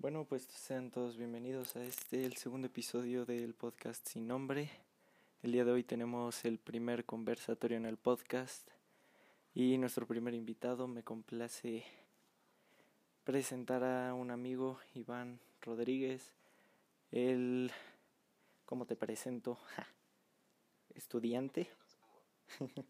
Bueno, 0.00 0.24
pues 0.24 0.44
sean 0.44 0.90
todos 0.90 1.18
bienvenidos 1.18 1.76
a 1.76 1.84
este, 1.84 2.24
el 2.24 2.34
segundo 2.38 2.68
episodio 2.68 3.26
del 3.26 3.52
podcast 3.52 4.08
sin 4.08 4.26
nombre. 4.26 4.70
El 5.42 5.52
día 5.52 5.62
de 5.66 5.72
hoy 5.72 5.84
tenemos 5.84 6.46
el 6.46 6.56
primer 6.56 7.04
conversatorio 7.04 7.76
en 7.76 7.84
el 7.84 7.98
podcast 7.98 8.66
y 9.54 9.76
nuestro 9.76 10.06
primer 10.06 10.32
invitado 10.32 10.88
me 10.88 11.02
complace 11.02 11.84
presentar 13.24 13.84
a 13.84 14.14
un 14.14 14.30
amigo, 14.30 14.80
Iván 14.94 15.38
Rodríguez. 15.60 16.32
Él, 17.12 17.70
¿cómo 18.64 18.86
te 18.86 18.96
presento? 18.96 19.58
Estudiante. 20.94 21.68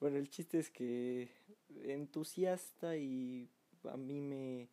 bueno, 0.00 0.16
el 0.16 0.28
chiste 0.28 0.58
es 0.58 0.70
que 0.70 1.30
entusiasta 1.84 2.96
y 2.96 3.48
a 3.84 3.96
mí 3.96 4.20
me, 4.20 4.68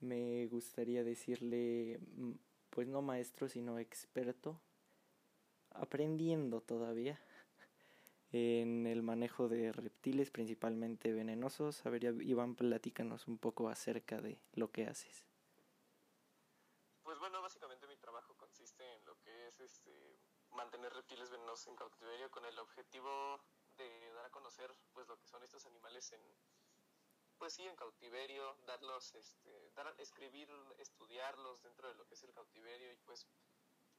me 0.00 0.46
gustaría 0.46 1.04
decirle, 1.04 1.98
mm, 2.16 2.32
pues 2.70 2.88
no 2.88 3.02
maestro, 3.02 3.48
sino 3.48 3.78
experto, 3.78 4.60
aprendiendo 5.70 6.60
todavía 6.60 7.20
en 8.32 8.86
el 8.86 9.02
manejo 9.02 9.48
de 9.48 9.72
reptiles, 9.72 10.30
principalmente 10.30 11.12
venenosos. 11.12 11.84
A 11.86 11.90
ver, 11.90 12.04
Iván, 12.04 12.54
platícanos 12.54 13.28
un 13.28 13.38
poco 13.38 13.68
acerca 13.68 14.20
de 14.20 14.40
lo 14.54 14.70
que 14.70 14.86
haces. 14.86 15.26
Pues 17.02 17.18
bueno, 17.18 17.40
básicamente 17.40 17.86
mi 17.86 17.96
trabajo 17.96 18.34
consiste 18.36 18.84
en 18.94 19.04
lo 19.06 19.18
que 19.20 19.48
es 19.48 19.60
este 19.60 20.18
mantener 20.50 20.92
reptiles 20.92 21.30
venenosos 21.30 21.68
en 21.68 21.76
cautiverio 21.76 22.30
con 22.30 22.44
el 22.44 22.58
objetivo 22.58 23.40
de 23.76 24.12
dar 24.12 24.26
a 24.26 24.30
conocer 24.30 24.74
pues 24.92 25.06
lo 25.08 25.18
que 25.18 25.26
son 25.26 25.42
estos 25.42 25.64
animales 25.66 26.12
en 26.12 26.20
pues 27.38 27.54
sí, 27.54 27.66
en 27.66 27.76
cautiverio, 27.76 28.56
darlos, 28.66 29.14
este, 29.14 29.70
dar, 29.70 29.94
escribir, 29.98 30.48
estudiarlos 30.78 31.62
dentro 31.62 31.88
de 31.88 31.94
lo 31.94 32.06
que 32.06 32.14
es 32.14 32.22
el 32.24 32.32
cautiverio 32.32 32.92
y 32.92 32.96
pues 32.98 33.26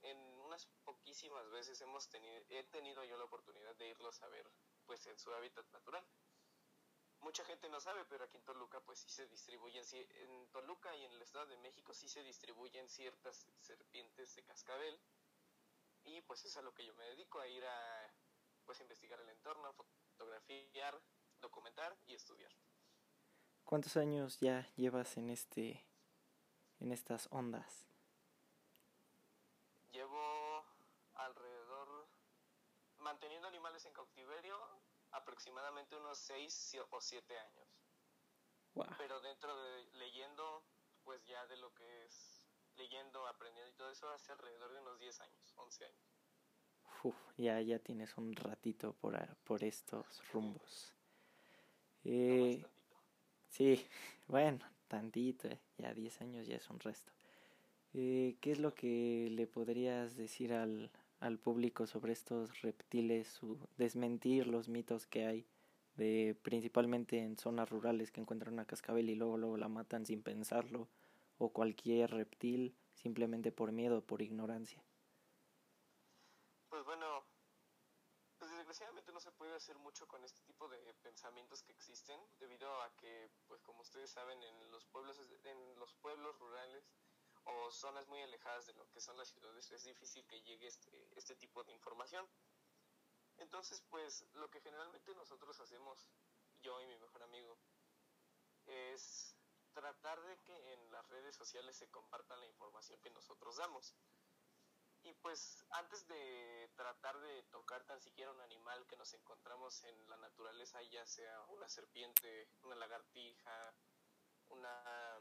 en 0.02 0.18
unas 0.42 0.66
poquísimas 0.84 1.50
veces 1.50 1.80
hemos 1.82 2.08
tenido, 2.10 2.42
he 2.50 2.64
tenido 2.66 3.04
yo 3.04 3.18
la 3.18 3.26
oportunidad 3.26 3.76
de 3.76 3.90
irlos 3.90 4.22
a 4.22 4.28
ver 4.28 4.50
pues 4.86 5.06
en 5.08 5.18
su 5.18 5.34
hábitat 5.34 5.70
natural. 5.72 6.06
Mucha 7.22 7.44
gente 7.44 7.68
no 7.70 7.82
sabe, 7.82 8.06
pero 8.06 8.24
aquí 8.24 8.38
en 8.38 8.44
Toluca 8.44 8.80
pues 8.82 9.00
sí 9.00 9.10
se 9.10 9.28
distribuyen, 9.28 9.84
en 9.92 10.48
Toluca 10.52 10.96
y 10.96 11.04
en 11.04 11.12
el 11.12 11.22
Estado 11.22 11.48
de 11.48 11.58
México 11.58 11.94
sí 11.94 12.08
se 12.08 12.24
distribuyen 12.24 12.88
ciertas 12.88 13.48
serpientes 13.60 14.36
de 14.36 14.44
cascabel 14.44 15.00
y 16.04 16.22
pues 16.22 16.46
es 16.46 16.56
a 16.58 16.62
lo 16.62 16.74
que 16.74 16.86
yo 16.86 16.94
me 16.96 17.06
dedico, 17.06 17.40
a 17.40 17.48
ir 17.48 17.66
a 17.66 18.14
pues 18.66 18.80
investigar 18.80 19.20
el 19.20 19.30
entorno, 19.30 19.74
fotografiar, 19.74 21.02
documentar 21.42 21.98
y 22.06 22.16
estudiar. 22.16 22.52
¿Cuántos 23.70 23.98
años 23.98 24.40
ya 24.40 24.68
llevas 24.78 25.16
en 25.18 25.30
este 25.30 25.86
en 26.80 26.92
estas 26.92 27.28
ondas? 27.30 27.86
Llevo 29.92 30.66
alrededor 31.14 32.08
manteniendo 32.98 33.48
animales 33.48 33.86
en 33.86 33.94
cautiverio 33.94 34.58
aproximadamente 35.12 35.96
unos 35.98 36.18
6 36.18 36.78
o 36.90 37.00
7 37.00 37.38
años. 37.38 37.68
Pero 38.98 39.22
dentro 39.22 39.56
de 39.62 39.86
leyendo, 40.00 40.64
pues 41.04 41.24
ya 41.28 41.46
de 41.46 41.58
lo 41.58 41.72
que 41.76 42.06
es 42.06 42.44
leyendo, 42.76 43.28
aprendiendo 43.28 43.70
y 43.70 43.76
todo 43.76 43.92
eso 43.92 44.10
hace 44.10 44.32
alrededor 44.32 44.74
de 44.74 44.80
unos 44.80 45.00
10 45.00 45.22
años, 45.22 45.54
11 45.58 45.86
años. 45.86 46.16
Uf, 47.04 47.16
ya, 47.38 47.62
ya 47.62 47.78
tienes 47.78 48.18
un 48.18 48.36
ratito 48.36 48.94
por, 48.94 49.16
por 49.44 49.64
estos 49.64 50.28
rumbos. 50.34 50.92
Eh, 52.04 52.66
Sí, 53.50 53.86
bueno, 54.28 54.60
tantito, 54.88 55.48
eh, 55.48 55.60
ya 55.78 55.94
10 55.94 56.22
años 56.22 56.48
ya 56.48 56.56
es 56.56 56.70
un 56.70 56.80
resto. 56.80 57.12
Eh, 57.94 58.36
¿Qué 58.42 58.52
es 58.52 58.60
lo 58.60 58.74
que 58.76 59.30
le 59.32 59.48
podrías 59.48 60.16
decir 60.16 60.54
al, 60.54 60.92
al 61.20 61.38
público 61.38 61.88
sobre 61.88 62.14
estos 62.14 62.62
reptiles, 62.62 63.28
su, 63.28 63.58
desmentir 63.78 64.48
los 64.48 64.70
mitos 64.70 65.08
que 65.08 65.26
hay, 65.26 65.46
de 65.96 66.36
principalmente 66.44 67.20
en 67.20 67.38
zonas 67.38 67.70
rurales 67.70 68.12
que 68.12 68.22
encuentran 68.22 68.54
una 68.54 68.66
cascabel 68.66 69.10
y 69.10 69.16
luego, 69.16 69.38
luego 69.38 69.58
la 69.58 69.68
matan 69.68 70.06
sin 70.06 70.22
pensarlo, 70.22 70.88
o 71.38 71.50
cualquier 71.50 72.12
reptil 72.12 72.76
simplemente 72.94 73.52
por 73.52 73.72
miedo 73.72 74.02
por 74.02 74.22
ignorancia? 74.22 74.84
Pues 76.70 76.86
bueno, 76.86 77.24
pues 78.38 78.52
desgraciadamente 78.52 79.12
no 79.12 79.20
se 79.20 79.29
puede 79.40 79.56
hacer 79.56 79.80
mucho 79.80 80.06
con 80.06 80.22
este 80.26 80.42
tipo 80.42 80.68
de 80.68 80.94
pensamientos 80.96 81.64
que 81.64 81.72
existen, 81.72 82.20
debido 82.40 82.70
a 82.82 82.94
que, 82.98 83.32
pues 83.48 83.62
como 83.62 83.82
ustedes 83.82 84.12
saben, 84.12 84.44
en 84.44 84.70
los 84.70 84.86
pueblos, 84.88 85.18
en 85.18 85.80
los 85.80 85.94
pueblos 85.96 86.38
rurales 86.40 86.84
o 87.46 87.72
zonas 87.72 88.06
muy 88.08 88.22
alejadas 88.22 88.66
de 88.68 88.74
lo 88.74 88.86
que 88.92 89.00
son 89.00 89.16
las 89.18 89.30
ciudades 89.30 89.72
es 89.72 89.86
difícil 89.86 90.28
que 90.28 90.42
llegue 90.42 90.68
este, 90.68 90.92
este 91.18 91.38
tipo 91.38 91.64
de 91.64 91.72
información. 91.72 92.28
Entonces, 93.38 93.82
pues 93.90 94.26
lo 94.34 94.50
que 94.50 94.60
generalmente 94.60 95.16
nosotros 95.16 95.58
hacemos, 95.62 96.12
yo 96.62 96.82
y 96.82 96.88
mi 96.88 96.98
mejor 96.98 97.24
amigo, 97.24 97.58
es 98.66 99.38
tratar 99.72 100.22
de 100.22 100.38
que 100.42 100.74
en 100.74 100.92
las 100.92 101.08
redes 101.08 101.34
sociales 101.34 101.78
se 101.78 101.90
comparta 101.90 102.36
la 102.36 102.46
información 102.46 103.00
que 103.00 103.10
nosotros 103.12 103.56
damos. 103.56 103.96
Y 105.04 105.14
pues 105.14 105.66
antes 105.72 106.06
de 106.08 106.70
tratar 106.76 107.20
de 107.20 107.44
tocar 107.44 107.84
tan 107.86 108.02
siquiera 108.02 108.32
un 108.32 108.42
animal 108.42 108.86
que 108.88 108.98
nos 108.98 109.14
encontramos 109.14 109.84
en 109.84 110.10
la 110.10 110.18
naturaleza, 110.18 110.82
ya 110.84 111.06
sea 111.06 111.42
una 111.48 111.70
serpiente, 111.70 112.50
una 112.64 112.76
lagartija, 112.76 113.74
una, 114.50 115.20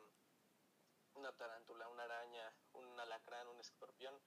una 1.14 1.32
tarántula, 1.36 1.88
una 1.88 2.04
araña, 2.04 2.54
un 2.72 2.98
alacrán, 2.98 3.46
un 3.48 3.60
escorpión, 3.60 4.20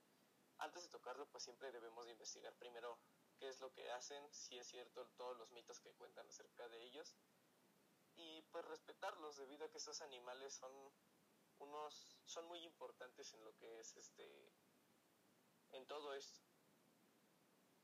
antes 0.62 0.84
de 0.84 0.90
tocarlo 0.90 1.28
pues 1.28 1.44
siempre 1.44 1.72
debemos 1.72 2.06
de 2.06 2.12
investigar 2.12 2.54
primero 2.56 3.00
qué 3.38 3.50
es 3.50 3.60
lo 3.60 3.74
que 3.74 3.90
hacen, 3.92 4.32
si 4.32 4.58
es 4.58 4.68
cierto 4.68 5.08
todos 5.18 5.36
los 5.38 5.52
mitos 5.52 5.80
que 5.80 5.94
cuentan 5.94 6.28
acerca 6.28 6.70
de 6.70 6.84
ellos 6.84 7.16
y 8.16 8.44
pues 8.52 8.64
respetarlos 8.66 9.38
debido 9.38 9.66
a 9.66 9.70
que 9.70 9.78
estos 9.78 10.02
animales 10.02 10.54
son 10.54 10.72
unos 11.58 12.20
son 12.26 12.46
muy 12.48 12.64
importantes 12.64 13.34
en 13.34 13.44
lo 13.44 13.56
que 13.58 13.80
es 13.80 13.96
este 13.96 14.54
en 15.72 15.86
todo 15.86 16.14
esto, 16.14 16.42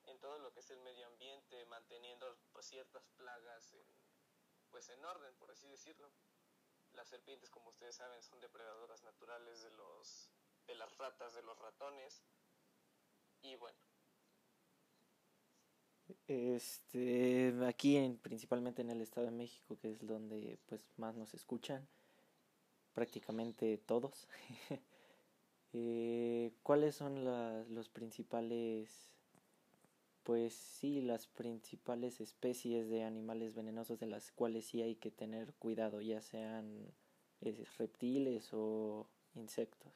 en 0.05 0.19
todo 0.19 0.39
lo 0.39 0.51
que 0.53 0.59
es 0.61 0.69
el 0.71 0.79
medio 0.81 1.07
ambiente, 1.07 1.65
manteniendo 1.65 2.37
pues, 2.51 2.65
ciertas 2.65 3.07
plagas 3.17 3.73
en, 3.73 3.87
pues 4.69 4.89
en 4.89 5.03
orden, 5.03 5.35
por 5.35 5.51
así 5.51 5.67
decirlo. 5.67 6.11
Las 6.93 7.09
serpientes, 7.09 7.49
como 7.49 7.69
ustedes 7.69 7.95
saben, 7.95 8.21
son 8.23 8.39
depredadoras 8.39 9.03
naturales 9.03 9.61
de 9.61 9.71
los 9.71 10.31
de 10.67 10.75
las 10.75 10.97
ratas, 10.97 11.33
de 11.33 11.41
los 11.43 11.57
ratones. 11.59 12.23
Y 13.41 13.55
bueno. 13.55 13.77
Este, 16.27 17.53
aquí 17.65 17.97
en, 17.97 18.17
principalmente 18.17 18.81
en 18.81 18.89
el 18.89 19.01
Estado 19.01 19.27
de 19.27 19.31
México, 19.31 19.77
que 19.77 19.91
es 19.91 20.05
donde 20.05 20.57
pues 20.65 20.85
más 20.97 21.15
nos 21.15 21.33
escuchan, 21.33 21.87
prácticamente 22.93 23.77
todos. 23.77 24.27
Eh, 25.79 26.53
¿Cuáles 26.63 26.95
son 26.95 27.23
los 27.23 27.89
principales, 27.89 29.11
pues 30.23 30.55
sí, 30.55 31.01
las 31.01 31.27
principales 31.27 32.19
especies 32.19 32.89
de 32.89 33.03
animales 33.03 33.53
venenosos 33.53 33.99
de 33.99 34.07
las 34.07 34.31
cuales 34.31 34.65
sí 34.65 34.81
hay 34.81 34.95
que 34.95 35.11
tener 35.11 35.53
cuidado, 35.53 36.01
ya 36.01 36.19
sean 36.23 36.91
eh, 37.41 37.63
reptiles 37.77 38.49
o 38.53 39.07
insectos? 39.35 39.93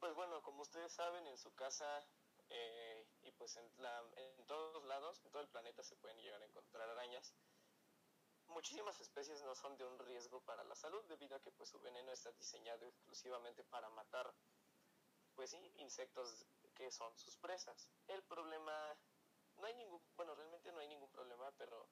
Pues 0.00 0.14
bueno, 0.14 0.42
como 0.42 0.62
ustedes 0.62 0.92
saben, 0.92 1.26
en 1.26 1.36
su 1.36 1.54
casa 1.54 2.02
eh, 2.48 3.06
y 3.24 3.30
pues 3.32 3.58
en, 3.58 3.64
la, 3.76 4.02
en 4.16 4.46
todos 4.46 4.82
lados, 4.86 5.20
en 5.22 5.30
todo 5.32 5.42
el 5.42 5.48
planeta 5.48 5.84
se 5.84 5.96
pueden 5.96 6.16
llegar 6.22 6.40
a 6.40 6.46
encontrar 6.46 6.88
arañas 6.88 7.34
muchísimas 8.52 9.00
especies 9.00 9.42
no 9.42 9.54
son 9.54 9.76
de 9.76 9.84
un 9.84 9.98
riesgo 9.98 10.40
para 10.42 10.62
la 10.64 10.74
salud 10.74 11.04
debido 11.04 11.36
a 11.36 11.40
que 11.40 11.50
pues 11.50 11.70
su 11.70 11.80
veneno 11.80 12.12
está 12.12 12.30
diseñado 12.32 12.86
exclusivamente 12.86 13.64
para 13.64 13.88
matar 13.90 14.32
pues 15.34 15.50
sí, 15.50 15.72
insectos 15.76 16.46
que 16.74 16.90
son 16.90 17.16
sus 17.18 17.36
presas. 17.36 17.90
El 18.06 18.22
problema 18.22 18.96
no 19.56 19.66
hay 19.66 19.74
ningún, 19.74 20.02
bueno, 20.16 20.34
realmente 20.34 20.72
no 20.72 20.80
hay 20.80 20.88
ningún 20.88 21.10
problema, 21.10 21.50
pero 21.52 21.88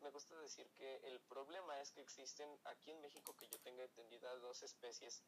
me 0.00 0.10
gusta 0.10 0.36
decir 0.36 0.70
que 0.72 0.96
el 1.04 1.20
problema 1.20 1.80
es 1.80 1.92
que 1.92 2.00
existen 2.00 2.58
aquí 2.64 2.90
en 2.90 3.00
México 3.00 3.36
que 3.36 3.48
yo 3.48 3.58
tenga 3.60 3.84
entendida 3.84 4.34
dos 4.36 4.62
especies 4.62 5.22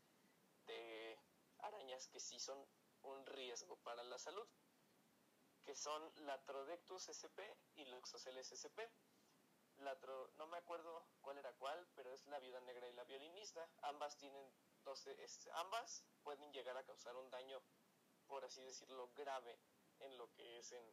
de 0.67 1.19
arañas 1.58 2.08
que 2.08 2.20
sí 2.20 2.38
son 2.40 2.67
un 3.02 3.26
riesgo 3.26 3.76
para 3.76 4.02
la 4.05 4.19
salud, 4.19 4.46
que 5.64 5.75
son 5.75 6.12
Latrodectus 6.26 7.08
sp 7.11 7.38
y 7.75 7.85
Luxoceles 7.87 8.52
sp 8.52 8.82
no 10.37 10.46
me 10.46 10.56
acuerdo 10.56 11.06
cuál 11.20 11.38
era 11.38 11.52
cuál, 11.55 11.88
pero 11.94 12.12
es 12.12 12.26
la 12.26 12.38
viuda 12.38 12.61
negra 12.61 12.88
y 12.88 12.93
la 12.93 13.05
violinista. 13.05 13.69
Ambas 13.82 14.17
tienen 14.17 14.52
12, 14.84 15.17
ambas 15.55 16.05
pueden 16.23 16.52
llegar 16.52 16.76
a 16.76 16.84
causar 16.84 17.17
un 17.17 17.31
daño, 17.31 17.61
por 18.26 18.44
así 18.44 18.62
decirlo, 18.62 19.11
grave 19.14 19.58
en 20.00 20.17
lo 20.17 20.32
que 20.32 20.58
es 20.58 20.73
en, 20.73 20.84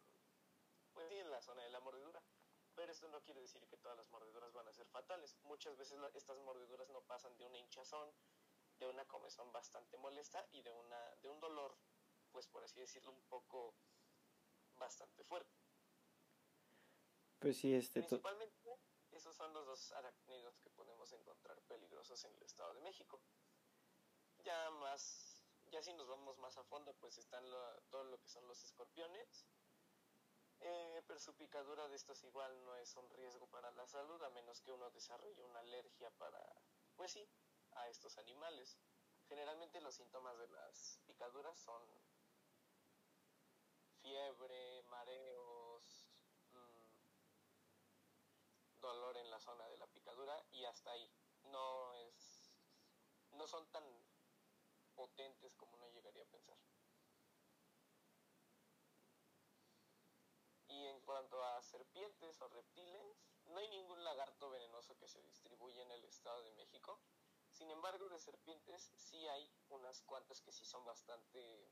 pues 0.94 1.12
en 1.12 1.30
la 1.32 1.42
zona 1.42 1.64
de 1.64 1.70
la 1.70 1.80
mordedura. 1.80 2.22
pero 2.76 2.92
esto 2.92 3.10
no 3.10 3.22
quiere 3.22 3.42
decir 3.42 3.68
que 3.68 3.78
todas 3.78 3.98
las 3.98 4.10
mordeduras 4.10 4.54
van 4.54 4.68
a 4.68 4.74
ser 4.74 4.88
fatales. 4.88 5.38
Muchas 5.44 5.76
veces 5.76 6.00
estas 6.14 6.40
mordeduras 6.40 6.90
no 6.90 7.02
pasan 7.02 7.36
de 7.38 7.46
una 7.46 7.58
hinchazón, 7.58 8.14
de 8.80 8.88
una 8.88 9.06
comezón 9.06 9.52
bastante 9.52 9.98
molesta 9.98 10.48
y 10.52 10.62
de, 10.62 10.72
una, 10.72 11.16
de 11.18 11.30
un 11.30 11.40
dolor, 11.40 11.78
pues 12.32 12.48
por 12.48 12.64
así 12.64 12.80
decirlo, 12.80 13.12
un 13.12 13.24
poco 13.24 13.76
bastante 14.78 15.24
fuerte. 15.26 15.69
Pues 17.40 17.58
sí, 17.58 17.74
este... 17.74 18.02
Principalmente, 18.02 18.80
esos 19.12 19.36
son 19.36 19.54
los 19.54 19.66
dos 19.66 19.92
arácnidos 19.94 20.60
que 20.60 20.70
podemos 20.70 21.12
encontrar 21.14 21.62
peligrosos 21.64 22.24
en 22.26 22.34
el 22.34 22.44
Estado 22.44 22.74
de 22.74 22.82
México. 22.82 23.22
Ya 24.44 24.70
más, 24.72 25.44
ya 25.72 25.82
si 25.82 25.94
nos 25.94 26.08
vamos 26.08 26.38
más 26.40 26.58
a 26.58 26.64
fondo, 26.64 26.94
pues 26.96 27.18
están 27.18 27.44
todo 27.90 28.04
lo 28.06 28.20
que 28.20 28.28
son 28.28 28.46
los 28.48 28.64
escorpiones, 28.64 29.46
eh, 30.60 31.02
pero 31.08 31.20
su 31.20 31.34
picadura 31.36 31.88
de 31.88 31.96
estos 31.96 32.24
igual 32.24 32.66
no 32.66 32.76
es 32.76 32.96
un 32.98 33.10
riesgo 33.12 33.48
para 33.48 33.72
la 33.72 33.88
salud, 33.88 34.22
a 34.22 34.30
menos 34.30 34.62
que 34.62 34.72
uno 34.72 34.92
desarrolle 34.92 35.44
una 35.44 35.60
alergia 35.60 36.12
para, 36.12 36.42
pues 36.96 37.12
sí, 37.14 37.30
a 37.72 37.88
estos 37.90 38.18
animales. 38.18 38.78
Generalmente 39.28 39.80
los 39.80 39.96
síntomas 39.96 40.38
de 40.38 40.48
las 40.48 41.00
picaduras 41.06 41.58
son 41.58 41.84
fiebre, 44.02 44.84
mareos, 44.84 45.49
dolor 48.90 49.18
en 49.18 49.30
la 49.30 49.40
zona 49.40 49.68
de 49.68 49.78
la 49.78 49.88
picadura 49.88 50.44
y 50.52 50.66
hasta 50.66 50.92
ahí. 50.92 51.12
No 51.44 51.94
es, 51.94 52.52
no 53.32 53.48
son 53.48 53.66
tan 53.72 53.84
potentes 54.96 55.56
como 55.56 55.76
uno 55.76 55.90
llegaría 55.90 56.24
a 56.24 56.28
pensar. 56.28 56.58
Y 60.68 60.86
en 60.88 61.02
cuanto 61.02 61.44
a 61.44 61.62
serpientes 61.62 62.42
o 62.42 62.48
reptiles, 62.50 63.18
no 63.46 63.60
hay 63.60 63.70
ningún 63.70 64.04
lagarto 64.04 64.50
venenoso 64.50 64.98
que 64.98 65.08
se 65.08 65.22
distribuya 65.22 65.82
en 65.82 65.92
el 65.92 66.04
Estado 66.06 66.44
de 66.44 66.52
México. 66.54 67.00
Sin 67.50 67.72
embargo, 67.72 68.10
de 68.10 68.20
serpientes 68.20 68.92
sí 68.96 69.28
hay 69.28 69.52
unas 69.70 70.02
cuantas 70.04 70.42
que 70.42 70.52
sí 70.52 70.66
son 70.66 70.86
bastante 70.86 71.72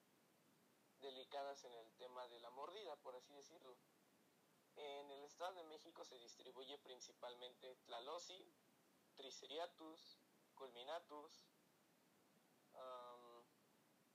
delicadas 1.00 1.64
en 1.66 1.74
el 1.74 1.94
tema 1.96 2.28
de 2.28 2.40
la 2.40 2.50
mordida, 2.50 2.96
por 2.98 3.16
así 3.16 3.34
decirlo. 3.34 3.78
En 4.78 5.10
el 5.10 5.24
Estado 5.24 5.54
de 5.54 5.64
México 5.64 6.06
se 6.06 6.18
distribuye 6.20 6.78
principalmente 6.78 7.76
Tlalosi, 7.86 8.46
Triceriatus, 9.16 10.20
Culminatus, 10.54 11.42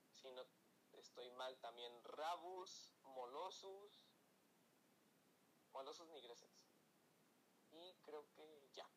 si 0.09 0.31
no 0.31 0.45
estoy 0.93 1.29
mal 1.31 1.57
también 1.59 1.91
Rabus, 2.05 2.93
Molossus, 3.03 4.01
Molosus 5.73 6.07
nigrescens. 6.09 6.63
Y 7.71 7.95
creo 8.03 8.29
que 8.31 8.69
ya. 8.73 8.89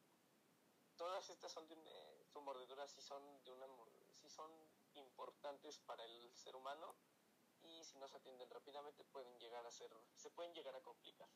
Todas 0.96 1.28
estas 1.30 1.50
son 1.50 1.66
de 1.66 1.74
una, 1.74 1.90
su 2.26 2.40
mordedura 2.42 2.86
sí 2.86 3.00
son 3.00 3.42
de 3.42 3.50
una 3.50 3.66
sí 4.20 4.28
son 4.28 4.50
importantes 4.94 5.78
para 5.80 6.04
el 6.04 6.34
ser 6.36 6.54
humano 6.54 6.94
y 7.62 7.82
si 7.84 7.98
no 7.98 8.08
se 8.08 8.16
atienden 8.16 8.48
rápidamente 8.50 9.04
pueden 9.04 9.38
llegar 9.38 9.66
a 9.66 9.70
ser 9.70 9.90
se 10.14 10.30
pueden 10.30 10.54
llegar 10.54 10.74
a 10.74 10.82
complicar. 10.82 11.28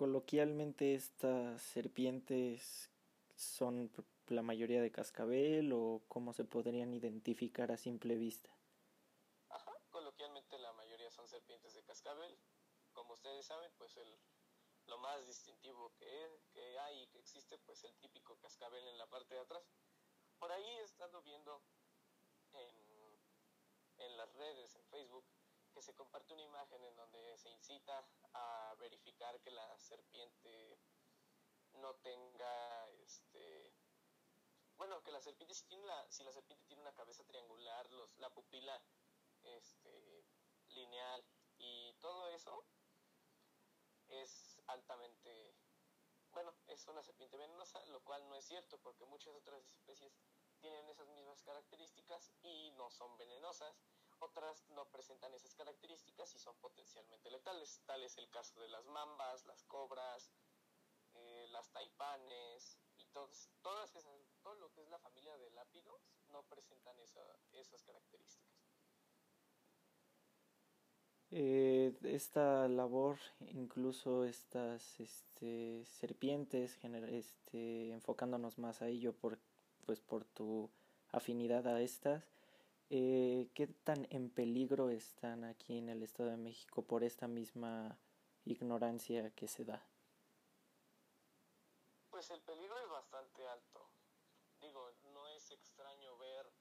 Coloquialmente 0.00 0.94
estas 0.94 1.60
serpientes 1.60 2.88
son 3.36 3.92
la 4.28 4.40
mayoría 4.40 4.80
de 4.80 4.90
cascabel 4.90 5.74
o 5.74 6.00
cómo 6.08 6.32
se 6.32 6.44
podrían 6.44 6.94
identificar 6.94 7.70
a 7.70 7.76
simple 7.76 8.16
vista. 8.16 8.48
Ajá, 9.50 9.74
coloquialmente 9.90 10.58
la 10.58 10.72
mayoría 10.72 11.10
son 11.10 11.28
serpientes 11.28 11.74
de 11.74 11.82
cascabel 11.82 12.34
como 12.94 13.12
ustedes 13.12 13.44
saben, 13.44 13.70
pues 13.76 13.94
el, 13.98 14.18
lo 14.86 14.96
más 14.96 15.26
distintivo 15.26 15.92
que, 15.98 16.40
que 16.50 16.78
hay 16.78 17.02
y 17.02 17.06
que 17.08 17.18
existe, 17.18 17.58
pues 17.58 17.84
el 17.84 17.94
típico 17.98 18.38
cascabel 18.38 18.88
en 18.88 18.96
la 18.96 19.06
parte 19.06 19.34
de 19.34 19.42
atrás. 19.42 19.62
Por 20.38 20.50
ahí 20.50 20.64
he 20.64 20.82
estado 20.82 21.20
viendo 21.20 21.62
en, 22.52 23.20
en 23.98 24.16
las 24.16 24.32
redes, 24.32 24.74
en 24.76 24.84
Facebook, 24.86 25.26
se 25.82 25.94
comparte 25.94 26.34
una 26.34 26.42
imagen 26.42 26.84
en 26.84 26.96
donde 26.96 27.36
se 27.38 27.50
incita 27.50 28.04
a 28.34 28.74
verificar 28.78 29.40
que 29.40 29.50
la 29.50 29.78
serpiente 29.78 30.78
no 31.74 31.94
tenga 31.96 32.88
este 33.04 33.72
bueno 34.76 35.02
que 35.02 35.12
la 35.12 35.20
serpiente 35.20 35.54
si 35.54 35.64
tiene 35.66 35.86
la 35.86 36.10
si 36.10 36.24
la 36.24 36.32
serpiente 36.32 36.64
tiene 36.66 36.82
una 36.82 36.94
cabeza 36.94 37.24
triangular 37.24 37.90
los 37.92 38.16
la 38.18 38.30
pupila 38.30 38.82
este 39.42 40.24
lineal 40.68 41.24
y 41.58 41.92
todo 42.00 42.28
eso 42.30 42.64
es 44.08 44.60
altamente, 44.66 45.54
bueno, 46.32 46.54
es 46.66 46.86
una 46.88 47.02
serpiente 47.02 47.36
venenosa, 47.36 47.84
lo 47.86 48.00
cual 48.02 48.28
no 48.28 48.36
es 48.36 48.44
cierto 48.44 48.78
porque 48.78 49.04
muchas 49.06 49.34
otras 49.34 49.64
especies 49.66 50.12
tienen 50.60 50.88
esas 50.88 51.08
mismas 51.08 51.42
características 51.42 52.32
y 52.42 52.70
no 52.72 52.90
son 52.90 53.16
venenosas. 53.16 53.76
Otras 54.20 54.68
no 54.70 54.84
presentan 54.90 55.34
esas 55.34 55.54
características 55.54 56.34
y 56.34 56.38
son 56.38 56.56
potencialmente 56.58 57.30
letales. 57.30 57.80
Tal 57.86 58.02
es 58.02 58.16
el 58.18 58.28
caso 58.30 58.60
de 58.60 58.68
las 58.68 58.86
mambas, 58.86 59.44
las 59.46 59.64
cobras, 59.64 60.30
eh, 61.14 61.46
las 61.50 61.70
taipanes 61.72 62.78
y 62.98 63.06
todos, 63.06 63.50
todas 63.62 63.94
esas, 63.96 64.12
todo 64.42 64.54
lo 64.56 64.70
que 64.72 64.82
es 64.82 64.88
la 64.88 64.98
familia 64.98 65.36
de 65.38 65.50
lápidos 65.50 66.02
no 66.28 66.42
presentan 66.44 66.98
esas 67.00 67.82
características. 67.82 68.50
Eh, 71.32 71.96
esta 72.02 72.66
labor, 72.66 73.18
incluso 73.52 74.24
estas 74.24 74.98
este, 74.98 75.84
serpientes, 75.86 76.76
este, 76.82 77.92
enfocándonos 77.92 78.58
más 78.58 78.82
a 78.82 78.88
ello 78.88 79.12
por, 79.12 79.38
pues, 79.86 80.00
por 80.00 80.24
tu 80.24 80.70
afinidad 81.12 81.68
a 81.68 81.80
estas, 81.82 82.24
eh, 82.90 83.48
¿qué 83.54 83.66
tan 83.68 84.06
en 84.10 84.30
peligro 84.30 84.90
están 84.90 85.44
aquí 85.44 85.78
en 85.78 85.88
el 85.88 86.02
Estado 86.02 86.30
de 86.30 86.36
México 86.36 86.82
por 86.82 87.04
esta 87.04 87.28
misma 87.28 87.98
ignorancia 88.44 89.30
que 89.30 89.48
se 89.48 89.64
da? 89.64 89.86
Pues 92.10 92.30
el 92.30 92.42
peligro 92.42 92.78
es 92.78 92.88
bastante 92.90 93.46
alto. 93.46 93.88
Digo, 94.60 94.92
no 95.14 95.26
es 95.28 95.50
extraño 95.50 96.18
ver 96.18 96.52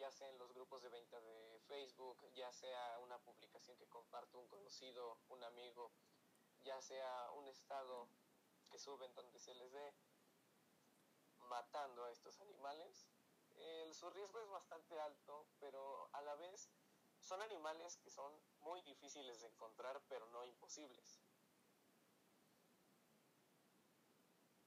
ya 0.00 0.10
sea 0.10 0.30
en 0.30 0.38
los 0.38 0.50
grupos 0.54 0.82
de 0.82 0.88
venta 0.88 1.20
de 1.20 1.60
Facebook, 1.68 2.18
ya 2.34 2.50
sea 2.52 2.98
una 3.00 3.18
publicación 3.18 3.76
que 3.76 3.86
comparte 3.86 4.38
un 4.38 4.48
conocido, 4.48 5.18
un 5.28 5.44
amigo, 5.44 5.92
ya 6.64 6.80
sea 6.80 7.30
un 7.32 7.46
estado 7.48 8.08
que 8.70 8.78
suben 8.78 9.14
donde 9.14 9.38
se 9.38 9.54
les 9.54 9.70
ve 9.70 9.94
matando 11.40 12.04
a 12.04 12.10
estos 12.12 12.40
animales. 12.40 13.06
Su 13.92 14.08
riesgo 14.10 14.40
es 14.40 14.48
bastante 14.48 14.98
alto, 15.00 15.46
pero 15.58 16.08
a 16.12 16.22
la 16.22 16.34
vez 16.36 16.70
son 17.20 17.42
animales 17.42 17.98
que 17.98 18.10
son 18.10 18.32
muy 18.60 18.80
difíciles 18.82 19.40
de 19.40 19.48
encontrar, 19.48 20.02
pero 20.08 20.26
no 20.26 20.44
imposibles. 20.44 21.20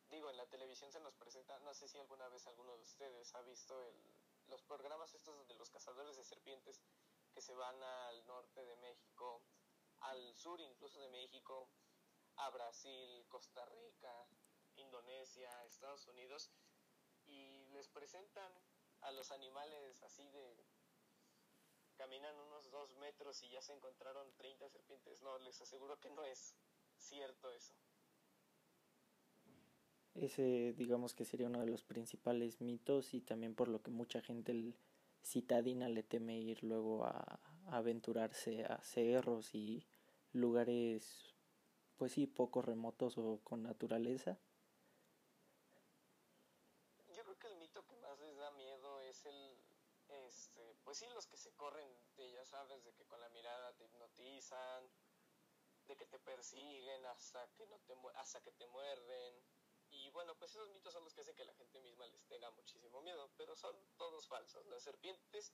Digo, 0.09 0.29
en 0.29 0.37
la 0.37 0.47
televisión 0.47 0.91
se 0.91 0.99
nos 0.99 1.15
presenta, 1.15 1.57
no 1.59 1.73
sé 1.73 1.87
si 1.87 1.97
alguna 1.97 2.27
vez 2.29 2.45
alguno 2.45 2.75
de 2.75 2.83
ustedes 2.83 3.33
ha 3.33 3.41
visto 3.41 3.81
el 3.81 4.13
los 4.47 4.61
programas 4.63 5.13
estos 5.13 5.47
de 5.47 5.55
los 5.55 5.69
cazadores 5.69 6.17
de 6.17 6.23
serpientes 6.23 6.81
que 7.33 7.41
se 7.41 7.53
van 7.55 7.81
al 7.81 8.25
norte 8.27 8.63
de 8.63 8.75
México, 8.77 9.41
al 10.01 10.35
sur 10.35 10.59
incluso 10.61 10.99
de 10.99 11.09
México, 11.09 11.69
a 12.35 12.49
Brasil, 12.49 13.25
Costa 13.29 13.65
Rica, 13.65 14.27
Indonesia, 14.75 15.49
Estados 15.65 16.07
Unidos, 16.07 16.51
y 17.25 17.65
les 17.67 17.87
presentan 17.89 18.51
a 19.03 19.11
los 19.11 19.31
animales 19.31 20.01
así 20.03 20.27
de 20.31 20.65
caminan 21.97 22.35
unos 22.47 22.69
dos 22.71 22.95
metros 22.97 23.41
y 23.43 23.49
ya 23.49 23.61
se 23.61 23.73
encontraron 23.73 24.27
30 24.35 24.67
serpientes. 24.69 25.21
No, 25.21 25.37
les 25.39 25.61
aseguro 25.61 25.99
que 25.99 26.09
no 26.09 26.25
es 26.25 26.55
cierto 26.97 27.51
eso. 27.51 27.73
Ese 30.15 30.73
digamos 30.73 31.15
que 31.15 31.25
sería 31.25 31.47
uno 31.47 31.61
de 31.61 31.67
los 31.67 31.83
principales 31.83 32.61
mitos 32.61 33.13
y 33.13 33.21
también 33.21 33.55
por 33.55 33.67
lo 33.67 33.81
que 33.81 33.89
mucha 33.89 34.21
gente 34.21 34.75
citadina 35.23 35.89
le 35.89 36.03
teme 36.03 36.37
ir 36.37 36.63
luego 36.63 37.05
a, 37.05 37.39
aventurarse 37.67 38.65
a 38.65 38.81
cerros 38.81 39.55
y 39.55 39.87
lugares 40.33 41.33
pues 41.97 42.11
sí 42.11 42.27
poco 42.27 42.61
remotos 42.61 43.17
o 43.17 43.39
con 43.43 43.63
naturaleza. 43.63 44.37
Yo 47.15 47.23
creo 47.23 47.39
que 47.39 47.47
el 47.47 47.55
mito 47.57 47.85
que 47.87 47.95
más 47.97 48.19
les 48.19 48.35
da 48.37 48.51
miedo 48.51 48.99
es 49.01 49.25
el 49.25 49.57
este 50.09 50.75
pues 50.93 50.99
sí 50.99 51.09
los 51.15 51.25
que 51.25 51.37
se 51.37 51.51
corren 51.55 51.89
de 52.17 52.31
ya 52.33 52.45
sabes 52.45 52.83
de 52.83 52.93
que 52.93 53.03
con 53.07 53.19
la 53.19 53.27
mirada 53.29 53.73
te 53.73 53.85
hipnotizan 53.85 54.91
de 55.87 55.97
que 55.97 56.05
te 56.05 56.19
persiguen 56.19 57.03
hasta 57.07 57.51
que 57.55 57.65
no 57.65 57.79
te 57.79 57.95
hasta 58.13 58.43
que 58.43 58.51
te 58.51 58.67
muerden 58.67 59.43
y 59.89 60.11
bueno, 60.11 60.35
pues 60.35 60.51
esos 60.51 60.69
mitos 60.69 60.93
son 60.93 61.03
los 61.03 61.15
que 61.15 61.21
hacen 61.21 61.35
que 61.35 61.45
la 61.45 61.55
gente 61.55 61.81
misma 61.81 62.05
les 62.05 62.23
tenga 62.27 62.51
muchísimo 62.51 63.01
miedo, 63.01 63.27
pero 63.37 63.55
son 63.55 63.75
todos 63.97 64.27
falsos. 64.27 64.63
Las 64.67 64.83
serpientes 64.83 65.51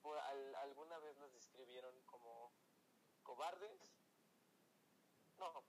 por, 0.00 0.16
alguna 0.18 0.98
vez 1.00 1.18
las 1.18 1.34
describieron 1.34 2.00
como 2.04 2.50
cobardes. 3.22 3.94
No, 5.36 5.64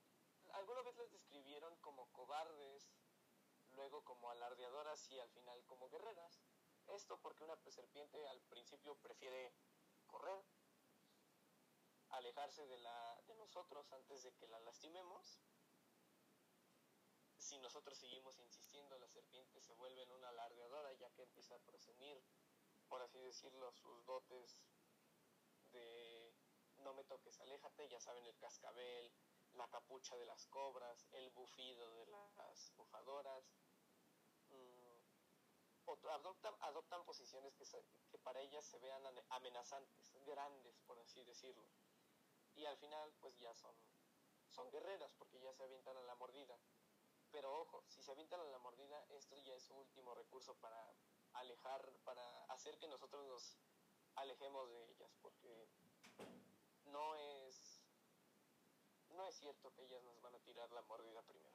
alguna 0.54 0.80
vez 0.80 0.96
las 0.96 1.10
describieron 1.10 1.76
como 1.82 2.10
cobardes, 2.12 2.90
luego 3.72 4.02
como 4.02 4.30
alardeadoras 4.30 5.10
y 5.10 5.18
al 5.18 5.28
final 5.28 5.62
como 5.66 5.90
guerreras. 5.90 6.42
Esto 6.92 7.18
porque 7.18 7.42
una 7.44 7.56
serpiente 7.70 8.26
al 8.28 8.42
principio 8.42 8.94
prefiere 8.96 9.54
correr, 10.06 10.44
alejarse 12.10 12.66
de, 12.66 12.78
nosotros 13.34 13.90
antes 13.92 14.22
de 14.22 14.32
que 14.34 14.46
la 14.48 14.60
lastimemos. 14.60 15.40
Si 17.38 17.58
nosotros 17.60 17.96
seguimos 17.96 18.38
insistiendo, 18.38 18.98
la 18.98 19.08
serpiente 19.08 19.62
se 19.62 19.72
vuelve 19.72 20.02
en 20.02 20.12
una 20.12 20.28
alardeadora 20.28 20.92
ya 20.94 21.10
que 21.12 21.22
empieza 21.22 21.54
a 21.54 21.60
presumir, 21.60 22.22
por 22.88 23.00
así 23.00 23.18
decirlo, 23.20 23.72
sus 23.72 24.04
dotes 24.04 24.62
de 25.72 26.34
no 26.76 26.92
me 26.92 27.04
toques, 27.04 27.40
aléjate, 27.40 27.88
ya 27.88 28.00
saben, 28.00 28.26
el 28.26 28.36
cascabel, 28.36 29.10
la 29.54 29.66
capucha 29.68 30.16
de 30.18 30.26
las 30.26 30.46
cobras, 30.48 31.08
el 31.12 31.30
bufido 31.30 31.90
de 31.94 32.06
las 32.06 32.72
bufadoras. 32.76 33.50
Adoptan, 36.10 36.54
adoptan 36.60 37.04
posiciones 37.04 37.54
que, 37.54 37.64
que 38.10 38.18
para 38.18 38.40
ellas 38.40 38.64
se 38.64 38.78
vean 38.78 39.02
amenazantes, 39.30 40.12
grandes, 40.26 40.80
por 40.86 40.98
así 40.98 41.22
decirlo. 41.24 41.68
Y 42.54 42.64
al 42.64 42.76
final, 42.76 43.12
pues 43.20 43.38
ya 43.38 43.54
son, 43.54 43.74
son 44.48 44.70
guerreras 44.70 45.12
porque 45.18 45.40
ya 45.40 45.52
se 45.52 45.64
avientan 45.64 45.96
a 45.96 46.02
la 46.02 46.14
mordida. 46.14 46.58
Pero 47.30 47.60
ojo, 47.60 47.82
si 47.88 48.02
se 48.02 48.12
avientan 48.12 48.40
a 48.40 48.44
la 48.44 48.58
mordida, 48.58 49.04
esto 49.10 49.36
ya 49.38 49.54
es 49.54 49.62
su 49.64 49.74
último 49.74 50.14
recurso 50.14 50.54
para 50.56 50.94
alejar, 51.32 51.92
para 52.04 52.44
hacer 52.44 52.78
que 52.78 52.88
nosotros 52.88 53.26
nos 53.26 53.58
alejemos 54.16 54.70
de 54.70 54.90
ellas, 54.90 55.16
porque 55.22 55.68
no 56.84 57.16
es 57.16 57.82
no 59.10 59.26
es 59.26 59.34
cierto 59.34 59.72
que 59.74 59.84
ellas 59.84 60.02
nos 60.04 60.20
van 60.20 60.34
a 60.34 60.40
tirar 60.40 60.70
la 60.72 60.82
mordida 60.82 61.22
primero. 61.22 61.51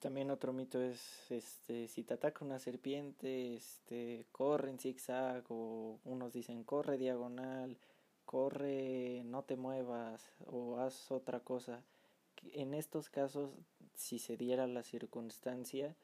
También 0.00 0.30
otro 0.30 0.52
mito 0.52 0.80
es 0.80 1.30
este 1.30 1.88
si 1.88 2.02
te 2.02 2.14
ataca 2.14 2.44
una 2.44 2.58
serpiente, 2.58 3.54
este 3.54 4.26
corre 4.30 4.70
en 4.70 4.78
zigzag 4.78 5.44
o 5.48 5.98
unos 6.04 6.32
dicen 6.34 6.64
corre 6.64 6.98
diagonal, 6.98 7.78
corre, 8.26 9.22
no 9.24 9.44
te 9.44 9.56
muevas 9.56 10.22
o 10.46 10.78
haz 10.78 11.10
otra 11.10 11.40
cosa. 11.40 11.82
En 12.52 12.74
estos 12.74 13.08
casos, 13.08 13.50
si 13.94 14.18
se 14.18 14.36
diera 14.36 14.66
la 14.66 14.82
circunstancia, 14.82 15.96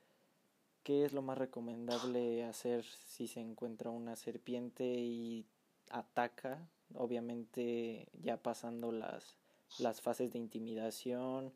¿qué 0.82 1.04
es 1.04 1.12
lo 1.12 1.20
más 1.20 1.36
recomendable 1.36 2.44
hacer 2.44 2.84
si 2.84 3.28
se 3.28 3.40
encuentra 3.40 3.90
una 3.90 4.16
serpiente 4.16 4.84
y 4.84 5.44
ataca? 5.90 6.66
Obviamente 6.94 8.08
ya 8.22 8.38
pasando 8.38 8.90
las, 8.90 9.36
las 9.78 10.00
fases 10.00 10.32
de 10.32 10.38
intimidación 10.38 11.52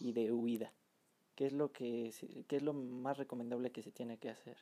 y 0.00 0.12
de 0.12 0.32
huida. 0.32 0.72
¿Qué 1.36 1.44
es 1.46 1.52
lo 1.52 1.70
que 1.70 2.14
qué 2.48 2.56
es 2.56 2.62
lo 2.62 2.72
más 2.72 3.18
recomendable 3.18 3.70
que 3.70 3.82
se 3.82 3.92
tiene 3.92 4.18
que 4.18 4.30
hacer? 4.30 4.56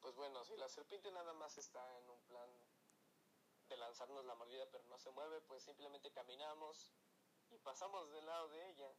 Pues 0.00 0.16
bueno, 0.16 0.42
si 0.42 0.56
la 0.56 0.68
serpiente 0.68 1.12
nada 1.12 1.34
más 1.34 1.58
está 1.58 1.98
en 1.98 2.08
un 2.08 2.20
plan 2.22 2.50
de 3.68 3.76
lanzarnos 3.76 4.24
la 4.24 4.34
mordida 4.34 4.66
pero 4.72 4.82
no 4.84 4.98
se 4.98 5.10
mueve, 5.10 5.42
pues 5.42 5.62
simplemente 5.62 6.10
caminamos 6.10 6.94
y 7.50 7.58
pasamos 7.58 8.10
del 8.12 8.24
lado 8.24 8.48
de 8.48 8.70
ella. 8.70 8.94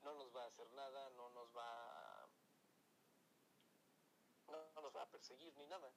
No 0.00 0.14
nos 0.14 0.34
va 0.34 0.44
a 0.44 0.46
hacer 0.46 0.72
nada, 0.72 1.10
no 1.10 1.28
nos 1.30 1.54
va 1.54 2.30
no 4.46 4.80
nos 4.80 4.96
va 4.96 5.02
a 5.02 5.10
perseguir 5.10 5.54
ni 5.58 5.66
nada. 5.66 5.92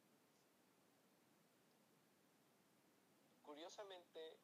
Curiosamente, 3.42 4.38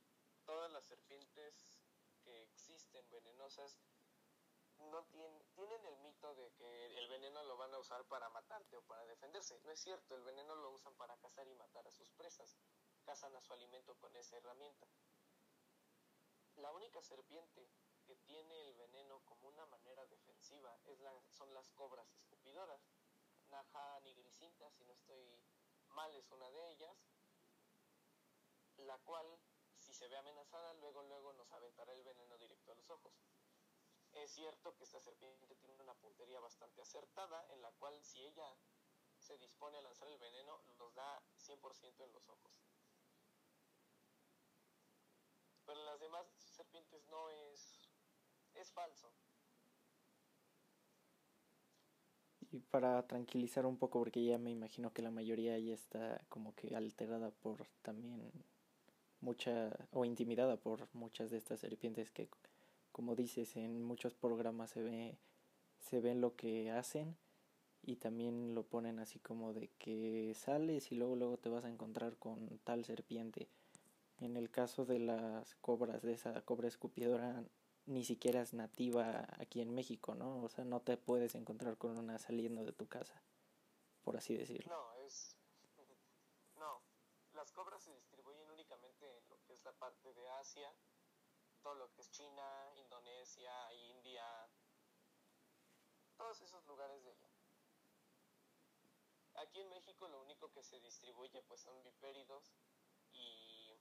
todas 0.46 0.72
las 0.72 0.86
serpientes 0.86 1.84
que 2.24 2.44
existen 2.44 3.10
venenosas 3.10 3.78
no 4.80 5.04
tienen, 5.06 5.44
tienen 5.54 5.86
el 5.86 5.98
mito 5.98 6.34
de 6.36 6.52
que 6.54 6.98
el 6.98 7.08
veneno 7.10 7.44
lo 7.44 7.58
van 7.58 7.74
a 7.74 7.80
usar 7.80 8.06
para 8.06 8.30
matarte 8.30 8.78
o 8.78 8.82
para 8.84 9.06
defenderse. 9.06 9.60
No 9.60 9.72
es 9.72 9.80
cierto, 9.80 10.16
el 10.16 10.24
veneno 10.24 10.56
lo 10.56 10.72
usan 10.72 10.96
para 10.96 11.18
cazar 11.18 11.48
y 11.48 11.56
matar 11.56 11.86
a 11.88 11.92
sus 11.92 12.12
presas. 12.12 12.58
Cazan 13.04 13.36
a 13.36 13.42
su 13.42 13.54
alimento 13.54 13.96
con 13.96 14.16
esa 14.16 14.38
herramienta. 14.38 14.88
La 16.56 16.72
única 16.72 17.02
serpiente 17.02 17.70
que 18.06 18.16
tiene 18.18 18.62
el 18.62 18.76
veneno 18.76 19.22
como 19.26 19.48
una 19.48 19.66
manera 19.68 20.06
defensiva 20.08 20.78
es 20.86 21.00
la, 21.00 21.14
son 21.30 21.54
las 21.54 21.70
cobras 21.72 22.12
escupidoras. 22.14 22.82
Naja 23.50 24.00
nigricinta, 24.02 24.70
si 24.72 24.84
no 24.86 24.94
estoy 24.94 25.42
mal, 25.90 26.14
es 26.16 26.32
una 26.32 26.50
de 26.52 26.72
ellas, 26.72 26.98
la 28.78 28.98
cual 29.00 29.40
si 29.78 29.94
se 29.94 30.08
ve 30.08 30.18
amenazada, 30.18 30.74
luego, 30.76 31.04
luego 31.04 31.34
nos 31.34 31.52
aventará 31.52 31.94
el 31.94 32.04
veneno 32.04 32.38
directo 32.38 32.72
a 32.72 32.76
los 32.76 32.90
ojos. 32.90 33.14
Es 34.14 34.32
cierto 34.32 34.76
que 34.76 34.84
esta 34.84 35.00
serpiente 35.00 35.56
tiene 35.56 35.76
una 35.82 35.94
puntería 35.96 36.40
bastante 36.40 36.82
acertada, 36.82 37.46
en 37.52 37.62
la 37.62 37.72
cual 37.74 38.02
si 38.02 38.20
ella 38.26 38.58
se 39.18 39.38
dispone 39.38 39.78
a 39.78 39.82
lanzar 39.82 40.08
el 40.08 40.18
veneno, 40.18 40.62
nos 40.78 40.94
da 40.96 41.22
100% 41.38 42.04
en 42.04 42.14
los 42.14 42.28
ojos. 42.30 42.52
Pero 45.66 45.80
en 45.80 45.86
las 45.86 46.00
demás 46.00 46.26
serpientes 46.38 47.06
no 47.08 47.30
es, 47.30 47.80
es 48.56 48.72
falso. 48.72 49.14
Y 52.52 52.62
para 52.62 53.06
tranquilizar 53.06 53.68
un 53.68 53.78
poco, 53.78 54.00
porque 54.00 54.24
ya 54.24 54.40
me 54.40 54.50
imagino 54.50 54.92
que 54.92 55.04
la 55.04 55.12
mayoría 55.12 55.60
ya 55.60 55.74
está 55.74 56.26
como 56.30 56.56
que 56.56 56.76
alterada 56.76 57.30
por 57.30 57.68
también 57.84 58.32
mucha 59.22 59.70
o 59.92 60.06
intimidada 60.06 60.58
por 60.58 60.88
muchas 60.94 61.30
de 61.30 61.38
estas 61.38 61.60
serpientes 61.60 62.10
que 62.10 62.30
como 63.00 63.16
dices 63.16 63.56
en 63.56 63.82
muchos 63.82 64.14
programas 64.14 64.72
se 64.72 64.82
ve 64.82 65.18
se 65.80 66.02
ven 66.02 66.20
lo 66.20 66.36
que 66.36 66.70
hacen 66.70 67.16
y 67.82 67.96
también 67.96 68.54
lo 68.54 68.64
ponen 68.64 69.00
así 69.00 69.20
como 69.20 69.54
de 69.54 69.70
que 69.80 70.34
sales 70.36 70.92
y 70.92 70.96
luego 70.96 71.16
luego 71.16 71.38
te 71.38 71.48
vas 71.48 71.64
a 71.64 71.70
encontrar 71.70 72.18
con 72.18 72.60
tal 72.66 72.84
serpiente. 72.84 73.48
En 74.18 74.36
el 74.36 74.52
caso 74.52 74.86
de 74.86 75.00
las 75.00 75.56
cobras 75.62 76.02
de 76.02 76.12
esa 76.12 76.42
cobra 76.42 76.68
escupidora 76.68 77.46
ni 77.86 78.04
siquiera 78.04 78.42
es 78.42 78.54
nativa 78.54 79.30
aquí 79.38 79.62
en 79.62 79.74
México 79.74 80.14
no 80.14 80.44
o 80.44 80.50
sea 80.50 80.66
no 80.66 80.82
te 80.82 80.98
puedes 80.98 81.36
encontrar 81.36 81.78
con 81.78 81.98
una 81.98 82.20
saliendo 82.20 82.66
de 82.66 82.74
tu 82.74 82.90
casa 82.90 83.24
por 84.04 84.18
así 84.18 84.36
decirlo. 84.36 84.76
No 84.76 85.06
es 85.06 85.38
no. 86.58 86.82
Las 87.32 87.54
cobras 87.54 87.82
se 87.82 87.94
parte 89.80 90.14
de 90.14 90.28
Asia, 90.30 90.74
todo 91.62 91.76
lo 91.76 91.92
que 91.92 92.02
es 92.02 92.12
China, 92.12 92.72
Indonesia, 92.76 93.74
India, 93.74 94.50
todos 96.18 96.42
esos 96.42 96.66
lugares 96.66 97.04
de 97.04 97.12
allá. 97.12 97.30
Aquí 99.36 99.62
en 99.62 99.70
México 99.70 100.08
lo 100.08 100.22
único 100.22 100.52
que 100.52 100.64
se 100.64 100.80
distribuye 100.80 101.42
pues 101.44 101.62
son 101.62 101.82
vipéridos 101.84 102.54
y 103.12 103.74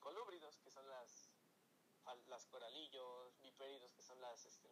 colúbridos, 0.00 0.58
que 0.58 0.70
son 0.70 0.88
las, 0.88 1.30
las 2.26 2.46
coralillos, 2.46 3.40
vipéridos, 3.40 3.92
que 3.94 4.02
son 4.02 4.20
las 4.20 4.44
este, 4.44 4.64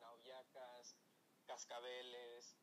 cascabeles. 1.46 2.56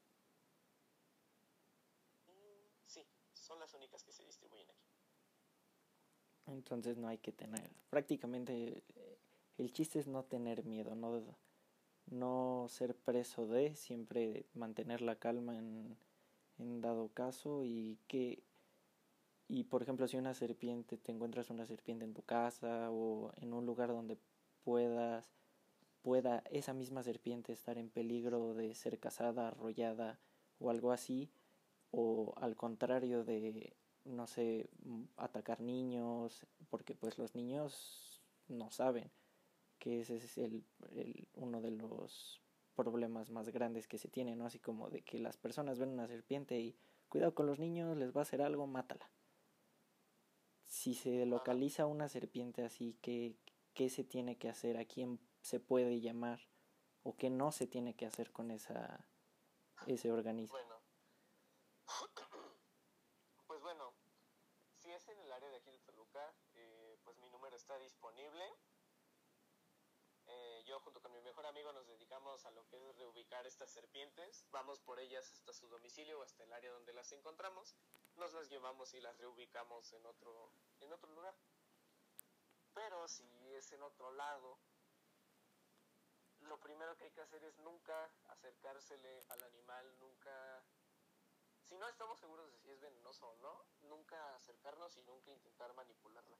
sí, 2.85 3.07
son 3.33 3.59
las 3.59 3.73
únicas 3.73 4.03
que 4.03 4.11
se 4.11 4.25
distribuyen 4.25 4.69
aquí. 4.69 4.89
Entonces 6.47 6.97
no 6.97 7.07
hay 7.07 7.19
que 7.19 7.31
tener, 7.31 7.71
prácticamente 7.89 8.83
el 9.59 9.73
chiste 9.73 9.99
es 9.99 10.07
no 10.07 10.23
tener 10.23 10.63
miedo, 10.63 10.95
no, 10.95 11.21
no 12.09 12.65
ser 12.69 12.95
preso 12.95 13.45
de, 13.45 13.75
siempre 13.75 14.45
mantener 14.53 15.01
la 15.01 15.17
calma 15.17 15.57
en, 15.57 15.97
en 16.57 16.81
dado 16.81 17.09
caso 17.09 17.63
y 17.65 17.99
que 18.07 18.41
y 19.47 19.63
por 19.63 19.81
ejemplo 19.81 20.07
si 20.07 20.15
una 20.15 20.33
serpiente 20.33 20.97
te 20.97 21.11
encuentras 21.11 21.49
una 21.49 21.65
serpiente 21.65 22.05
en 22.05 22.13
tu 22.13 22.21
casa 22.21 22.89
o 22.91 23.31
en 23.37 23.51
un 23.53 23.65
lugar 23.65 23.89
donde 23.89 24.17
puedas 24.63 25.25
pueda 26.03 26.43
esa 26.51 26.73
misma 26.73 27.03
serpiente 27.03 27.51
estar 27.51 27.77
en 27.77 27.89
peligro 27.89 28.53
de 28.53 28.73
ser 28.75 28.99
cazada, 28.99 29.49
arrollada 29.49 30.19
o 30.59 30.69
algo 30.69 30.91
así 30.91 31.29
o 31.91 32.33
al 32.37 32.55
contrario 32.55 33.23
de 33.25 33.73
no 34.05 34.25
sé, 34.25 34.69
atacar 35.17 35.61
niños, 35.61 36.45
porque 36.69 36.95
pues 36.95 37.17
los 37.17 37.35
niños 37.35 38.21
no 38.47 38.71
saben 38.71 39.11
que 39.79 40.01
ese 40.01 40.17
es 40.17 40.37
el, 40.37 40.63
el, 40.91 41.27
uno 41.33 41.61
de 41.61 41.71
los 41.71 42.41
problemas 42.75 43.29
más 43.29 43.49
grandes 43.49 43.87
que 43.87 43.97
se 43.97 44.07
tiene, 44.07 44.35
¿no? 44.35 44.45
Así 44.45 44.59
como 44.59 44.89
de 44.89 45.01
que 45.01 45.19
las 45.19 45.37
personas 45.37 45.79
ven 45.79 45.89
una 45.89 46.07
serpiente 46.07 46.59
y 46.59 46.77
cuidado 47.07 47.33
con 47.33 47.47
los 47.47 47.59
niños, 47.59 47.97
les 47.97 48.15
va 48.15 48.21
a 48.21 48.23
hacer 48.23 48.41
algo, 48.41 48.67
mátala. 48.67 49.09
Si 50.65 50.93
se 50.93 51.25
localiza 51.25 51.87
una 51.87 52.07
serpiente 52.07 52.63
así, 52.63 52.97
¿qué, 53.01 53.35
qué 53.73 53.89
se 53.89 54.03
tiene 54.03 54.37
que 54.37 54.49
hacer? 54.49 54.77
¿A 54.77 54.85
quién 54.85 55.19
se 55.41 55.59
puede 55.59 55.99
llamar? 55.99 56.39
¿O 57.03 57.15
qué 57.15 57.29
no 57.29 57.51
se 57.51 57.65
tiene 57.65 57.95
que 57.95 58.05
hacer 58.05 58.31
con 58.31 58.51
esa, 58.51 59.07
ese 59.87 60.11
organismo? 60.11 60.57
está 67.59 67.77
disponible. 67.79 68.43
Yo 70.69 70.79
junto 70.81 71.01
con 71.01 71.11
mi 71.11 71.19
mejor 71.21 71.47
amigo 71.47 71.73
nos 71.73 71.87
dedicamos 71.87 72.45
a 72.45 72.51
lo 72.51 72.63
que 72.67 72.77
es 72.77 72.95
reubicar 72.95 73.43
estas 73.47 73.71
serpientes. 73.71 74.45
Vamos 74.51 74.79
por 74.79 74.99
ellas 74.99 75.27
hasta 75.31 75.51
su 75.51 75.67
domicilio 75.67 76.19
o 76.19 76.21
hasta 76.21 76.43
el 76.43 76.53
área 76.53 76.71
donde 76.71 76.93
las 76.93 77.11
encontramos. 77.11 77.75
Nos 78.17 78.33
las 78.33 78.49
llevamos 78.49 78.93
y 78.93 79.01
las 79.01 79.17
reubicamos 79.17 79.91
en 79.93 80.05
otro, 80.05 80.53
en 80.81 80.93
otro 80.93 81.11
lugar. 81.11 81.35
Pero 82.75 83.07
si 83.07 83.25
es 83.55 83.71
en 83.71 83.81
otro 83.81 84.11
lado, 84.11 84.59
lo 86.41 86.59
primero 86.59 86.95
que 86.97 87.05
hay 87.05 87.11
que 87.13 87.21
hacer 87.21 87.43
es 87.45 87.57
nunca 87.57 88.13
acercársele 88.27 89.25
al 89.29 89.41
animal, 89.41 89.97
nunca... 89.97 90.63
Si 91.63 91.79
no 91.79 91.87
estamos 91.87 92.19
seguros 92.19 92.51
de 92.51 92.59
si 92.59 92.69
es 92.69 92.79
venenoso 92.79 93.27
o 93.27 93.35
no, 93.37 93.65
nunca 93.81 94.35
acercarnos 94.35 94.95
y 94.97 95.01
nunca 95.01 95.31
intentar 95.31 95.73
manipularla 95.73 96.37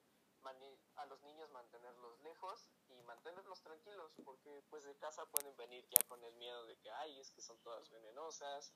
a 0.96 1.06
los 1.06 1.22
niños 1.22 1.50
mantenerlos 1.52 2.20
lejos 2.22 2.70
y 2.88 3.02
mantenerlos 3.04 3.62
tranquilos, 3.62 4.14
porque 4.24 4.64
pues 4.70 4.84
de 4.84 4.96
casa 4.98 5.26
pueden 5.28 5.56
venir 5.58 5.88
ya 5.90 6.08
con 6.08 6.24
el 6.24 6.36
miedo 6.36 6.66
de 6.66 6.78
que, 6.78 6.90
ay, 6.92 7.20
es 7.20 7.32
que 7.32 7.42
son 7.42 7.60
todas 7.60 7.90
venenosas, 7.90 8.74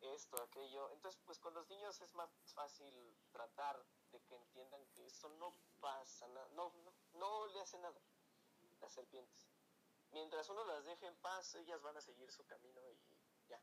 esto, 0.00 0.40
aquello. 0.42 0.90
Entonces, 0.92 1.20
pues 1.24 1.38
con 1.38 1.54
los 1.54 1.68
niños 1.68 2.00
es 2.00 2.14
más 2.14 2.30
fácil 2.54 3.16
tratar 3.32 3.84
de 4.12 4.20
que 4.22 4.36
entiendan 4.36 4.84
que 4.94 5.06
eso 5.06 5.28
no 5.30 5.52
pasa 5.80 6.28
nada, 6.28 6.48
no, 6.50 6.72
no, 6.84 6.92
no 7.14 7.46
le 7.48 7.60
hace 7.60 7.78
nada 7.78 8.00
las 8.80 8.92
serpientes. 8.92 9.48
Mientras 10.10 10.48
uno 10.48 10.64
las 10.64 10.84
deje 10.84 11.06
en 11.06 11.16
paz, 11.16 11.54
ellas 11.56 11.82
van 11.82 11.96
a 11.96 12.00
seguir 12.00 12.30
su 12.32 12.44
camino 12.46 12.80
y 12.90 12.98
ya. 13.48 13.60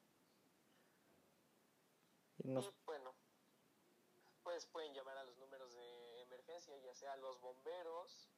Y 2.44 2.74
bueno, 2.86 3.16
pues 4.44 4.68
pueden 4.68 4.94
llamar 4.94 5.18
a 5.18 5.24
los 5.24 5.38
números 5.38 5.74
de 5.74 5.95
ya 6.84 6.96
sea 6.96 7.16
los 7.18 7.40
bomberos, 7.42 8.30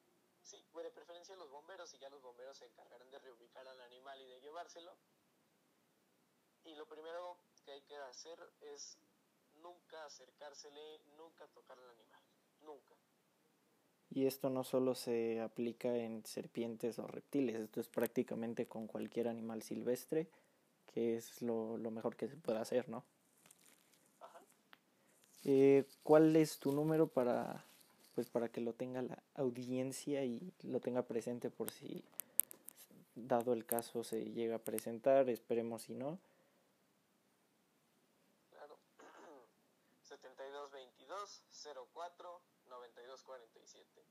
sí, 0.41 0.63
de 0.73 0.91
preferencia 0.91 1.35
los 1.35 1.49
bomberos, 1.49 1.93
y 1.93 1.99
ya 1.99 2.09
los 2.09 2.21
bomberos 2.21 2.57
se 2.57 2.65
encargarán 2.65 3.09
de 3.11 3.19
reubicar 3.19 3.67
al 3.67 3.81
animal 3.81 4.21
y 4.21 4.25
de 4.25 4.41
llevárselo. 4.41 4.95
Y 6.63 6.75
lo 6.75 6.87
primero 6.87 7.37
que 7.65 7.71
hay 7.71 7.81
que 7.81 7.95
hacer 7.95 8.39
es 8.61 8.97
nunca 9.61 10.05
acercársele, 10.05 10.99
nunca 11.17 11.47
tocar 11.47 11.77
al 11.77 11.89
animal, 11.89 12.21
nunca. 12.61 12.95
Y 14.09 14.25
esto 14.25 14.49
no 14.49 14.63
solo 14.63 14.95
se 14.95 15.41
aplica 15.41 15.95
en 15.95 16.25
serpientes 16.25 16.97
o 16.99 17.07
reptiles, 17.07 17.55
esto 17.55 17.81
es 17.81 17.89
prácticamente 17.89 18.67
con 18.67 18.87
cualquier 18.87 19.27
animal 19.27 19.63
silvestre, 19.63 20.29
que 20.93 21.17
es 21.17 21.41
lo, 21.41 21.77
lo 21.77 21.91
mejor 21.91 22.15
que 22.15 22.27
se 22.27 22.37
puede 22.37 22.59
hacer, 22.59 22.87
¿no? 22.87 23.03
Ajá. 24.21 24.41
Eh, 25.43 25.85
¿Cuál 26.03 26.35
es 26.37 26.59
tu 26.59 26.71
número 26.71 27.07
para 27.07 27.65
pues 28.17 28.31
para 28.31 28.49
que 28.49 28.61
lo 28.61 28.73
tenga 28.73 29.03
la 29.03 29.21
audiencia 29.35 30.25
y 30.25 30.51
lo 30.63 30.79
tenga 30.79 31.03
presente 31.03 31.51
por 31.51 31.69
si 31.69 32.03
dado 33.13 33.53
el 33.53 33.63
caso 33.63 34.03
se 34.03 34.31
llega 34.31 34.55
a 34.55 34.59
presentar, 34.59 35.29
esperemos 35.29 35.83
si 35.83 35.93
no. 35.93 36.17
Claro. 38.49 38.79
7222 40.01 41.43
04 41.93 42.41
9247. 42.65 44.03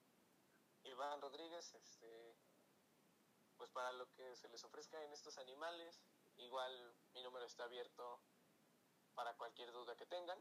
Iván 0.85 1.21
Rodríguez, 1.21 1.75
este 1.75 2.37
pues 3.59 3.71
para 3.71 3.91
lo 3.91 4.09
que 4.13 4.37
se 4.37 4.49
les 4.51 4.63
ofrezca 4.63 5.03
en 5.03 5.13
estos 5.13 5.37
animales, 5.39 6.01
igual 6.37 6.95
mi 7.13 7.25
número 7.25 7.45
está 7.45 7.65
abierto 7.65 8.21
para 9.17 9.37
cualquier 9.37 9.73
duda 9.73 9.97
que 9.97 10.07
tengan. 10.07 10.39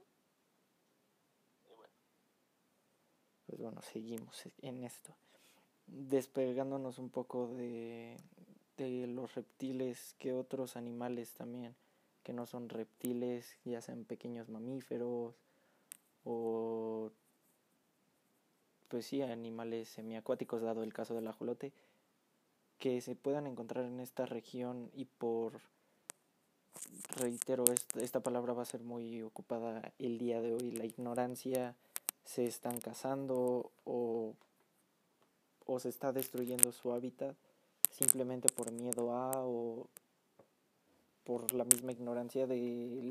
Pues 3.47 3.61
bueno, 3.61 3.81
seguimos 3.81 4.43
en 4.61 4.83
esto. 4.83 5.13
Despegándonos 5.87 6.97
un 6.97 7.09
poco 7.09 7.47
de, 7.47 8.17
de 8.77 9.07
los 9.07 9.35
reptiles, 9.35 10.15
que 10.19 10.33
otros 10.33 10.75
animales 10.75 11.33
también, 11.33 11.75
que 12.23 12.33
no 12.33 12.45
son 12.45 12.69
reptiles, 12.69 13.57
ya 13.65 13.81
sean 13.81 14.03
pequeños 14.03 14.49
mamíferos 14.49 15.35
o 16.23 17.11
pues 18.87 19.07
sí, 19.07 19.21
animales 19.21 19.89
semiacuáticos, 19.89 20.61
dado 20.61 20.83
el 20.83 20.93
caso 20.93 21.15
del 21.15 21.27
ajolote, 21.27 21.73
que 22.79 23.01
se 23.01 23.15
puedan 23.15 23.47
encontrar 23.47 23.85
en 23.85 23.99
esta 23.99 24.25
región 24.25 24.89
y 24.95 25.05
por, 25.05 25.61
reitero, 27.15 27.63
esta, 27.73 27.99
esta 28.01 28.19
palabra 28.21 28.53
va 28.53 28.61
a 28.63 28.65
ser 28.65 28.81
muy 28.81 29.21
ocupada 29.21 29.91
el 29.99 30.17
día 30.17 30.41
de 30.41 30.53
hoy, 30.53 30.71
la 30.71 30.85
ignorancia 30.85 31.75
se 32.25 32.45
están 32.45 32.79
cazando 32.79 33.71
o, 33.85 34.33
o 35.65 35.79
se 35.79 35.89
está 35.89 36.11
destruyendo 36.11 36.71
su 36.71 36.91
hábitat 36.91 37.35
simplemente 37.91 38.49
por 38.49 38.71
miedo 38.71 39.15
a 39.15 39.31
o 39.45 39.87
por 41.23 41.53
la 41.53 41.63
misma 41.63 41.91
ignorancia 41.91 42.45
de 42.45 42.55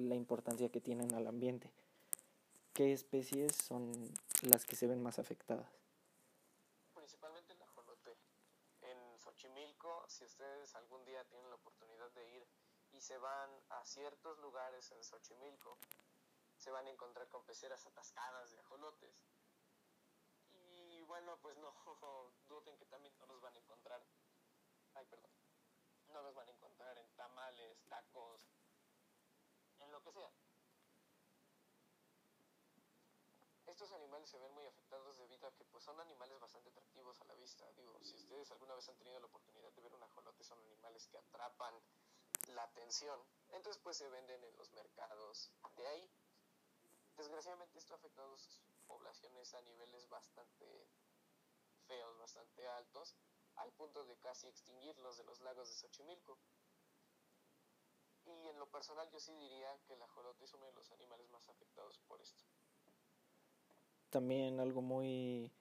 la 0.08 0.14
importancia 0.14 0.68
que 0.68 0.80
tienen 0.80 1.14
al 1.14 1.26
ambiente. 1.26 1.70
¿Qué 2.72 2.92
especies 2.92 3.54
son 3.56 3.92
las 4.42 4.66
que 4.66 4.76
se 4.76 4.86
ven 4.86 5.02
más 5.02 5.18
afectadas? 5.18 5.68
Principalmente 6.94 7.52
el 7.52 7.62
ajolote. 7.62 8.16
En 8.82 9.18
Xochimilco, 9.18 10.04
si 10.08 10.24
ustedes 10.24 10.74
algún 10.74 11.04
día 11.04 11.24
tienen 11.24 11.48
la 11.50 11.56
oportunidad 11.56 12.10
de 12.12 12.36
ir 12.36 12.46
y 12.92 13.00
se 13.00 13.18
van 13.18 13.50
a 13.70 13.84
ciertos 13.84 14.38
lugares 14.38 14.92
en 14.92 15.02
Xochimilco, 15.02 15.78
se 16.64 16.70
van 16.70 16.86
a 16.86 16.90
encontrar 16.90 17.28
con 17.28 17.44
peceras 17.44 17.84
atascadas 17.84 18.50
de 18.50 18.58
ajolotes. 18.58 19.28
Y 20.54 21.02
bueno, 21.02 21.38
pues 21.42 21.58
no 21.58 21.74
duden 22.48 22.78
que 22.78 22.86
también 22.86 23.14
no 23.18 23.26
los 23.26 23.42
van 23.42 23.54
a 23.54 23.58
encontrar. 23.58 24.02
Ay, 24.94 25.04
perdón. 25.04 25.30
No 26.08 26.22
los 26.22 26.34
van 26.34 26.48
a 26.48 26.52
encontrar 26.52 26.96
en 26.96 27.10
tamales, 27.16 27.84
tacos, 27.86 28.48
en 29.80 29.92
lo 29.92 30.02
que 30.02 30.12
sea. 30.12 30.32
Estos 33.66 33.92
animales 33.92 34.30
se 34.30 34.38
ven 34.38 34.52
muy 34.52 34.64
afectados 34.64 35.18
debido 35.18 35.46
a 35.46 35.54
que 35.54 35.66
pues 35.66 35.84
son 35.84 36.00
animales 36.00 36.40
bastante 36.40 36.70
atractivos 36.70 37.20
a 37.20 37.24
la 37.24 37.34
vista. 37.34 37.70
Digo, 37.72 37.98
si 38.02 38.16
ustedes 38.16 38.50
alguna 38.52 38.74
vez 38.74 38.88
han 38.88 38.96
tenido 38.96 39.20
la 39.20 39.26
oportunidad 39.26 39.70
de 39.72 39.82
ver 39.82 39.92
un 39.92 40.02
ajolote, 40.02 40.42
son 40.44 40.60
animales 40.60 41.08
que 41.08 41.18
atrapan 41.18 41.74
la 42.48 42.62
atención. 42.62 43.20
Entonces 43.50 43.82
pues 43.82 43.98
se 43.98 44.08
venden 44.08 44.42
en 44.44 44.56
los 44.56 44.72
mercados 44.72 45.52
de 45.76 45.86
ahí 45.86 46.10
desgraciadamente 47.16 47.78
esto 47.78 47.94
ha 47.94 47.96
afectado 47.96 48.34
a 48.34 48.38
sus 48.38 48.60
poblaciones 48.86 49.54
a 49.54 49.62
niveles 49.62 50.08
bastante 50.08 50.88
feos, 51.86 52.18
bastante 52.18 52.66
altos, 52.68 53.16
al 53.56 53.72
punto 53.72 54.04
de 54.04 54.16
casi 54.18 54.46
extinguirlos 54.48 55.18
de 55.18 55.24
los 55.24 55.40
lagos 55.40 55.68
de 55.68 55.74
Xochimilco. 55.74 56.38
Y 58.26 58.48
en 58.48 58.58
lo 58.58 58.70
personal 58.70 59.08
yo 59.10 59.20
sí 59.20 59.34
diría 59.34 59.78
que 59.86 59.94
el 59.94 60.02
ajolote 60.02 60.44
es 60.44 60.54
uno 60.54 60.66
de 60.66 60.72
los 60.72 60.90
animales 60.92 61.30
más 61.30 61.48
afectados 61.48 61.98
por 62.06 62.20
esto. 62.20 62.44
También 64.10 64.60
algo 64.60 64.80
muy 64.80 65.52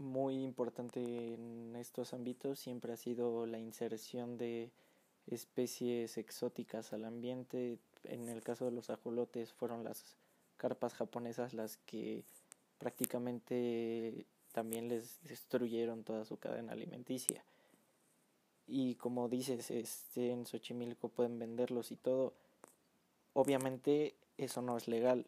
muy 0.00 0.42
importante 0.42 1.34
en 1.34 1.76
estos 1.76 2.14
ámbitos 2.14 2.58
siempre 2.58 2.94
ha 2.94 2.96
sido 2.96 3.44
la 3.44 3.58
inserción 3.58 4.38
de 4.38 4.72
especies 5.26 6.16
exóticas 6.16 6.94
al 6.94 7.04
ambiente. 7.04 7.78
En 8.04 8.28
el 8.30 8.42
caso 8.42 8.64
de 8.64 8.70
los 8.70 8.88
ajolotes 8.88 9.52
fueron 9.52 9.84
las 9.84 10.16
carpas 10.60 10.92
japonesas 10.92 11.54
las 11.54 11.78
que 11.86 12.22
prácticamente 12.78 14.26
también 14.52 14.88
les 14.88 15.18
destruyeron 15.24 16.04
toda 16.04 16.26
su 16.26 16.36
cadena 16.36 16.72
alimenticia. 16.72 17.42
Y 18.66 18.96
como 18.96 19.30
dices, 19.30 19.70
este, 19.70 20.32
en 20.32 20.44
Xochimilco 20.44 21.08
pueden 21.08 21.38
venderlos 21.38 21.90
y 21.92 21.96
todo. 21.96 22.34
Obviamente 23.32 24.14
eso 24.36 24.60
no 24.60 24.76
es 24.76 24.86
legal, 24.86 25.26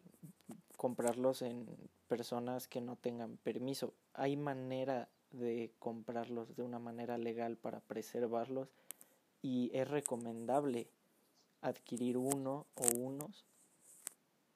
comprarlos 0.77 1.41
en 1.41 1.65
personas 2.07 2.67
que 2.67 2.79
no 2.79 2.95
tengan 2.95 3.37
permiso. 3.37 3.91
Hay 4.13 4.37
manera 4.37 5.09
de 5.31 5.71
comprarlos 5.79 6.55
de 6.55 6.61
una 6.61 6.77
manera 6.77 7.17
legal 7.17 7.57
para 7.57 7.79
preservarlos 7.79 8.69
y 9.41 9.71
es 9.73 9.87
recomendable 9.87 10.87
adquirir 11.61 12.17
uno 12.17 12.67
o 12.75 12.85
unos 12.95 13.45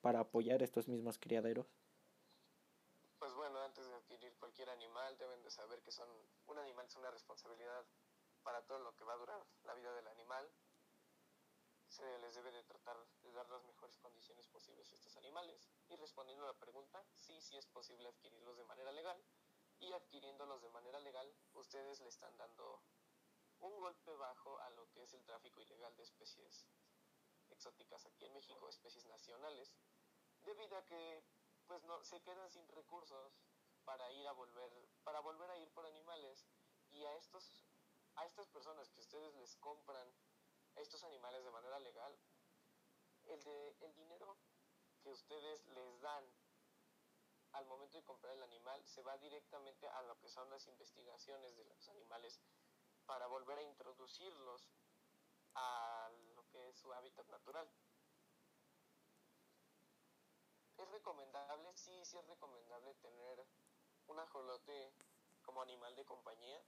para 0.01 0.19
apoyar 0.19 0.61
estos 0.61 0.87
mismos 0.87 1.17
criaderos? 1.17 1.67
Pues 3.19 3.33
bueno, 3.33 3.59
antes 3.61 3.87
de 3.87 3.95
adquirir 3.95 4.35
cualquier 4.37 4.69
animal 4.69 5.17
deben 5.17 5.41
de 5.41 5.49
saber 5.49 5.81
que 5.81 5.91
son 5.91 6.07
un 6.45 6.57
animal 6.59 6.85
es 6.85 6.95
una 6.95 7.11
responsabilidad 7.11 7.85
para 8.43 8.61
todo 8.65 8.79
lo 8.79 8.95
que 8.95 9.03
va 9.03 9.13
a 9.13 9.17
durar 9.17 9.45
la 9.63 9.73
vida 9.73 9.93
del 9.93 10.07
animal. 10.07 10.49
Se 11.89 12.19
les 12.19 12.35
debe 12.35 12.51
de 12.51 12.63
tratar 12.63 12.95
de 13.23 13.31
dar 13.31 13.49
las 13.49 13.63
mejores 13.63 13.97
condiciones 13.97 14.47
posibles 14.47 14.91
a 14.91 14.95
estos 14.95 15.17
animales. 15.17 15.69
Y 15.89 15.95
respondiendo 15.95 16.45
a 16.45 16.53
la 16.53 16.59
pregunta, 16.59 17.03
sí, 17.15 17.41
sí 17.41 17.57
es 17.57 17.65
posible 17.65 18.07
adquirirlos 18.07 18.57
de 18.57 18.65
manera 18.65 18.91
legal. 18.91 19.21
Y 19.79 19.91
adquiriéndolos 19.93 20.61
de 20.61 20.69
manera 20.69 20.99
legal, 20.99 21.35
ustedes 21.53 21.99
le 22.01 22.09
están 22.09 22.37
dando 22.37 22.81
un 23.59 23.79
golpe 23.79 24.15
bajo 24.15 24.59
a 24.59 24.69
lo 24.71 24.89
que 24.91 25.03
es 25.03 25.13
el 25.13 25.23
tráfico 25.25 25.61
ilegal 25.61 25.95
de 25.95 26.03
especies 26.03 26.67
exóticas 27.49 28.05
aquí 28.05 28.25
en 28.25 28.33
México, 28.33 28.69
especies 28.69 29.05
nacionales, 29.05 29.73
debido 30.47 30.77
a 30.77 30.85
que 30.85 31.23
pues 31.67 31.83
no 31.83 32.03
se 32.03 32.21
quedan 32.21 32.49
sin 32.49 32.67
recursos 32.69 33.37
para 33.83 34.11
ir 34.13 34.27
a 34.27 34.31
volver 34.31 34.71
para 35.03 35.19
volver 35.19 35.49
a 35.51 35.57
ir 35.57 35.69
por 35.73 35.85
animales 35.85 36.47
y 36.91 37.03
a 37.03 37.15
estos 37.15 37.67
a 38.15 38.25
estas 38.25 38.47
personas 38.47 38.89
que 38.89 39.01
ustedes 39.01 39.35
les 39.35 39.55
compran 39.57 40.07
estos 40.75 41.03
animales 41.03 41.43
de 41.43 41.51
manera 41.51 41.79
legal, 41.79 42.17
el, 43.25 43.43
de, 43.43 43.77
el 43.81 43.95
dinero 43.95 44.37
que 45.01 45.11
ustedes 45.11 45.67
les 45.67 46.01
dan 46.01 46.23
al 47.53 47.65
momento 47.65 47.97
de 47.97 48.03
comprar 48.03 48.33
el 48.33 48.43
animal 48.43 48.85
se 48.85 49.01
va 49.03 49.17
directamente 49.17 49.87
a 49.87 50.01
lo 50.03 50.17
que 50.19 50.29
son 50.29 50.49
las 50.49 50.67
investigaciones 50.67 51.55
de 51.55 51.65
los 51.65 51.87
animales 51.89 52.41
para 53.05 53.27
volver 53.27 53.57
a 53.59 53.63
introducirlos 53.63 54.69
a 55.55 56.09
lo 56.35 56.47
que 56.49 56.69
es 56.69 56.77
su 56.77 56.93
hábitat 56.93 57.27
natural. 57.29 57.71
¿Es 60.77 60.87
recomendable? 60.91 61.73
Sí, 61.75 62.05
sí 62.05 62.17
es 62.17 62.27
recomendable 62.27 62.93
tener 62.95 63.45
un 64.07 64.19
ajolote 64.19 64.93
como 65.41 65.61
animal 65.61 65.95
de 65.95 66.05
compañía, 66.05 66.63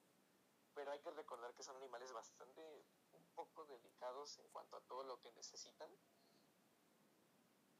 pero 0.74 0.92
hay 0.92 1.00
que 1.00 1.12
recordar 1.12 1.54
que 1.54 1.64
son 1.64 1.76
animales 1.78 2.12
bastante 2.12 2.86
un 3.12 3.24
poco 3.36 3.66
delicados 3.66 4.40
en 4.40 4.50
cuanto 4.50 4.78
a 4.78 4.82
todo 4.82 5.04
lo 5.04 5.20
que 5.20 5.32
necesitan. 5.34 5.90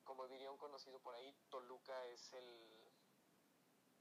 Como 0.04 0.28
diría 0.28 0.52
un 0.52 0.58
conocido 0.58 1.00
por 1.00 1.16
ahí, 1.16 1.34
Toluca 1.50 2.06
es 2.08 2.34
el 2.34 2.94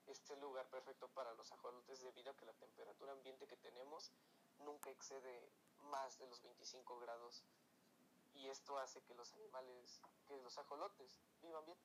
este 0.07 0.37
lugar 0.37 0.69
perfecto 0.71 1.09
para 1.09 1.35
los 1.35 1.53
ajolotes 1.53 2.01
debido 2.01 2.31
a 2.31 2.37
que 2.37 2.47
la 2.47 2.55
temperatura 2.55 3.13
ambiente 3.13 3.47
que 3.47 3.59
tenemos 3.59 4.11
nunca 4.59 4.91
excede 4.91 5.53
más 5.77 6.19
de 6.19 6.27
los 6.27 6.41
25 6.43 6.99
grados 6.99 7.45
y 8.33 8.49
esto 8.49 8.79
hace 8.79 9.03
que 9.03 9.15
los 9.15 9.33
animales, 9.35 10.01
que 10.27 10.37
los 10.39 10.57
ajolotes 10.59 11.21
vivan 11.43 11.65
bien. 11.67 11.79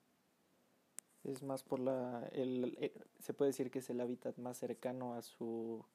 Es 1.23 1.41
más 1.41 1.63
por 1.63 1.79
la, 1.79 2.27
el, 2.33 2.77
eh, 2.79 2.93
se 3.19 3.33
puede 3.33 3.49
decir 3.49 3.71
que 3.71 3.79
es 3.79 3.89
el 3.89 4.01
hábitat 4.01 4.37
más 4.37 4.57
cercano 4.57 5.13
a 5.15 5.21
su, 5.21 5.85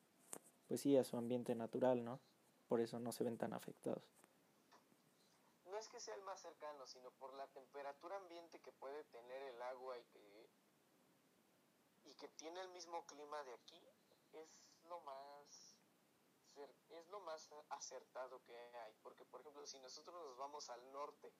pues 0.67 0.81
sí, 0.81 0.97
a 0.97 1.05
su 1.05 1.17
ambiente 1.17 1.55
natural, 1.55 2.05
¿no? 2.05 2.19
Por 2.67 2.81
eso 2.81 2.99
no 2.99 3.13
se 3.13 3.25
ven 3.25 3.37
tan 3.37 3.53
afectados. 3.53 4.03
No 5.67 5.77
es 5.77 5.89
que 5.89 6.01
sea 6.01 6.15
el 6.15 6.23
más 6.23 6.41
cercano, 6.41 6.87
sino 6.87 7.11
por 7.13 7.35
la 7.35 7.47
temperatura 7.49 8.17
ambiente 8.17 8.59
que 8.61 8.73
puede 8.73 9.05
tener 9.05 9.43
el 9.43 9.61
agua 9.63 9.99
y 9.99 10.05
que, 10.05 10.51
y 12.07 12.15
que 12.15 12.29
tiene 12.29 12.61
el 12.63 12.71
mismo 12.71 13.05
clima 13.05 13.43
de 13.45 13.53
aquí, 13.55 13.83
es 14.33 14.65
lo 14.89 15.01
más 15.01 15.79
es 16.91 17.09
lo 17.11 17.21
más 17.21 17.49
acertado 17.71 18.43
que 18.43 18.57
hay, 18.57 18.95
porque 19.03 19.25
por 19.25 19.41
ejemplo, 19.41 19.67
si 19.67 19.79
nosotros 19.79 20.15
nos 20.15 20.37
vamos 20.37 20.69
al 20.71 20.93
norte 20.93 21.33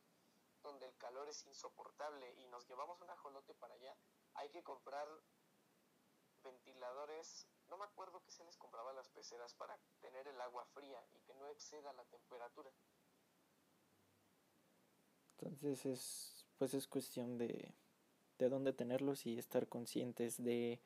donde 0.69 0.87
el 0.87 0.97
calor 0.97 1.29
es 1.29 1.45
insoportable 1.47 2.35
y 2.39 2.47
nos 2.49 2.69
llevamos 2.69 3.01
un 3.01 3.11
ajolote 3.11 3.55
para 3.55 3.75
allá, 3.75 3.97
hay 4.35 4.51
que 4.51 4.63
comprar 4.63 5.09
ventiladores, 6.45 7.49
no 7.69 7.79
me 7.79 7.85
acuerdo 7.85 8.23
qué 8.23 8.31
se 8.31 8.45
les 8.45 8.57
compraba 8.57 8.91
a 8.91 8.95
las 8.95 9.09
peceras 9.09 9.55
para 9.55 9.79
tener 10.01 10.29
el 10.29 10.41
agua 10.41 10.65
fría 10.75 11.03
y 11.15 11.21
que 11.21 11.35
no 11.35 11.49
exceda 11.49 11.93
la 11.95 12.05
temperatura. 12.05 12.71
Entonces 15.33 15.87
es 15.87 16.45
pues 16.59 16.75
es 16.75 16.89
cuestión 16.89 17.39
de, 17.39 17.73
de 18.39 18.49
dónde 18.49 18.73
tenerlos 18.73 19.27
y 19.27 19.39
estar 19.39 19.69
conscientes 19.69 20.43
de 20.43 20.81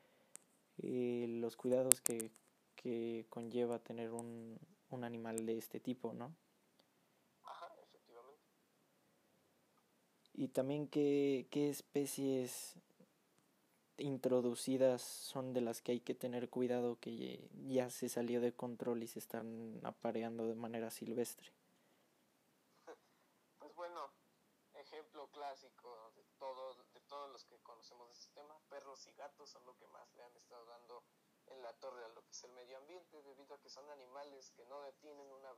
eh, 0.78 1.26
los 1.40 1.56
cuidados 1.56 2.02
que, 2.02 2.30
que 2.76 3.26
conlleva 3.30 3.78
tener 3.78 4.12
un, 4.12 4.58
un 4.90 5.04
animal 5.04 5.46
de 5.46 5.56
este 5.56 5.80
tipo, 5.80 6.12
¿no? 6.12 6.34
Y 10.34 10.48
también 10.48 10.88
qué, 10.88 11.46
qué 11.50 11.68
especies 11.70 12.76
introducidas 13.98 15.02
son 15.02 15.52
de 15.52 15.60
las 15.60 15.80
que 15.82 15.92
hay 15.92 16.00
que 16.00 16.14
tener 16.14 16.48
cuidado 16.48 16.98
que 17.00 17.48
ya 17.68 17.90
se 17.90 18.08
salió 18.08 18.40
de 18.40 18.52
control 18.52 19.02
y 19.02 19.06
se 19.06 19.18
están 19.18 19.80
apareando 19.84 20.46
de 20.46 20.54
manera 20.54 20.90
silvestre. 20.90 21.52
Pues 23.58 23.74
bueno, 23.76 24.10
ejemplo 24.74 25.28
clásico 25.28 26.12
de 26.16 26.24
todo, 26.38 26.74
de 26.92 27.00
todos 27.02 27.30
los 27.30 27.44
que 27.44 27.58
conocemos 27.62 28.08
de 28.08 28.14
este 28.14 28.28
tema, 28.34 28.58
perros 28.68 29.06
y 29.06 29.12
gatos 29.12 29.50
son 29.50 29.64
lo 29.66 29.76
que 29.76 29.86
más 29.86 30.12
le 30.14 30.22
han 30.24 30.36
estado 30.36 30.66
dando 30.66 31.04
en 31.46 31.62
la 31.62 31.72
torre 31.74 32.04
a 32.04 32.08
lo 32.08 32.24
que 32.24 32.32
es 32.32 32.44
el 32.44 32.52
medio 32.52 32.76
ambiente, 32.78 33.22
debido 33.22 33.54
a 33.54 33.60
que 33.60 33.68
son 33.68 33.88
animales 33.90 34.50
que 34.56 34.64
no 34.66 34.80
tienen 35.00 35.30
una 35.30 35.54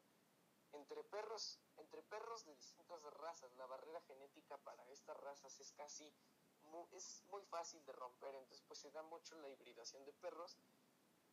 entre 0.74 1.02
perros, 1.04 1.58
entre 1.76 2.02
perros 2.02 2.44
de 2.44 2.54
distintas 2.54 3.02
razas, 3.14 3.54
la 3.56 3.66
barrera 3.66 4.00
genética 4.02 4.56
para 4.58 4.86
estas 4.90 5.16
razas 5.18 5.58
es 5.60 5.72
casi 5.72 6.12
es 6.92 7.22
muy 7.26 7.42
fácil 7.44 7.84
de 7.84 7.92
romper, 7.92 8.34
entonces 8.34 8.64
pues 8.66 8.80
se 8.80 8.90
da 8.90 9.02
mucho 9.02 9.36
la 9.36 9.48
hibridación 9.48 10.04
de 10.04 10.12
perros, 10.12 10.56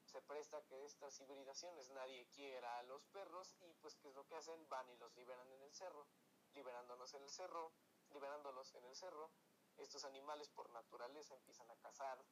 se 0.06 0.22
presta 0.22 0.62
que 0.66 0.86
estas 0.86 1.20
hibridaciones 1.20 1.90
nadie 1.90 2.28
quiera 2.28 2.80
a 2.80 2.84
los 2.84 3.04
perros 3.08 3.56
y 3.62 3.74
pues 3.76 3.96
qué 3.96 4.10
es 4.10 4.16
lo 4.16 4.26
que 4.28 4.36
hacen, 4.36 4.68
van 4.70 4.90
y 4.90 4.98
los 4.98 5.16
liberan 5.16 5.52
en 5.52 5.62
el 5.62 5.74
cerro, 5.74 6.08
liberándonos 6.54 7.14
en 7.14 7.24
el 7.24 7.30
cerro, 7.30 7.72
liberándolos 8.10 8.74
en 8.76 8.86
el 8.86 8.96
cerro, 8.96 9.32
estos 9.78 10.04
animales 10.06 10.50
por 10.50 10.70
naturaleza 10.70 11.34
empiezan 11.34 11.70
a 11.72 11.76
cazar 11.78 12.24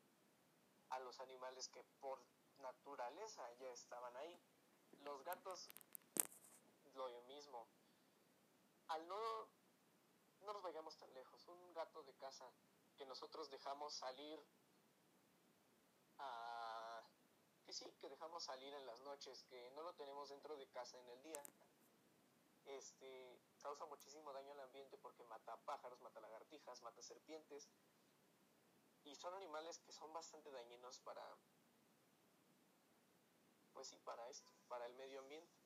a 0.89 0.99
los 0.99 1.19
animales 1.19 1.69
que 1.69 1.83
por 1.99 2.23
naturaleza 2.57 3.51
ya 3.53 3.71
estaban 3.71 4.15
ahí. 4.17 4.41
Los 5.03 5.23
gatos 5.23 5.69
lo 6.95 7.21
mismo. 7.23 7.67
Al 8.87 9.07
no, 9.07 9.49
no 10.41 10.53
nos 10.53 10.63
vayamos 10.63 10.97
tan 10.97 11.13
lejos, 11.13 11.47
un 11.47 11.73
gato 11.73 12.03
de 12.03 12.15
casa 12.15 12.51
que 12.95 13.05
nosotros 13.05 13.49
dejamos 13.49 13.93
salir 13.93 14.43
a... 16.17 17.03
que 17.63 17.73
sí, 17.73 17.85
que 17.99 18.09
dejamos 18.09 18.43
salir 18.43 18.73
en 18.73 18.85
las 18.85 18.99
noches, 19.01 19.43
que 19.43 19.71
no 19.71 19.83
lo 19.83 19.93
tenemos 19.93 20.29
dentro 20.29 20.57
de 20.57 20.67
casa 20.69 20.99
en 20.99 21.09
el 21.09 21.21
día, 21.21 21.43
este, 22.65 23.41
causa 23.59 23.85
muchísimo 23.85 24.33
daño 24.33 24.51
al 24.53 24.59
ambiente 24.61 24.97
porque 24.97 25.23
mata 25.23 25.57
pájaros, 25.65 26.01
mata 26.01 26.19
lagartijas, 26.19 26.81
mata 26.81 27.01
serpientes, 27.01 27.69
y 29.03 29.15
son 29.15 29.33
animales 29.33 29.79
que 29.79 29.91
son 29.91 30.11
bastante 30.13 30.51
dañinos 30.51 30.99
para, 30.99 31.23
pues 33.71 33.87
sí, 33.87 33.97
para 33.99 34.29
esto, 34.29 34.51
para 34.67 34.85
el 34.85 34.93
medio 34.95 35.19
ambiente 35.19 35.58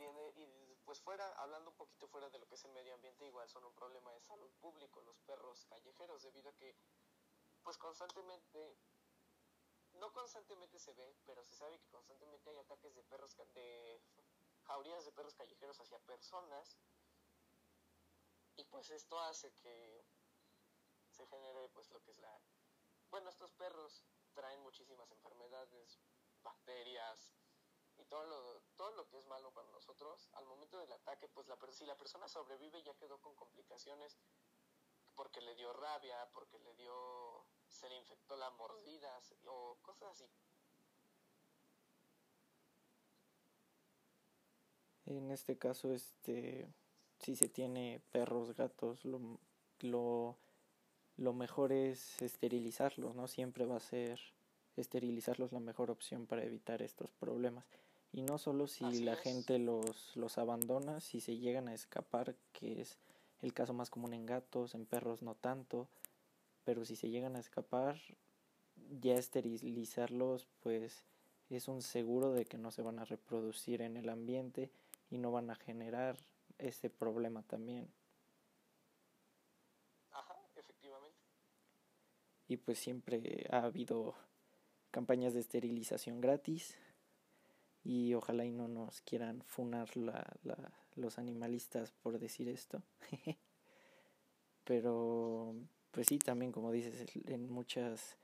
y 0.00 0.76
pues 0.84 1.00
fuera, 1.00 1.30
hablando 1.34 1.70
un 1.70 1.76
poquito 1.76 2.08
fuera 2.08 2.30
de 2.30 2.38
lo 2.38 2.46
que 2.46 2.54
es 2.54 2.64
el 2.64 2.72
medio 2.72 2.94
ambiente, 2.94 3.26
igual 3.26 3.48
son 3.48 3.64
un 3.64 3.74
problema 3.74 4.12
de 4.12 4.20
salud 4.20 4.50
público 4.60 5.00
los 5.02 5.18
perros 5.20 5.66
callejeros, 5.66 6.22
debido 6.22 6.50
a 6.50 6.56
que 6.56 6.76
pues 7.62 7.76
constantemente, 7.76 8.78
no 9.94 10.12
constantemente 10.12 10.78
se 10.78 10.92
ve, 10.94 11.16
pero 11.26 11.44
se 11.44 11.54
sabe 11.54 11.78
que 11.78 11.88
constantemente 11.88 12.50
hay 12.50 12.58
ataques 12.58 12.94
de 12.94 13.02
perros, 13.02 13.36
de 13.54 14.00
jaurías 14.62 15.04
de 15.04 15.12
perros 15.12 15.34
callejeros 15.34 15.80
hacia 15.80 15.98
personas, 16.00 16.78
y 18.56 18.64
pues 18.64 18.90
esto 18.90 19.18
hace 19.20 19.52
que 19.54 20.04
se 21.10 21.26
genere 21.26 21.68
pues 21.70 21.90
lo 21.90 22.02
que 22.02 22.10
es 22.12 22.18
la... 22.18 22.40
Bueno, 23.10 23.30
estos 23.30 23.52
perros 23.52 24.04
traen 24.34 24.60
muchísimas 24.60 25.10
enfermedades, 25.10 26.00
bacterias, 26.42 27.37
y 27.98 28.04
todo 28.04 28.24
lo, 28.24 28.60
todo 28.76 28.90
lo 28.92 29.08
que 29.08 29.18
es 29.18 29.26
malo 29.26 29.52
para 29.52 29.68
nosotros, 29.70 30.28
al 30.32 30.46
momento 30.46 30.78
del 30.78 30.92
ataque, 30.92 31.28
pues 31.28 31.46
la, 31.48 31.58
si 31.72 31.84
la 31.84 31.96
persona 31.96 32.28
sobrevive 32.28 32.82
ya 32.82 32.94
quedó 32.94 33.18
con 33.20 33.34
complicaciones 33.34 34.18
porque 35.14 35.40
le 35.40 35.54
dio 35.56 35.72
rabia, 35.72 36.28
porque 36.32 36.58
le 36.60 36.74
dio, 36.74 37.44
se 37.68 37.88
le 37.88 37.96
infectó 37.96 38.36
la 38.36 38.50
mordida 38.50 39.20
o 39.46 39.76
cosas 39.82 40.12
así. 40.12 40.30
En 45.06 45.30
este 45.30 45.56
caso, 45.58 45.92
este, 45.92 46.72
si 47.18 47.34
se 47.34 47.48
tiene 47.48 48.00
perros, 48.12 48.54
gatos, 48.54 49.04
lo, 49.04 49.40
lo, 49.80 50.36
lo 51.16 51.32
mejor 51.32 51.72
es 51.72 52.20
esterilizarlos, 52.22 53.14
¿no? 53.14 53.26
Siempre 53.26 53.64
va 53.64 53.76
a 53.76 53.80
ser 53.80 54.20
esterilizarlos 54.76 55.50
la 55.52 55.60
mejor 55.60 55.90
opción 55.90 56.26
para 56.26 56.44
evitar 56.44 56.82
estos 56.82 57.10
problemas. 57.10 57.66
Y 58.12 58.22
no 58.22 58.38
solo 58.38 58.66
si 58.66 59.00
la 59.00 59.16
gente 59.16 59.58
los, 59.58 60.16
los 60.16 60.38
abandona, 60.38 61.00
si 61.00 61.20
se 61.20 61.36
llegan 61.36 61.68
a 61.68 61.74
escapar, 61.74 62.34
que 62.52 62.80
es 62.80 62.98
el 63.42 63.52
caso 63.52 63.74
más 63.74 63.90
común 63.90 64.14
en 64.14 64.26
gatos, 64.26 64.74
en 64.74 64.86
perros 64.86 65.22
no 65.22 65.34
tanto, 65.34 65.88
pero 66.64 66.84
si 66.84 66.96
se 66.96 67.10
llegan 67.10 67.36
a 67.36 67.40
escapar, 67.40 68.00
ya 69.00 69.14
esterilizarlos 69.14 70.46
pues 70.62 71.04
es 71.50 71.68
un 71.68 71.82
seguro 71.82 72.32
de 72.32 72.44
que 72.44 72.58
no 72.58 72.70
se 72.70 72.82
van 72.82 72.98
a 72.98 73.04
reproducir 73.04 73.82
en 73.82 73.96
el 73.96 74.08
ambiente 74.08 74.70
y 75.10 75.18
no 75.18 75.32
van 75.32 75.50
a 75.50 75.54
generar 75.54 76.16
ese 76.58 76.90
problema 76.90 77.42
también. 77.42 77.88
Ajá, 80.10 80.34
efectivamente. 80.50 81.16
Y 82.48 82.56
pues 82.58 82.78
siempre 82.78 83.46
ha 83.50 83.62
habido 83.62 84.14
campañas 84.90 85.34
de 85.34 85.40
esterilización 85.40 86.20
gratis 86.20 86.76
y 87.88 88.12
ojalá 88.12 88.44
y 88.44 88.52
no 88.52 88.68
nos 88.68 89.00
quieran 89.00 89.40
funar 89.40 89.96
la, 89.96 90.36
la, 90.42 90.56
los 90.94 91.16
animalistas 91.16 91.90
por 91.90 92.18
decir 92.18 92.46
esto. 92.50 92.82
Pero, 94.64 95.54
pues 95.90 96.08
sí, 96.08 96.18
también 96.18 96.52
como 96.52 96.70
dices, 96.70 97.06
en 97.24 97.50
muchas 97.50 98.18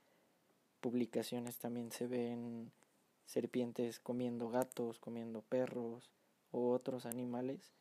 publicaciones 0.81 1.57
también 1.57 1.91
se 1.91 2.05
ven 2.05 2.71
serpientes 3.25 3.99
comiendo 3.99 4.49
gatos, 4.49 4.99
comiendo 4.99 5.41
perros 5.41 6.11
o 6.51 6.69
otros 6.69 7.07
animales 7.07 7.73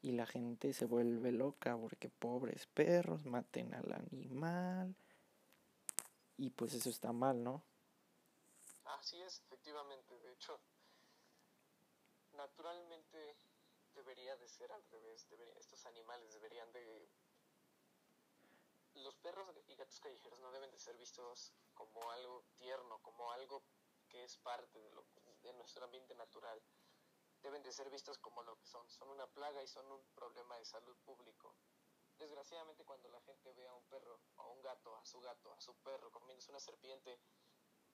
y 0.00 0.12
la 0.12 0.26
gente 0.26 0.72
se 0.72 0.84
vuelve 0.84 1.32
loca 1.32 1.76
porque 1.76 2.08
pobres 2.08 2.66
perros 2.66 3.26
maten 3.26 3.74
al 3.74 3.92
animal 3.92 4.94
y 6.36 6.50
pues 6.50 6.74
eso 6.74 6.88
está 6.88 7.12
mal, 7.12 7.42
¿no? 7.42 7.64
Así 8.84 9.20
es, 9.20 9.40
efectivamente. 9.40 10.16
De 10.20 10.32
hecho, 10.32 10.60
naturalmente 12.42 13.36
debería 13.94 14.36
de 14.36 14.48
ser 14.48 14.72
al 14.72 14.82
revés. 14.90 15.28
estos 15.56 15.86
animales 15.86 16.32
deberían 16.32 16.72
de... 16.72 17.08
Los 18.94 19.16
perros 19.16 19.48
y 19.68 19.76
gatos 19.76 20.00
callejeros 20.00 20.40
no 20.40 20.50
deben 20.50 20.70
de 20.70 20.78
ser 20.78 20.96
vistos 20.98 21.52
como 21.74 22.10
algo 22.10 22.44
tierno, 22.58 22.98
como 23.00 23.30
algo 23.32 23.62
que 24.08 24.24
es 24.24 24.36
parte 24.38 24.78
de, 24.78 24.90
lo, 24.90 25.06
de 25.42 25.52
nuestro 25.54 25.84
ambiente 25.84 26.14
natural. 26.14 26.60
Deben 27.42 27.62
de 27.62 27.72
ser 27.72 27.88
vistos 27.90 28.18
como 28.18 28.42
lo 28.42 28.58
que 28.58 28.66
son. 28.66 28.88
Son 28.90 29.08
una 29.08 29.26
plaga 29.28 29.62
y 29.62 29.68
son 29.68 29.90
un 29.90 30.04
problema 30.14 30.58
de 30.58 30.64
salud 30.64 30.96
público. 31.04 31.54
Desgraciadamente 32.18 32.84
cuando 32.84 33.08
la 33.08 33.20
gente 33.22 33.52
ve 33.52 33.66
a 33.66 33.74
un 33.74 33.84
perro, 33.84 34.20
a 34.36 34.46
un 34.48 34.60
gato, 34.62 34.94
a 34.96 35.04
su 35.04 35.20
gato, 35.20 35.52
a 35.52 35.60
su 35.60 35.74
perro 35.76 36.10
comiéndose 36.10 36.50
una 36.50 36.60
serpiente, 36.60 37.18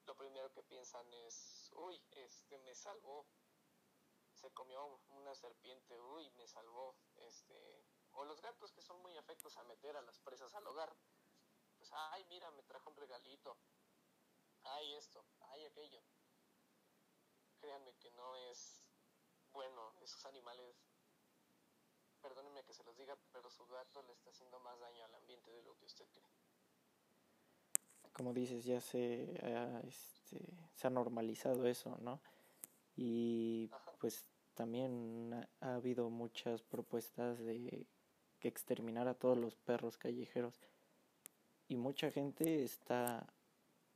lo 0.05 0.17
primero 0.17 0.51
que 0.53 0.63
piensan 0.63 1.07
es, 1.15 1.71
uy, 1.77 2.03
este 2.11 2.59
me 2.59 2.75
salvó, 2.75 3.27
se 4.39 4.51
comió 4.53 5.01
una 5.09 5.35
serpiente, 5.35 6.01
uy, 6.01 6.31
me 6.31 6.47
salvó, 6.47 6.97
este, 7.17 7.85
o 8.13 8.25
los 8.25 8.41
gatos 8.41 8.73
que 8.73 8.83
son 8.83 9.01
muy 9.03 9.17
afectos 9.17 9.57
a 9.59 9.65
meter 9.65 9.97
a 9.97 10.03
las 10.03 10.19
presas 10.21 10.55
al 10.55 10.67
hogar, 10.67 10.97
pues, 11.77 11.91
ay, 11.93 12.25
mira, 12.25 12.51
me 12.53 12.63
trajo 12.63 12.91
un 12.91 12.97
regalito, 12.97 13.57
ay, 14.63 14.95
esto, 14.95 15.25
ay, 15.51 15.65
aquello. 15.65 16.03
Créanme 17.61 17.93
que 17.97 18.11
no 18.13 18.37
es 18.37 18.83
bueno, 19.53 19.93
esos 20.03 20.25
animales, 20.27 20.77
perdónenme 22.21 22.65
que 22.65 22.73
se 22.73 22.85
los 22.85 22.97
diga, 22.97 23.17
pero 23.33 23.51
su 23.51 23.67
gato 23.67 24.03
le 24.03 24.13
está 24.13 24.31
haciendo 24.31 24.61
más 24.61 24.79
daño 24.79 25.05
al 25.05 25.15
ambiente 25.17 25.51
de 25.51 25.63
lo 25.63 25.77
que 25.77 25.87
usted 25.87 26.07
cree. 26.13 26.31
Como 28.13 28.33
dices, 28.33 28.65
ya 28.65 28.81
se 28.81 29.35
este, 29.85 30.41
se 30.75 30.87
ha 30.87 30.91
normalizado 30.91 31.67
eso, 31.67 31.97
¿no? 32.01 32.21
Y 33.01 33.71
pues 34.01 34.25
también 34.57 35.47
ha, 35.61 35.75
habido 35.77 36.11
muchas 36.11 36.63
propuestas 36.63 37.39
de 37.39 37.87
que 38.41 38.49
exterminar 38.49 39.07
a 39.07 39.15
todos 39.15 39.39
los 39.39 39.55
perros 39.55 39.97
callejeros 39.97 40.55
y 41.69 41.77
mucha 41.77 42.11
gente 42.11 42.65
está 42.65 43.25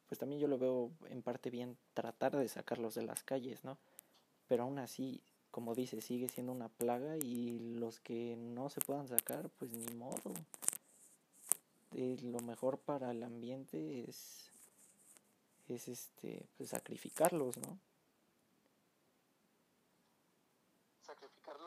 pues 0.06 0.20
también 0.20 0.40
yo 0.40 0.46
lo 0.46 0.58
veo 0.58 0.92
en 1.08 1.22
parte 1.22 1.50
bien 1.50 1.76
tratar 1.94 2.36
de 2.36 2.46
sacarlos 2.46 2.94
de 2.94 3.02
las 3.02 3.24
calles, 3.24 3.64
¿no? 3.64 3.76
Pero 4.46 4.64
aún 4.64 4.78
así, 4.78 5.22
como 5.50 5.74
dice, 5.74 6.00
sigue 6.00 6.28
siendo 6.28 6.52
una 6.52 6.68
plaga 6.68 7.16
y 7.16 7.58
los 7.58 7.98
que 7.98 8.36
no 8.36 8.68
se 8.68 8.82
puedan 8.82 9.08
sacar, 9.08 9.48
pues 9.58 9.72
ni 9.72 9.94
modo. 9.94 10.34
Eh, 11.94 12.18
lo 12.22 12.40
mejor 12.40 12.78
para 12.78 13.10
el 13.10 13.22
ambiente 13.22 14.04
es 14.08 14.50
es 15.68 15.88
este 15.88 16.46
pues 16.56 16.68
sacrificarlos, 16.70 17.56
¿no? 17.56 17.78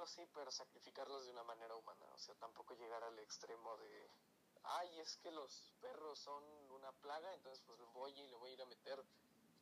Sí, 0.07 0.27
pero 0.33 0.51
sacrificarlos 0.51 1.25
de 1.25 1.31
una 1.31 1.43
manera 1.43 1.75
humana, 1.75 2.05
o 2.13 2.17
sea, 2.17 2.35
tampoco 2.35 2.73
llegar 2.75 3.03
al 3.03 3.17
extremo 3.19 3.77
de, 3.77 4.09
ay, 4.63 4.99
es 4.99 5.17
que 5.17 5.31
los 5.31 5.73
perros 5.81 6.19
son 6.19 6.43
una 6.71 6.91
plaga, 6.93 7.33
entonces 7.33 7.61
pues 7.65 7.79
voy 7.93 8.11
y 8.11 8.27
le 8.27 8.35
voy 8.35 8.51
a 8.51 8.53
ir 8.53 8.61
a 8.61 8.65
meter 8.65 9.03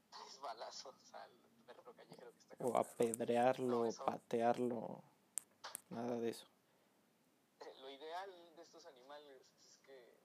tres 0.09 0.39
balazos 0.39 1.13
al 1.13 1.31
perro 1.65 1.93
callejero 1.93 2.31
que 2.31 2.39
está 2.39 2.55
O 2.59 2.77
apedrearlo, 2.77 3.89
patearlo, 4.05 5.03
nada 5.89 6.17
de 6.17 6.29
eso. 6.29 6.47
Eh, 7.59 7.73
lo 7.81 7.89
ideal 7.89 8.55
de 8.55 8.61
estos 8.61 8.85
animales 8.85 9.41
es 9.59 9.79
que 9.79 10.19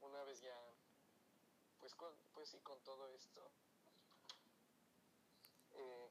una 0.00 0.22
vez 0.24 0.40
ya, 0.40 0.56
pues, 1.78 1.94
con, 1.94 2.14
pues 2.32 2.48
sí, 2.48 2.60
con 2.60 2.80
todo 2.82 3.08
esto, 3.08 3.50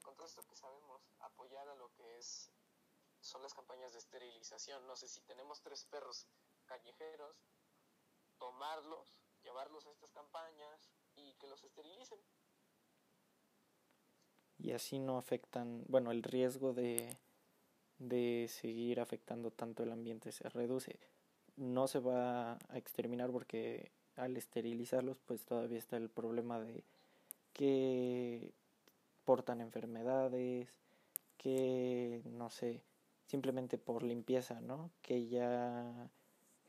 con 0.06 0.14
todo 0.16 0.28
esto 0.28 0.46
que 0.46 0.54
sabemos, 0.54 1.02
apoyar 1.18 1.68
a 1.68 1.74
lo 1.74 1.92
que 1.94 2.18
es 2.18 2.52
son 3.20 3.42
las 3.42 3.52
campañas 3.54 3.92
de 3.92 3.98
esterilización. 3.98 4.86
No 4.86 4.94
sé 4.94 5.08
si 5.08 5.20
tenemos 5.22 5.60
tres 5.62 5.84
perros 5.84 6.28
callejeros, 6.64 7.36
tomarlos, 8.38 9.18
llevarlos 9.42 9.84
a 9.84 9.90
estas 9.90 10.12
campañas 10.12 10.92
y 11.16 11.34
que 11.34 11.48
los 11.48 11.64
esterilicen. 11.64 12.20
Y 14.58 14.72
así 14.72 15.00
no 15.00 15.18
afectan, 15.18 15.84
bueno, 15.88 16.12
el 16.12 16.22
riesgo 16.22 16.72
de, 16.72 17.18
de 17.98 18.46
seguir 18.48 19.00
afectando 19.00 19.50
tanto 19.50 19.82
el 19.82 19.90
ambiente 19.90 20.30
se 20.30 20.48
reduce. 20.48 21.00
No 21.56 21.88
se 21.88 21.98
va 21.98 22.52
a 22.52 22.78
exterminar 22.78 23.32
porque 23.32 23.90
al 24.14 24.36
esterilizarlos 24.36 25.18
pues 25.18 25.44
todavía 25.44 25.78
está 25.78 25.96
el 25.96 26.10
problema 26.10 26.60
de 26.60 26.84
que 27.52 28.54
portan 29.26 29.60
enfermedades, 29.60 30.68
que 31.36 32.22
no 32.24 32.48
sé, 32.48 32.80
simplemente 33.26 33.76
por 33.76 34.02
limpieza, 34.02 34.60
¿no? 34.62 34.90
Que 35.02 35.26
ya 35.26 36.10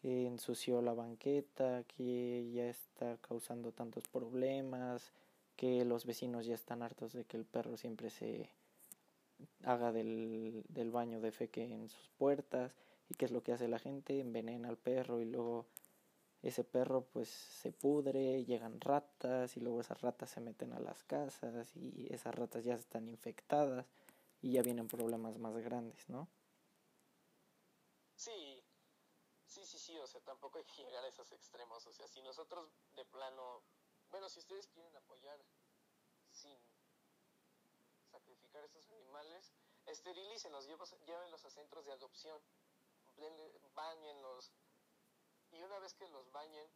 ensució 0.04 0.82
la 0.82 0.94
banqueta, 0.94 1.84
que 1.84 2.50
ya 2.54 2.68
está 2.68 3.18
causando 3.18 3.72
tantos 3.72 4.08
problemas, 4.08 5.14
que 5.56 5.86
los 5.86 6.06
vecinos 6.06 6.46
ya 6.46 6.56
están 6.56 6.82
hartos 6.82 7.14
de 7.14 7.26
que 7.26 7.38
el 7.38 7.46
perro 7.46 7.78
siempre 7.78 8.10
se 8.10 8.50
haga 9.64 9.92
del, 9.92 10.64
del 10.70 10.92
baño 10.92 11.20
de 11.22 11.32
feque 11.32 11.64
en 11.64 11.90
sus 11.90 12.10
puertas 12.18 12.76
y 13.10 13.16
qué 13.16 13.26
es 13.26 13.32
lo 13.32 13.44
que 13.44 13.54
hace 13.54 13.68
la 13.68 13.80
gente, 13.80 14.20
envenena 14.20 14.70
al 14.70 14.78
perro 14.78 15.22
y 15.22 15.26
luego 15.26 15.66
ese 16.50 16.64
perro 16.64 17.06
pues 17.06 17.30
se 17.30 17.72
pudre, 17.72 18.46
llegan 18.46 18.80
ratas 18.80 19.58
y 19.58 19.60
luego 19.60 19.82
esas 19.82 20.02
ratas 20.02 20.30
se 20.30 20.40
meten 20.40 20.74
a 20.74 20.80
las 20.80 21.04
casas 21.04 21.76
y 21.76 22.08
esas 22.14 22.36
ratas 22.36 22.64
ya 22.64 22.76
están 22.76 23.08
infectadas 23.08 23.86
y 24.42 24.54
ya 24.54 24.62
vienen 24.62 24.88
problemas 24.88 25.38
más 25.38 25.58
grandes, 25.58 26.08
¿no? 26.10 26.28
Sí, 28.16 28.64
sí, 29.46 29.66
sí, 29.66 29.78
sí, 29.78 29.98
o 30.00 30.08
sea, 30.08 30.22
tampoco 30.22 30.58
hay 30.58 30.66
que 30.66 30.84
llegar 30.84 31.04
a 31.04 31.08
esos 31.08 31.32
extremos, 31.32 31.86
o 31.86 31.92
sea, 31.92 32.08
si 32.08 32.22
nosotros 32.22 32.72
de 32.96 33.06
plano, 33.06 33.64
bueno, 34.10 34.30
si 34.30 34.40
ustedes 34.40 34.68
quieren 34.68 34.96
apoyar 34.96 35.40
sin 36.32 36.58
sacrificar 38.10 38.64
a 38.64 38.66
estos 38.66 38.90
animales, 38.90 39.54
esterilícenlos, 39.86 40.68
llévenlos 41.06 41.46
a 41.46 41.50
centros 41.50 41.86
de 41.86 41.92
adopción, 41.92 42.42
bañenlos, 43.76 44.52
y 45.52 45.62
una 45.64 45.80
vez 45.80 45.94
que 45.94 46.08
los 46.10 46.32
bañen, 46.32 46.70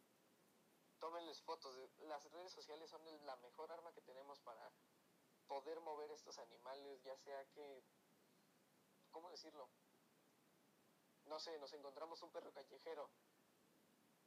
tómenles 0.98 1.40
fotos. 1.42 1.76
Las 2.00 2.30
redes 2.30 2.52
sociales 2.52 2.90
son 2.90 3.02
la 3.26 3.36
mejor 3.36 3.70
arma 3.72 3.92
que 3.92 4.02
tenemos 4.02 4.40
para 4.40 4.72
poder 5.46 5.80
mover 5.80 6.10
estos 6.10 6.38
animales, 6.38 7.02
ya 7.02 7.16
sea 7.16 7.44
que, 7.50 7.84
¿cómo 9.10 9.30
decirlo? 9.30 9.68
No 11.24 11.38
sé, 11.40 11.58
nos 11.58 11.72
encontramos 11.72 12.22
un 12.22 12.30
perro 12.30 12.52
callejero. 12.52 13.10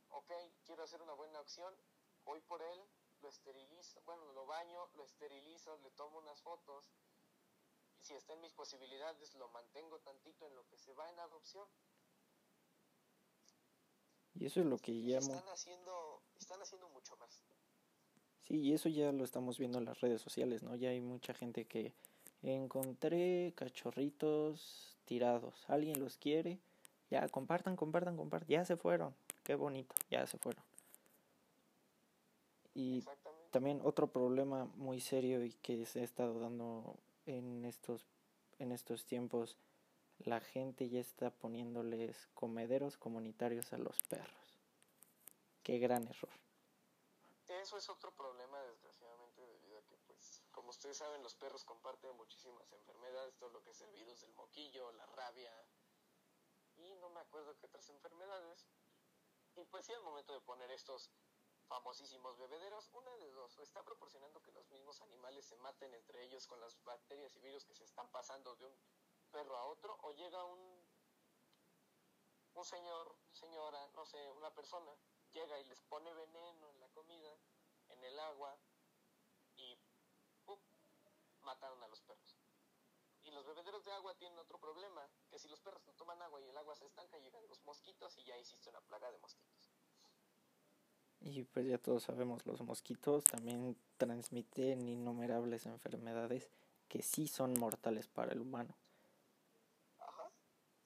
Ok, 0.10 0.31
quiero 0.65 0.84
hacer 0.84 1.01
una 1.01 1.13
buena 1.13 1.39
acción, 1.39 1.75
voy 2.23 2.41
por 2.41 2.62
él, 2.62 2.89
lo 3.21 3.29
esterilizo, 3.29 4.01
bueno, 4.01 4.31
lo 4.34 4.45
baño, 4.45 4.88
lo 4.93 5.03
esterilizo, 5.03 5.77
le 5.77 5.91
tomo 5.91 6.19
unas 6.19 6.41
fotos. 6.41 6.91
Y 7.99 8.03
si 8.03 8.13
está 8.13 8.34
en 8.34 8.41
mis 8.41 8.53
posibilidades, 8.53 9.34
lo 9.36 9.47
mantengo 9.49 9.99
tantito 10.01 10.45
en 10.45 10.55
lo 10.55 10.67
que 10.67 10.77
se 10.77 10.93
va 10.93 11.10
en 11.10 11.19
adopción 11.19 11.67
y 14.36 14.45
eso 14.45 14.60
es 14.60 14.65
lo 14.65 14.78
que 14.78 15.02
ya... 15.02 15.17
Están 15.17 15.48
haciendo, 15.48 16.21
están 16.39 16.62
haciendo 16.62 16.89
mucho 16.89 17.15
más. 17.17 17.41
Sí, 18.43 18.60
y 18.60 18.74
eso 18.74 18.89
ya 18.89 19.12
lo 19.12 19.24
estamos 19.24 19.58
viendo 19.58 19.80
en 19.80 19.86
las 19.86 20.02
redes 20.02 20.21
sociales, 20.21 20.62
¿no? 20.62 20.76
Ya 20.76 20.89
hay 20.89 21.02
mucha 21.02 21.34
gente 21.34 21.65
que 21.65 21.93
encontré 22.43 23.54
cachorritos 23.56 24.98
tirados. 25.06 25.65
¿Alguien 25.67 26.00
los 26.00 26.17
quiere? 26.17 26.60
Ya, 27.10 27.28
compartan, 27.30 27.76
compartan, 27.76 28.17
compartan. 28.17 28.50
Ya 28.50 28.65
se 28.65 28.78
fueron. 28.78 29.15
Qué 29.43 29.56
bonito, 29.56 29.95
ya 30.12 30.28
se 30.28 30.38
fueron. 30.38 30.63
Y 32.74 33.04
también 33.52 33.80
otro 33.84 34.08
problema 34.12 34.65
muy 34.76 35.00
serio 35.00 35.43
y 35.43 35.54
que 35.54 35.86
se 35.86 36.02
ha 36.02 36.04
estado 36.04 36.39
dando 36.39 36.98
en 37.26 37.63
estos, 37.63 38.06
en 38.60 38.74
estos 38.74 39.06
tiempos 39.06 39.58
la 40.19 40.39
gente 40.39 40.89
ya 40.89 40.99
está 40.99 41.30
poniéndoles 41.30 42.28
comederos 42.34 42.97
comunitarios 42.97 43.73
a 43.73 43.78
los 43.78 44.01
perros. 44.04 44.60
Qué 45.63 45.80
gran 45.80 46.08
error. 46.08 46.32
Eso 47.47 47.78
es 47.78 47.89
otro 47.89 48.12
problema, 48.12 48.62
desgraciadamente, 48.63 49.45
debido 49.45 49.78
a 49.78 49.82
que, 49.84 49.97
pues, 50.08 50.41
como 50.51 50.69
ustedes 50.69 50.97
saben, 50.97 51.21
los 51.21 51.36
perros 51.36 51.63
comparten 51.63 52.15
muchísimas 52.17 52.71
enfermedades, 52.71 53.36
todo 53.38 53.49
lo 53.49 53.62
que 53.63 53.71
es 53.71 53.82
el 53.82 53.91
virus 53.91 54.21
del 54.21 54.34
moquillo, 54.34 54.91
la 54.93 55.06
rabia, 55.08 55.51
y 56.78 56.95
no 56.95 57.10
me 57.10 57.19
acuerdo 57.19 57.56
qué 57.58 57.65
otras 57.67 57.89
enfermedades. 57.89 58.67
Y 59.56 59.63
pues 59.65 59.86
sí, 59.86 59.93
al 59.93 60.04
momento 60.04 60.34
de 60.34 60.41
poner 60.41 60.69
estos 60.71 61.10
famosísimos 61.67 62.38
bebederos, 62.38 62.89
una 62.93 63.15
de 63.17 63.32
dos, 63.32 63.58
está 63.60 63.84
proporcionando 63.84 64.41
que 64.41 64.51
los 64.51 64.69
mismos 64.69 65.01
animales 65.01 65.45
se 65.45 65.56
maten 65.58 65.93
entre 65.93 66.23
ellos 66.23 66.45
con 66.47 66.60
las 66.60 66.82
bacterias 66.84 67.36
y 67.36 67.39
virus 67.39 67.65
que 67.65 67.75
se 67.75 67.84
están 67.84 68.08
pasando 68.10 68.56
de 68.56 68.65
un 68.65 68.73
perro 69.36 69.58
a 69.58 69.65
otro, 69.65 69.98
o 70.04 70.13
llega 70.13 70.45
un, 70.45 70.62
un 72.54 72.63
señor, 72.63 73.17
señora, 73.34 73.86
no 73.93 74.06
sé, 74.06 74.32
una 74.32 74.50
persona, 74.56 74.95
llega 75.34 75.60
y 75.60 75.65
les 75.65 75.82
pone 75.82 76.13
veneno 76.13 76.69
en 76.69 76.80
la 76.80 76.88
comida, 76.88 77.38
en 77.89 78.02
el 78.02 78.17
agua, 78.17 78.58
y 79.58 79.78
¡pum! 80.45 80.58
mataron 81.41 81.84
a 81.84 81.88
los 81.89 82.02
perros. 82.04 82.38
Y 83.24 83.32
los 83.32 83.45
bebederos 83.45 83.84
de 83.84 83.91
agua 83.91 84.15
tienen 84.15 84.39
otro 84.39 84.58
problema, 84.58 85.06
que 85.30 85.38
si 85.38 85.50
los 85.50 85.60
perros 85.60 85.84
no 85.86 85.91
toman 85.95 86.21
agua 86.21 86.39
y 86.39 86.48
el 86.48 86.58
agua 86.58 86.74
se 86.78 86.86
estanca, 86.86 87.19
llegan 87.19 87.45
los 87.50 87.62
mosquitos 87.65 88.17
y 88.17 88.24
ya 88.24 88.38
hiciste 88.38 88.69
una 88.69 88.80
plaga 88.82 89.12
de 89.12 89.19
mosquitos. 89.19 89.69
Y 91.19 91.43
pues 91.43 91.67
ya 91.67 91.78
todos 91.78 92.04
sabemos, 92.04 92.45
los 92.45 92.62
mosquitos 92.62 93.26
también 93.26 93.76
transmiten 93.98 94.88
innumerables 94.88 95.65
enfermedades 95.65 96.50
que 96.88 97.02
sí 97.02 97.28
son 97.28 97.60
mortales 97.60 98.08
para 98.08 98.32
el 98.32 98.39
humano. 98.39 98.78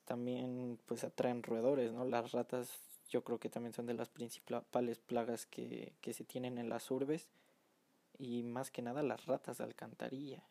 También 0.10 0.80
pues 0.88 1.04
atraen 1.04 1.44
roedores, 1.44 1.94
¿no? 1.94 2.04
Las 2.04 2.32
ratas 2.32 2.80
yo 3.12 3.24
creo 3.24 3.40
que 3.40 3.48
también 3.48 3.74
son 3.74 3.86
de 3.86 3.94
las 3.94 4.10
principales 4.10 4.98
plagas 4.98 5.46
que, 5.46 5.94
que 6.02 6.14
se 6.14 6.24
tienen 6.24 6.58
en 6.58 6.68
las 6.68 6.90
urbes 6.90 7.30
y 8.18 8.42
más 8.42 8.72
que 8.72 8.82
nada 8.82 9.04
las 9.04 9.28
ratas 9.28 9.60
de 9.60 9.66
alcantarilla. 9.66 10.42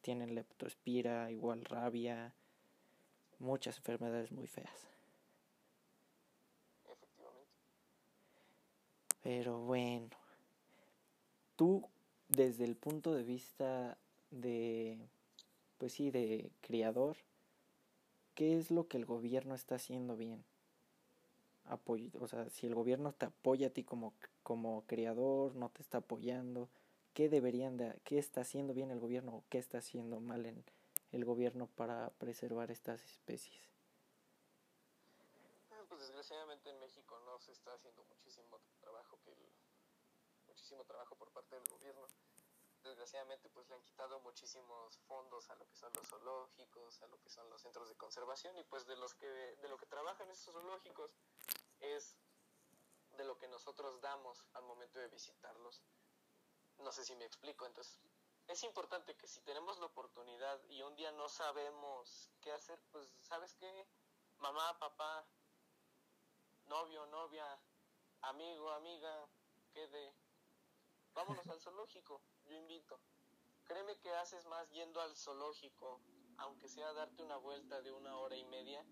Tienen 0.00 0.34
leptospira, 0.34 1.30
igual 1.30 1.66
rabia, 1.66 2.32
muchas 3.38 3.76
enfermedades 3.76 4.32
muy 4.32 4.46
feas. 4.46 4.88
Pero 9.22 9.58
bueno, 9.58 10.08
tú 11.54 11.86
desde 12.30 12.64
el 12.64 12.76
punto 12.76 13.12
de 13.12 13.24
vista 13.24 13.98
de, 14.30 15.06
pues 15.76 15.92
sí, 15.92 16.10
de 16.10 16.50
criador, 16.62 17.18
¿qué 18.36 18.56
es 18.56 18.70
lo 18.70 18.86
que 18.86 18.98
el 18.98 19.06
gobierno 19.06 19.56
está 19.56 19.74
haciendo 19.74 20.14
bien? 20.14 20.44
Apoyo, 21.64 22.10
o 22.20 22.28
sea, 22.28 22.48
si 22.50 22.68
el 22.68 22.76
gobierno 22.76 23.12
te 23.12 23.26
apoya 23.26 23.68
a 23.68 23.70
ti 23.70 23.82
como, 23.82 24.14
como 24.44 24.84
criador, 24.86 25.56
no 25.56 25.70
te 25.70 25.82
está 25.82 25.98
apoyando, 25.98 26.68
¿qué 27.14 27.28
deberían 27.28 27.76
de, 27.76 27.98
qué 28.04 28.18
está 28.18 28.42
haciendo 28.42 28.74
bien 28.74 28.92
el 28.92 29.00
gobierno 29.00 29.34
o 29.34 29.44
qué 29.48 29.58
está 29.58 29.78
haciendo 29.78 30.20
mal 30.20 30.46
en 30.46 30.62
el 31.10 31.24
gobierno 31.24 31.66
para 31.74 32.10
preservar 32.18 32.70
estas 32.70 33.02
especies? 33.02 33.58
Pues 35.88 36.00
desgraciadamente 36.00 36.70
en 36.70 36.78
México 36.78 37.18
no 37.24 37.40
se 37.40 37.52
está 37.52 37.72
haciendo 37.72 38.04
muchísimo 38.04 38.60
trabajo 38.80 39.18
que 39.24 39.34
muchísimo 40.46 40.84
trabajo 40.84 41.16
por 41.16 41.30
parte 41.30 41.56
del 41.56 41.68
gobierno 41.70 42.06
desgraciadamente 42.86 43.48
pues 43.50 43.68
le 43.68 43.74
han 43.74 43.82
quitado 43.82 44.20
muchísimos 44.20 44.98
fondos 45.06 45.50
a 45.50 45.54
lo 45.56 45.66
que 45.68 45.76
son 45.76 45.92
los 45.94 46.06
zoológicos 46.08 47.02
a 47.02 47.06
lo 47.08 47.20
que 47.20 47.28
son 47.28 47.48
los 47.50 47.60
centros 47.60 47.88
de 47.88 47.96
conservación 47.96 48.56
y 48.58 48.64
pues 48.64 48.86
de 48.86 48.96
los 48.96 49.14
que 49.14 49.26
de 49.26 49.68
lo 49.68 49.76
que 49.76 49.86
trabajan 49.86 50.30
estos 50.30 50.54
zoológicos 50.54 51.10
es 51.80 52.16
de 53.12 53.24
lo 53.24 53.38
que 53.38 53.48
nosotros 53.48 54.00
damos 54.00 54.44
al 54.52 54.64
momento 54.64 54.98
de 54.98 55.08
visitarlos. 55.08 55.82
No 56.78 56.92
sé 56.92 57.02
si 57.02 57.16
me 57.16 57.24
explico. 57.24 57.64
Entonces 57.64 57.98
es 58.46 58.62
importante 58.62 59.16
que 59.16 59.26
si 59.26 59.40
tenemos 59.40 59.78
la 59.78 59.86
oportunidad 59.86 60.62
y 60.68 60.82
un 60.82 60.94
día 60.96 61.12
no 61.12 61.28
sabemos 61.28 62.30
qué 62.40 62.52
hacer 62.52 62.78
pues 62.92 63.14
sabes 63.20 63.54
qué 63.54 63.88
mamá 64.38 64.78
papá 64.78 65.26
novio 66.66 67.06
novia 67.06 67.46
amigo, 68.22 68.70
amiga, 68.70 69.28
quede, 69.72 70.14
vámonos 71.14 71.46
al 71.50 71.60
zoológico, 71.60 72.20
yo 72.46 72.56
invito. 72.56 72.98
Créeme 73.64 73.98
que 73.98 74.10
haces 74.10 74.44
más 74.46 74.70
yendo 74.70 75.00
al 75.00 75.16
zoológico, 75.16 76.00
aunque 76.38 76.68
sea 76.68 76.92
darte 76.92 77.22
una 77.22 77.36
vuelta 77.36 77.82
de 77.82 77.92
una 77.92 78.16
hora 78.18 78.36
y 78.36 78.44
media, 78.44 78.84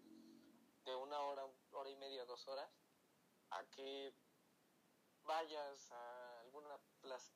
de 0.84 0.94
una 0.96 1.20
hora, 1.20 1.46
hora 1.72 1.90
y 1.90 1.96
media, 1.96 2.24
dos 2.24 2.46
horas, 2.48 2.70
a 3.50 3.64
que 3.66 4.12
vayas 5.24 5.90
a 5.92 6.40
alguna 6.40 6.78
plaza. 7.00 7.32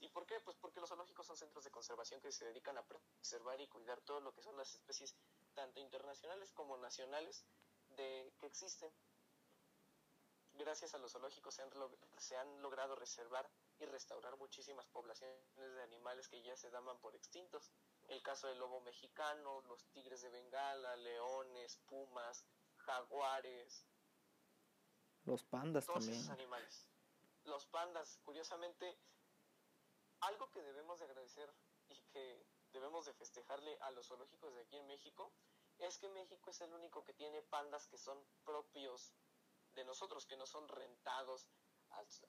¿Y 0.00 0.08
por 0.08 0.26
qué? 0.26 0.40
Pues 0.40 0.56
porque 0.56 0.80
los 0.80 0.88
zoológicos 0.88 1.26
son 1.26 1.36
centros 1.36 1.64
de 1.64 1.70
conservación 1.70 2.22
que 2.22 2.32
se 2.32 2.46
dedican 2.46 2.78
a 2.78 2.86
preservar 2.86 3.60
y 3.60 3.68
cuidar 3.68 4.00
todo 4.00 4.20
lo 4.20 4.32
que 4.32 4.40
son 4.40 4.56
las 4.56 4.74
especies, 4.74 5.14
tanto 5.54 5.78
internacionales 5.80 6.52
como 6.52 6.78
nacionales, 6.78 7.44
de 7.90 8.32
que 8.38 8.46
existen 8.46 8.90
gracias 10.54 10.94
a 10.94 10.98
los 10.98 11.12
zoológicos 11.12 11.54
se 11.54 11.62
han, 11.62 11.70
se 12.18 12.36
han 12.36 12.62
logrado 12.62 12.94
reservar 12.94 13.48
y 13.80 13.86
restaurar 13.86 14.36
muchísimas 14.36 14.86
poblaciones 14.88 15.38
de 15.56 15.82
animales 15.82 16.28
que 16.28 16.42
ya 16.42 16.56
se 16.56 16.70
daban 16.70 16.98
por 17.00 17.14
extintos. 17.14 17.72
El 18.08 18.22
caso 18.22 18.48
del 18.48 18.58
lobo 18.58 18.80
mexicano, 18.80 19.62
los 19.62 19.86
tigres 19.90 20.22
de 20.22 20.30
Bengala, 20.30 20.96
leones, 20.96 21.78
pumas, 21.86 22.44
jaguares. 22.76 23.86
Los 25.24 25.44
pandas 25.44 25.86
todos 25.86 26.00
también. 26.00 26.20
Esos 26.20 26.30
animales. 26.30 26.88
Los 27.44 27.66
pandas, 27.66 28.18
curiosamente, 28.22 28.98
algo 30.20 30.50
que 30.50 30.62
debemos 30.62 30.98
de 30.98 31.06
agradecer 31.06 31.52
y 31.88 32.00
que 32.12 32.46
debemos 32.72 33.06
de 33.06 33.14
festejarle 33.14 33.78
a 33.80 33.90
los 33.90 34.08
zoológicos 34.08 34.54
de 34.54 34.62
aquí 34.62 34.76
en 34.76 34.86
México 34.86 35.32
es 35.78 35.98
que 35.98 36.08
México 36.08 36.50
es 36.50 36.60
el 36.60 36.72
único 36.72 37.04
que 37.04 37.14
tiene 37.14 37.42
pandas 37.42 37.88
que 37.88 37.96
son 37.96 38.22
propios 38.44 39.14
de 39.74 39.84
nosotros 39.84 40.26
que 40.26 40.36
no 40.36 40.46
son 40.46 40.68
rentados 40.68 41.48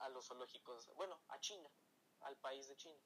a, 0.00 0.08
los 0.08 0.26
zoológicos, 0.26 0.90
bueno, 0.94 1.20
a 1.28 1.38
China, 1.40 1.70
al 2.20 2.36
país 2.38 2.68
de 2.68 2.76
China. 2.76 3.00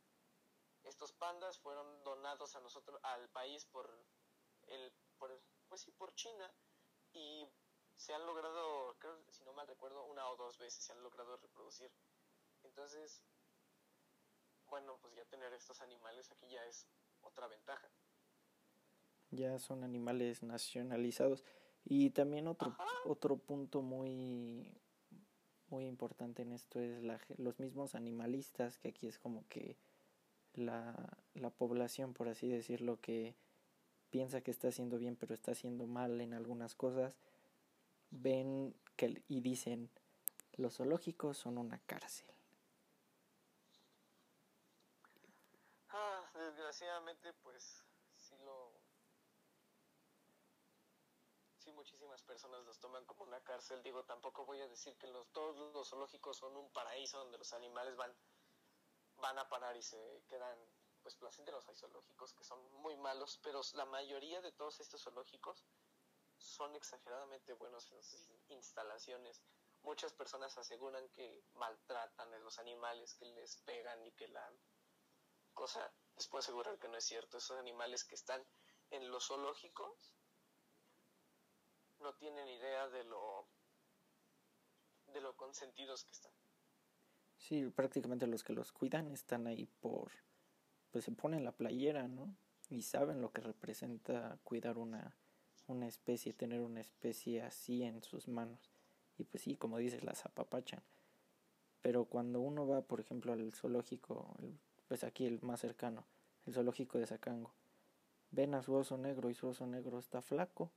Estos 0.85 1.12
pandas 1.12 1.59
fueron 1.59 2.03
donados 2.05 2.55
a 2.55 2.61
nosotros, 2.61 2.99
al 3.03 3.29
país 3.31 3.66
por 3.66 3.90
el, 4.69 4.92
por, 5.19 5.40
pues 5.69 5.81
sí, 5.81 5.90
por 5.92 6.14
China 6.14 6.53
y 7.12 7.49
se 7.97 8.14
han 8.14 8.25
logrado, 8.27 8.97
creo, 8.99 9.19
si 9.31 9.45
no 9.45 9.53
mal 9.53 9.66
recuerdo, 9.66 10.05
una 10.05 10.29
o 10.29 10.37
dos 10.37 10.59
veces 10.59 10.85
se 10.85 10.92
han 10.92 11.03
logrado 11.03 11.37
reproducir. 11.38 11.90
Entonces, 12.62 13.23
bueno, 14.69 14.99
pues 15.01 15.14
ya 15.14 15.25
tener 15.25 15.53
estos 15.53 15.81
animales 15.81 16.31
aquí 16.31 16.49
ya 16.49 16.64
es 16.66 16.87
otra 17.23 17.47
ventaja. 17.49 17.90
Ya 19.31 19.59
son 19.59 19.83
animales 19.83 20.42
nacionalizados. 20.42 21.45
Y 21.85 22.11
también 22.11 22.49
otro, 22.49 22.77
otro 23.05 23.38
punto 23.38 23.81
muy, 23.81 24.77
muy 25.71 25.87
importante 25.87 26.43
en 26.43 26.53
esto 26.53 26.81
es 26.81 27.03
la, 27.03 27.21
los 27.39 27.59
mismos 27.59 27.95
animalistas, 27.95 28.79
que 28.79 28.89
aquí 28.89 29.09
es 29.09 29.19
como 29.19 29.47
que 29.49 29.77
la, 30.55 31.19
la 31.35 31.51
población, 31.51 32.15
por 32.15 32.29
así 32.29 32.49
decirlo, 32.49 33.01
que 33.01 33.35
piensa 34.11 34.41
que 34.41 34.51
está 34.51 34.69
haciendo 34.69 34.99
bien 34.99 35.17
pero 35.17 35.35
está 35.35 35.53
haciendo 35.53 35.87
mal 35.87 36.21
en 36.21 36.35
algunas 36.35 36.75
cosas, 36.75 37.15
ven 38.11 38.75
que, 38.97 39.23
y 39.29 39.41
dicen, 39.41 39.91
los 40.57 40.77
zoológicos 40.77 41.37
son 41.37 41.59
una 41.59 41.79
cárcel. 41.87 42.27
Ah, 45.89 46.31
desgraciadamente 46.35 47.33
pues 47.43 47.86
muchísimas 51.77 52.23
personas 52.23 52.65
los 52.65 52.81
toman 52.81 53.05
como 53.05 53.23
una 53.23 53.41
cárcel. 53.43 53.83
Digo, 53.83 54.05
tampoco 54.05 54.45
voy 54.45 54.61
a 54.61 54.69
decir 54.69 54.97
que 54.97 55.07
los, 55.07 55.31
todos 55.33 55.73
los 55.75 55.89
zoológicos 55.89 56.39
son 56.39 56.57
un 56.57 56.73
paraíso 56.73 57.19
donde 57.19 57.39
los 57.39 57.53
animales 57.53 57.95
van, 57.97 58.12
van 59.19 59.39
a 59.39 59.49
parar 59.49 59.77
y 59.77 59.83
se 59.83 60.25
quedan 60.29 60.59
pues 61.03 61.15
placenteros. 61.15 61.69
Hay 61.69 61.77
zoológicos 61.77 62.35
que 62.35 62.45
son 62.45 62.61
muy 62.83 62.97
malos, 62.97 63.39
pero 63.43 63.61
la 63.75 63.85
mayoría 63.85 64.41
de 64.41 64.53
todos 64.53 64.81
estos 64.81 65.03
zoológicos 65.03 65.65
son 66.39 66.75
exageradamente 66.75 67.53
buenos 67.53 67.93
en 67.93 68.03
sus 68.03 68.29
instalaciones. 68.49 69.43
Muchas 69.83 70.12
personas 70.15 70.57
aseguran 70.59 71.09
que 71.11 71.45
maltratan 71.55 72.33
a 72.33 72.39
los 72.39 72.59
animales, 72.59 73.15
que 73.15 73.27
les 73.27 73.59
pegan 73.59 74.05
y 74.05 74.12
que 74.12 74.29
la 74.29 74.51
cosa 75.55 75.93
les 76.16 76.27
puedo 76.27 76.41
asegurar 76.41 76.79
que 76.79 76.89
no 76.89 76.97
es 76.97 77.05
cierto. 77.05 77.39
Esos 77.39 77.59
animales 77.59 78.05
que 78.05 78.14
están 78.14 78.45
en 78.91 79.11
los 79.11 79.27
zoológicos 79.27 80.16
no 82.07 82.15
tienen 82.15 82.49
idea 82.49 82.89
de 82.89 83.03
lo 83.03 83.49
de 85.13 85.21
lo 85.21 85.37
consentidos 85.37 86.05
que 86.05 86.13
están. 86.13 86.31
Sí, 87.37 87.67
prácticamente 87.69 88.29
los 88.29 88.45
que 88.45 88.53
los 88.53 88.71
cuidan 88.71 89.11
están 89.11 89.49
ahí 89.49 89.67
por 89.81 90.13
pues 90.93 91.05
se 91.05 91.11
ponen 91.11 91.43
la 91.43 91.51
playera, 91.51 92.07
¿no? 92.07 92.33
Y 92.71 92.83
saben 92.83 93.21
lo 93.21 93.33
que 93.33 93.41
representa 93.41 94.39
cuidar 94.45 94.79
una 94.79 95.17
una 95.67 95.89
especie, 95.89 96.33
tener 96.33 96.61
una 96.61 96.81
especie 96.81 97.43
así 97.43 97.83
en 97.83 98.05
sus 98.05 98.29
manos. 98.29 98.71
Y 99.19 99.25
pues 99.25 99.43
sí, 99.43 99.57
como 99.57 99.79
dices, 99.79 100.05
las 100.05 100.25
apapachan. 100.25 100.85
Pero 101.83 102.05
cuando 102.05 102.41
uno 102.41 102.69
va, 102.69 102.83
por 102.83 103.01
ejemplo, 103.01 103.33
al 103.33 103.53
zoológico, 103.53 104.37
pues 104.87 105.03
aquí 105.03 105.27
el 105.27 105.41
más 105.43 105.59
cercano, 105.59 106.07
el 106.47 106.55
zoológico 106.55 106.99
de 106.99 107.07
Sacango, 107.09 107.53
ven 108.31 108.55
a 108.55 108.63
su 108.63 108.75
oso 108.75 108.97
negro 108.97 109.29
y 109.29 109.35
su 109.35 109.49
oso 109.49 109.67
negro 109.67 109.99
está 109.99 110.23
flaco 110.23 110.71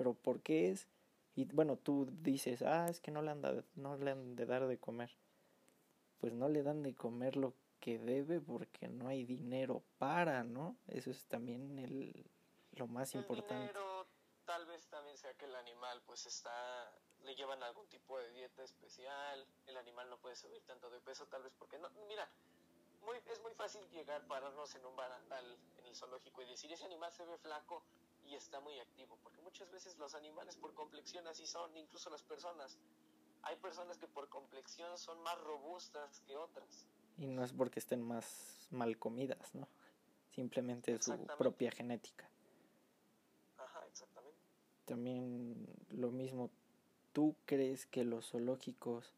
pero 0.00 0.14
¿por 0.14 0.40
qué 0.40 0.70
es? 0.70 0.88
Y 1.34 1.44
bueno, 1.52 1.76
tú 1.76 2.08
dices, 2.22 2.62
ah, 2.62 2.86
es 2.88 3.00
que 3.00 3.10
no 3.10 3.20
le, 3.20 3.32
han 3.32 3.42
no 3.74 3.98
le 3.98 4.12
han 4.12 4.34
de 4.34 4.46
dar 4.46 4.66
de 4.66 4.78
comer. 4.78 5.14
Pues 6.20 6.32
no 6.32 6.48
le 6.48 6.62
dan 6.62 6.82
de 6.82 6.94
comer 6.94 7.36
lo 7.36 7.52
que 7.80 7.98
debe 7.98 8.40
porque 8.40 8.88
no 8.88 9.08
hay 9.08 9.26
dinero 9.26 9.82
para, 9.98 10.42
¿no? 10.42 10.74
Eso 10.88 11.10
es 11.10 11.26
también 11.26 11.78
el, 11.78 12.24
lo 12.76 12.86
más 12.86 13.14
importante. 13.14 13.72
Dinero, 13.72 14.06
tal 14.46 14.64
vez 14.64 14.86
también 14.86 15.18
sea 15.18 15.34
que 15.34 15.44
el 15.44 15.54
animal 15.54 16.00
pues 16.06 16.24
está, 16.24 16.90
le 17.24 17.34
llevan 17.34 17.62
algún 17.62 17.86
tipo 17.88 18.18
de 18.18 18.30
dieta 18.30 18.62
especial, 18.62 19.46
el 19.66 19.76
animal 19.76 20.08
no 20.08 20.16
puede 20.16 20.34
subir 20.34 20.62
tanto 20.62 20.88
de 20.88 21.00
peso, 21.00 21.26
tal 21.26 21.42
vez 21.42 21.52
porque 21.58 21.78
no, 21.78 21.90
mira, 22.08 22.26
muy, 23.02 23.18
es 23.30 23.42
muy 23.42 23.52
fácil 23.52 23.86
llegar, 23.90 24.26
pararnos 24.26 24.74
en 24.76 24.86
un 24.86 24.96
barandal 24.96 25.58
en 25.76 25.84
el 25.84 25.94
zoológico 25.94 26.40
y 26.40 26.46
decir, 26.46 26.72
ese 26.72 26.86
animal 26.86 27.12
se 27.12 27.26
ve 27.26 27.36
flaco 27.36 27.82
y 28.30 28.34
está 28.34 28.60
muy 28.60 28.78
activo, 28.78 29.18
porque 29.22 29.40
muchas 29.42 29.70
veces 29.70 29.98
los 29.98 30.14
animales 30.14 30.56
por 30.56 30.72
complexión 30.74 31.26
así 31.26 31.46
son, 31.46 31.76
incluso 31.76 32.10
las 32.10 32.22
personas. 32.22 32.78
Hay 33.42 33.56
personas 33.56 33.98
que 33.98 34.06
por 34.06 34.28
complexión 34.28 34.96
son 34.98 35.20
más 35.22 35.38
robustas 35.40 36.20
que 36.26 36.36
otras. 36.36 36.86
Y 37.18 37.26
no 37.26 37.42
es 37.42 37.52
porque 37.52 37.80
estén 37.80 38.02
más 38.02 38.68
mal 38.70 38.98
comidas, 38.98 39.54
¿no? 39.54 39.66
Simplemente 40.30 40.94
es 40.94 41.04
su 41.04 41.26
propia 41.38 41.70
genética. 41.70 42.28
Ajá, 43.56 43.84
exactamente. 43.86 44.38
También 44.84 45.66
lo 45.88 46.10
mismo, 46.10 46.50
¿tú 47.12 47.34
crees 47.46 47.86
que 47.86 48.04
los 48.04 48.30
zoológicos 48.30 49.14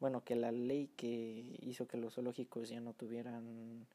bueno, 0.00 0.22
que 0.22 0.36
la 0.36 0.52
ley 0.52 0.88
que 0.96 1.56
hizo 1.60 1.88
que 1.88 1.96
los 1.96 2.14
zoológicos 2.14 2.68
ya 2.68 2.80
no 2.80 2.92
tuvieran 2.92 3.86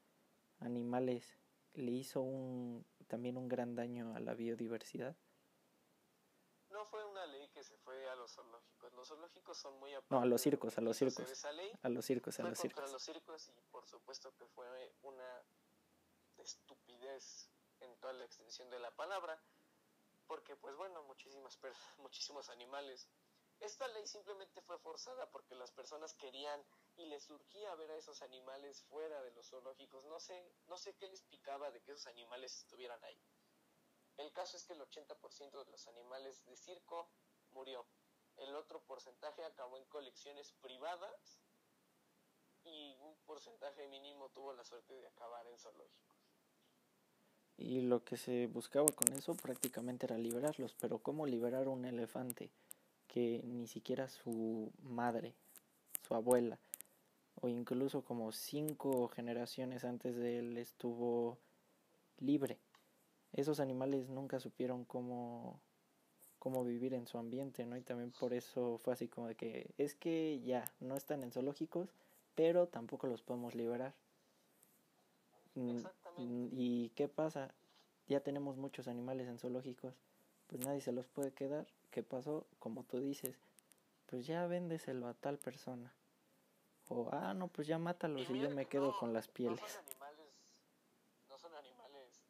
animales 0.60 1.38
le 1.74 1.90
hizo 1.90 2.20
un, 2.20 2.84
también 3.14 3.38
un 3.38 3.46
gran 3.46 3.76
daño 3.76 4.12
a 4.16 4.18
la 4.18 4.34
biodiversidad. 4.34 5.14
No 6.70 6.84
fue 6.84 7.04
una 7.04 7.24
ley 7.26 7.48
que 7.50 7.62
se 7.62 7.76
fue 7.76 8.08
a 8.08 8.16
los 8.16 8.32
zoológicos. 8.32 8.92
Los 8.92 9.06
zoológicos 9.06 9.56
son 9.56 9.78
muy 9.78 9.92
No, 10.10 10.18
a 10.18 10.26
los 10.26 10.40
circos, 10.40 10.76
a 10.78 10.80
los 10.80 10.96
circos. 10.96 11.20
a 11.20 11.88
los 11.90 12.04
circos, 12.04 12.40
a 12.40 12.42
los 12.42 12.58
circos. 12.58 12.90
los 12.90 13.02
circos 13.04 13.48
y 13.56 13.60
por 13.70 13.86
supuesto 13.86 14.34
que 14.34 14.44
fue 14.46 14.66
una 15.02 15.44
estupidez 16.38 17.48
en 17.78 17.96
toda 18.00 18.14
la 18.14 18.24
extensión 18.24 18.68
de 18.70 18.80
la 18.80 18.90
palabra, 18.90 19.40
porque 20.26 20.56
pues 20.56 20.74
bueno, 20.74 21.04
muchísimas 21.04 21.56
muchísimos 21.98 22.50
animales 22.50 23.08
esta 23.60 23.88
ley 23.88 24.06
simplemente 24.06 24.60
fue 24.62 24.78
forzada 24.78 25.30
porque 25.30 25.54
las 25.54 25.70
personas 25.70 26.14
querían 26.14 26.64
y 26.96 27.06
les 27.06 27.24
surgía 27.24 27.74
ver 27.74 27.90
a 27.90 27.96
esos 27.96 28.22
animales 28.22 28.82
fuera 28.84 29.22
de 29.22 29.30
los 29.32 29.48
zoológicos. 29.48 30.04
No 30.04 30.20
sé, 30.20 30.52
no 30.66 30.76
sé 30.76 30.94
qué 30.96 31.08
les 31.08 31.22
picaba 31.22 31.70
de 31.70 31.80
que 31.82 31.92
esos 31.92 32.06
animales 32.06 32.56
estuvieran 32.56 33.02
ahí. 33.04 33.20
El 34.16 34.32
caso 34.32 34.56
es 34.56 34.64
que 34.64 34.74
el 34.74 34.80
80% 34.80 35.64
de 35.64 35.70
los 35.70 35.88
animales 35.88 36.44
de 36.44 36.56
circo 36.56 37.10
murió. 37.52 37.86
El 38.36 38.54
otro 38.54 38.82
porcentaje 38.84 39.44
acabó 39.44 39.76
en 39.76 39.84
colecciones 39.86 40.52
privadas 40.60 41.40
y 42.64 42.96
un 43.00 43.16
porcentaje 43.24 43.86
mínimo 43.88 44.28
tuvo 44.30 44.52
la 44.52 44.64
suerte 44.64 44.94
de 44.94 45.06
acabar 45.06 45.46
en 45.46 45.58
zoológicos. 45.58 46.04
Y 47.56 47.82
lo 47.82 48.04
que 48.04 48.16
se 48.16 48.48
buscaba 48.48 48.88
con 48.88 49.12
eso 49.12 49.34
prácticamente 49.34 50.06
era 50.06 50.18
liberarlos, 50.18 50.74
pero 50.74 50.98
¿cómo 50.98 51.26
liberar 51.26 51.68
un 51.68 51.84
elefante? 51.84 52.50
Que 53.14 53.42
ni 53.44 53.68
siquiera 53.68 54.08
su 54.08 54.72
madre, 54.82 55.34
su 56.02 56.16
abuela, 56.16 56.58
o 57.40 57.46
incluso 57.46 58.02
como 58.02 58.32
cinco 58.32 59.06
generaciones 59.06 59.84
antes 59.84 60.16
de 60.16 60.40
él 60.40 60.58
estuvo 60.58 61.38
libre. 62.18 62.58
Esos 63.32 63.60
animales 63.60 64.08
nunca 64.08 64.40
supieron 64.40 64.84
cómo, 64.84 65.60
cómo 66.40 66.64
vivir 66.64 66.92
en 66.92 67.06
su 67.06 67.16
ambiente, 67.16 67.64
¿no? 67.64 67.76
Y 67.76 67.82
también 67.82 68.10
por 68.10 68.34
eso 68.34 68.78
fue 68.78 68.94
así 68.94 69.06
como 69.06 69.28
de 69.28 69.36
que 69.36 69.70
es 69.78 69.94
que 69.94 70.40
ya 70.40 70.64
no 70.80 70.96
están 70.96 71.22
en 71.22 71.30
zoológicos, 71.30 71.90
pero 72.34 72.66
tampoco 72.66 73.06
los 73.06 73.22
podemos 73.22 73.54
liberar. 73.54 73.94
Mm, 75.54 76.48
¿Y 76.50 76.88
qué 76.96 77.06
pasa? 77.06 77.54
Ya 78.08 78.18
tenemos 78.18 78.56
muchos 78.56 78.88
animales 78.88 79.28
en 79.28 79.38
zoológicos, 79.38 79.94
pues 80.46 80.64
nadie 80.64 80.80
se 80.80 80.92
los 80.92 81.06
puede 81.06 81.32
quedar 81.32 81.66
¿Qué 81.94 82.02
pasó? 82.02 82.44
Como 82.58 82.82
tú 82.82 82.98
dices, 82.98 83.36
pues 84.06 84.26
ya 84.26 84.48
véndeselo 84.48 85.06
a 85.06 85.14
tal 85.14 85.38
persona. 85.38 85.94
O, 86.88 87.08
ah, 87.12 87.32
no, 87.34 87.46
pues 87.46 87.68
ya 87.68 87.78
mátalos 87.78 88.28
y, 88.28 88.40
yo 88.40 88.50
me 88.50 88.66
quedo 88.66 88.98
con 88.98 89.12
las 89.12 89.28
pieles. 89.28 89.60
No 89.60 89.68
son, 89.68 89.86
animales, 89.86 90.34
no 91.28 91.38
son 91.38 91.54
animales 91.54 92.20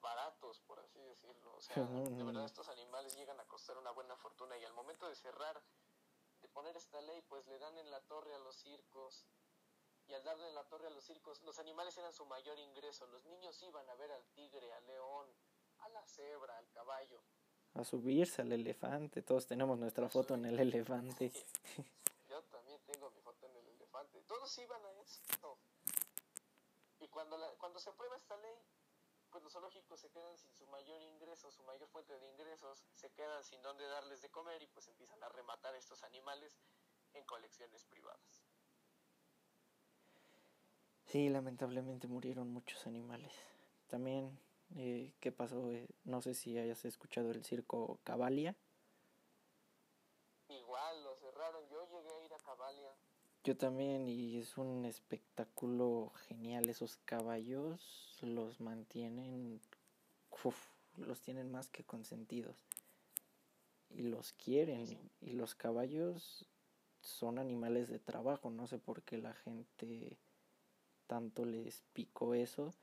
baratos, 0.00 0.60
por 0.66 0.80
así 0.80 0.98
decirlo. 1.02 1.54
O 1.54 1.60
sea, 1.60 1.76
de 2.18 2.24
verdad 2.24 2.46
estos 2.46 2.68
animales 2.68 3.14
llegan 3.14 3.38
a 3.38 3.44
costar 3.44 3.78
una 3.78 3.92
buena 3.92 4.16
fortuna 4.16 4.58
y 4.58 4.64
al 4.64 4.72
momento 4.72 5.08
de 5.08 5.14
cerrar, 5.14 5.62
de 6.42 6.48
poner 6.48 6.76
esta 6.76 7.00
ley, 7.02 7.22
pues 7.28 7.46
le 7.46 7.60
dan 7.60 7.78
en 7.78 7.92
la 7.92 8.00
torre 8.00 8.34
a 8.34 8.38
los 8.40 8.56
circos. 8.56 9.24
Y 10.08 10.14
al 10.14 10.24
darle 10.24 10.48
en 10.48 10.54
la 10.56 10.64
torre 10.64 10.88
a 10.88 10.90
los 10.90 11.04
circos, 11.04 11.40
los 11.42 11.60
animales 11.60 11.96
eran 11.96 12.12
su 12.12 12.26
mayor 12.26 12.58
ingreso. 12.58 13.06
Los 13.06 13.24
niños 13.26 13.62
iban 13.62 13.88
a 13.88 13.94
ver 13.94 14.10
al 14.10 14.24
tigre, 14.34 14.72
al 14.72 14.84
león, 14.88 15.28
a 15.84 15.88
la 15.90 16.06
cebra, 16.06 16.58
al 16.58 16.68
caballo 16.70 17.20
a 17.74 17.84
subirse 17.84 18.42
al 18.42 18.52
elefante. 18.52 19.22
Todos 19.22 19.46
tenemos 19.46 19.78
nuestra 19.78 20.08
foto 20.08 20.34
en 20.34 20.44
el 20.46 20.58
elefante. 20.58 21.32
Yo 22.28 22.42
también 22.44 22.80
tengo 22.86 23.10
mi 23.10 23.20
foto 23.20 23.46
en 23.46 23.56
el 23.56 23.68
elefante. 23.68 24.22
Todos 24.22 24.56
iban 24.58 24.84
a 24.84 24.92
esto. 25.02 25.58
Y 27.00 27.08
cuando, 27.08 27.36
cuando 27.58 27.80
se 27.80 27.90
aprueba 27.90 28.16
esta 28.16 28.36
ley, 28.36 28.56
pues 29.30 29.42
los 29.42 29.52
zoológicos 29.52 30.00
se 30.00 30.08
quedan 30.10 30.38
sin 30.38 30.54
su 30.54 30.66
mayor 30.68 31.02
ingreso, 31.02 31.50
su 31.50 31.64
mayor 31.64 31.88
fuente 31.88 32.16
de 32.18 32.28
ingresos, 32.28 32.86
se 32.94 33.10
quedan 33.10 33.42
sin 33.42 33.60
dónde 33.62 33.84
darles 33.86 34.22
de 34.22 34.30
comer 34.30 34.62
y 34.62 34.68
pues 34.68 34.86
empiezan 34.86 35.22
a 35.24 35.28
rematar 35.28 35.74
estos 35.74 36.04
animales 36.04 36.56
en 37.14 37.24
colecciones 37.24 37.84
privadas. 37.84 38.44
Sí, 41.06 41.28
lamentablemente 41.28 42.06
murieron 42.06 42.52
muchos 42.52 42.86
animales. 42.86 43.32
También 43.88 44.38
eh, 44.76 45.12
¿Qué 45.20 45.30
pasó? 45.32 45.70
Eh, 45.70 45.86
no 46.04 46.20
sé 46.22 46.34
si 46.34 46.58
hayas 46.58 46.84
escuchado 46.84 47.30
el 47.30 47.44
circo 47.44 47.98
Cavalia. 48.04 48.56
Igual, 50.48 51.04
lo 51.04 51.14
cerraron. 51.16 51.62
Yo 51.68 51.86
llegué 51.86 52.10
a 52.10 52.24
ir 52.24 52.34
a 52.34 52.38
Cavalia. 52.38 52.90
Yo 53.44 53.56
también, 53.56 54.08
y 54.08 54.38
es 54.38 54.56
un 54.56 54.84
espectáculo 54.84 56.12
genial. 56.26 56.68
Esos 56.68 56.96
caballos 57.04 58.18
los 58.22 58.60
mantienen, 58.60 59.60
los 60.96 61.20
tienen 61.20 61.52
más 61.52 61.68
que 61.68 61.84
consentidos. 61.84 62.56
Y 63.90 64.02
los 64.02 64.32
quieren. 64.32 65.10
Y 65.20 65.32
los 65.32 65.54
caballos 65.54 66.46
son 67.00 67.38
animales 67.38 67.88
de 67.88 67.98
trabajo. 67.98 68.50
No 68.50 68.66
sé 68.66 68.78
por 68.78 69.02
qué 69.02 69.18
la 69.18 69.34
gente 69.34 70.18
tanto 71.06 71.44
les 71.44 71.82
picó 71.92 72.34
eso 72.34 72.74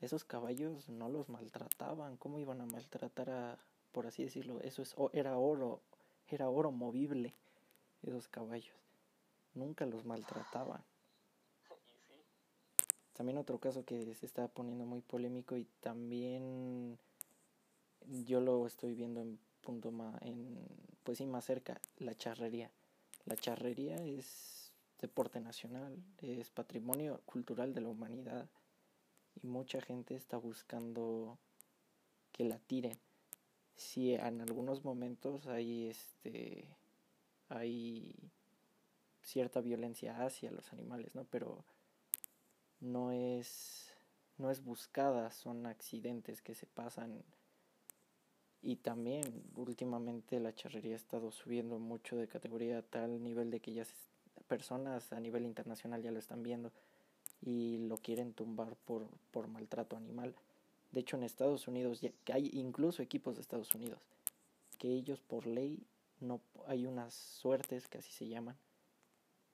esos 0.00 0.24
caballos 0.24 0.88
no 0.88 1.08
los 1.08 1.28
maltrataban, 1.28 2.16
¿cómo 2.16 2.38
iban 2.38 2.60
a 2.60 2.66
maltratar 2.66 3.30
a, 3.30 3.58
por 3.92 4.06
así 4.06 4.22
decirlo? 4.22 4.60
Eso 4.60 4.82
es, 4.82 4.94
era 5.12 5.36
oro, 5.36 5.80
era 6.28 6.48
oro 6.48 6.70
movible, 6.70 7.34
esos 8.02 8.28
caballos. 8.28 8.76
Nunca 9.54 9.86
los 9.86 10.04
maltrataban. 10.04 10.82
También 13.14 13.38
otro 13.38 13.58
caso 13.58 13.84
que 13.84 14.14
se 14.14 14.26
está 14.26 14.46
poniendo 14.46 14.84
muy 14.84 15.00
polémico 15.00 15.56
y 15.56 15.64
también 15.80 16.96
yo 18.24 18.40
lo 18.40 18.66
estoy 18.66 18.94
viendo 18.94 19.20
en 19.20 19.38
punto 19.62 19.90
más, 19.90 20.22
en, 20.22 20.56
pues 21.02 21.18
sí, 21.18 21.26
más 21.26 21.44
cerca, 21.44 21.80
la 21.98 22.14
charrería. 22.14 22.70
La 23.24 23.36
charrería 23.36 23.96
es 23.96 24.70
deporte 25.00 25.40
nacional, 25.40 25.96
es 26.22 26.50
patrimonio 26.50 27.20
cultural 27.26 27.74
de 27.74 27.80
la 27.80 27.88
humanidad 27.88 28.48
y 29.42 29.46
mucha 29.46 29.80
gente 29.80 30.14
está 30.14 30.36
buscando 30.36 31.38
que 32.32 32.44
la 32.44 32.58
tiren. 32.58 32.98
Si 33.76 34.14
en 34.14 34.40
algunos 34.40 34.84
momentos 34.84 35.46
hay 35.46 35.88
este 35.88 36.68
hay 37.48 38.14
cierta 39.22 39.60
violencia 39.60 40.24
hacia 40.24 40.50
los 40.50 40.72
animales, 40.72 41.14
¿no? 41.14 41.24
Pero 41.24 41.64
no 42.80 43.12
es 43.12 43.92
no 44.38 44.50
es 44.50 44.64
buscada, 44.64 45.30
son 45.32 45.66
accidentes 45.66 46.42
que 46.42 46.54
se 46.54 46.66
pasan 46.66 47.24
y 48.60 48.76
también 48.76 49.44
últimamente 49.54 50.40
la 50.40 50.54
charrería 50.54 50.94
ha 50.94 50.96
estado 50.96 51.30
subiendo 51.30 51.78
mucho 51.78 52.16
de 52.16 52.28
categoría 52.28 52.78
a 52.78 52.82
tal 52.82 53.22
nivel 53.22 53.50
de 53.50 53.60
que 53.60 53.72
ya 53.72 53.84
personas 54.48 55.12
a 55.12 55.20
nivel 55.20 55.44
internacional 55.44 56.02
ya 56.02 56.10
lo 56.10 56.18
están 56.18 56.42
viendo 56.42 56.72
y 57.40 57.78
lo 57.78 57.98
quieren 57.98 58.32
tumbar 58.32 58.76
por, 58.84 59.06
por 59.30 59.48
maltrato 59.48 59.96
animal. 59.96 60.34
De 60.92 61.00
hecho, 61.00 61.16
en 61.16 61.22
Estados 61.22 61.68
Unidos, 61.68 62.00
que 62.24 62.32
hay 62.32 62.50
incluso 62.52 63.02
equipos 63.02 63.36
de 63.36 63.42
Estados 63.42 63.74
Unidos, 63.74 64.00
que 64.78 64.88
ellos 64.88 65.20
por 65.20 65.46
ley 65.46 65.86
no 66.20 66.40
hay 66.66 66.86
unas 66.86 67.14
suertes 67.14 67.88
que 67.88 67.98
así 67.98 68.12
se 68.12 68.28
llaman, 68.28 68.56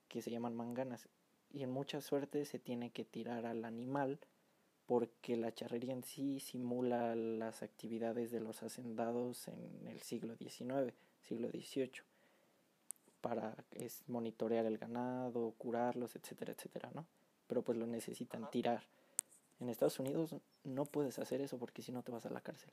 que 0.07 0.21
se 0.21 0.31
llaman 0.31 0.55
manganas, 0.55 1.07
y 1.53 1.63
en 1.63 1.71
muchas 1.71 2.03
suertes 2.05 2.49
se 2.49 2.59
tiene 2.59 2.89
que 2.89 3.05
tirar 3.05 3.45
al 3.45 3.65
animal 3.65 4.19
porque 4.85 5.35
la 5.35 5.53
charrería 5.53 5.93
en 5.93 6.03
sí 6.03 6.39
simula 6.39 7.15
las 7.15 7.63
actividades 7.63 8.31
de 8.31 8.39
los 8.39 8.61
hacendados 8.61 9.47
en 9.47 9.87
el 9.87 10.01
siglo 10.01 10.35
XIX, 10.35 10.93
siglo 11.21 11.49
XVIII, 11.49 12.03
para 13.21 13.55
es, 13.71 14.03
monitorear 14.07 14.65
el 14.65 14.77
ganado, 14.77 15.53
curarlos, 15.57 16.15
etcétera, 16.15 16.53
etcétera, 16.53 16.91
¿no? 16.93 17.05
Pero 17.47 17.61
pues 17.61 17.77
lo 17.77 17.85
necesitan 17.85 18.49
tirar. 18.49 18.83
En 19.59 19.69
Estados 19.69 19.99
Unidos 19.99 20.35
no 20.63 20.85
puedes 20.85 21.19
hacer 21.19 21.41
eso 21.41 21.57
porque 21.57 21.81
si 21.81 21.91
no 21.91 22.03
te 22.03 22.11
vas 22.11 22.25
a 22.25 22.29
la 22.29 22.41
cárcel. 22.41 22.71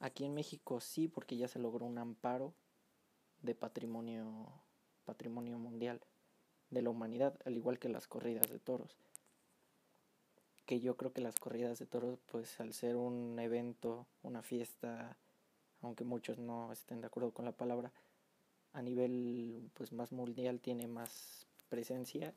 Aquí 0.00 0.24
en 0.24 0.34
México 0.34 0.80
sí, 0.80 1.08
porque 1.08 1.36
ya 1.36 1.48
se 1.48 1.58
logró 1.58 1.86
un 1.86 1.98
amparo 1.98 2.52
de 3.42 3.54
patrimonio, 3.54 4.46
patrimonio 5.04 5.58
mundial 5.58 6.00
de 6.70 6.82
la 6.82 6.90
humanidad, 6.90 7.38
al 7.44 7.56
igual 7.56 7.78
que 7.78 7.88
las 7.88 8.06
corridas 8.06 8.50
de 8.50 8.58
toros. 8.58 8.96
Que 10.66 10.80
yo 10.80 10.96
creo 10.96 11.12
que 11.12 11.20
las 11.20 11.36
corridas 11.36 11.78
de 11.78 11.86
toros, 11.86 12.18
pues 12.26 12.60
al 12.60 12.74
ser 12.74 12.96
un 12.96 13.38
evento, 13.38 14.06
una 14.22 14.42
fiesta, 14.42 15.16
aunque 15.80 16.04
muchos 16.04 16.38
no 16.38 16.72
estén 16.72 17.00
de 17.00 17.06
acuerdo 17.06 17.30
con 17.30 17.44
la 17.44 17.52
palabra, 17.52 17.92
a 18.72 18.82
nivel 18.82 19.70
pues 19.74 19.92
más 19.92 20.12
mundial 20.12 20.60
tiene 20.60 20.88
más 20.88 21.46
presencia, 21.68 22.34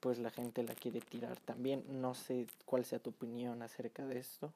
pues 0.00 0.18
la 0.18 0.30
gente 0.30 0.62
la 0.62 0.74
quiere 0.74 1.00
tirar 1.00 1.38
también. 1.40 1.84
No 2.00 2.14
sé 2.14 2.46
cuál 2.64 2.84
sea 2.84 2.98
tu 2.98 3.10
opinión 3.10 3.62
acerca 3.62 4.04
de 4.04 4.18
esto. 4.18 4.52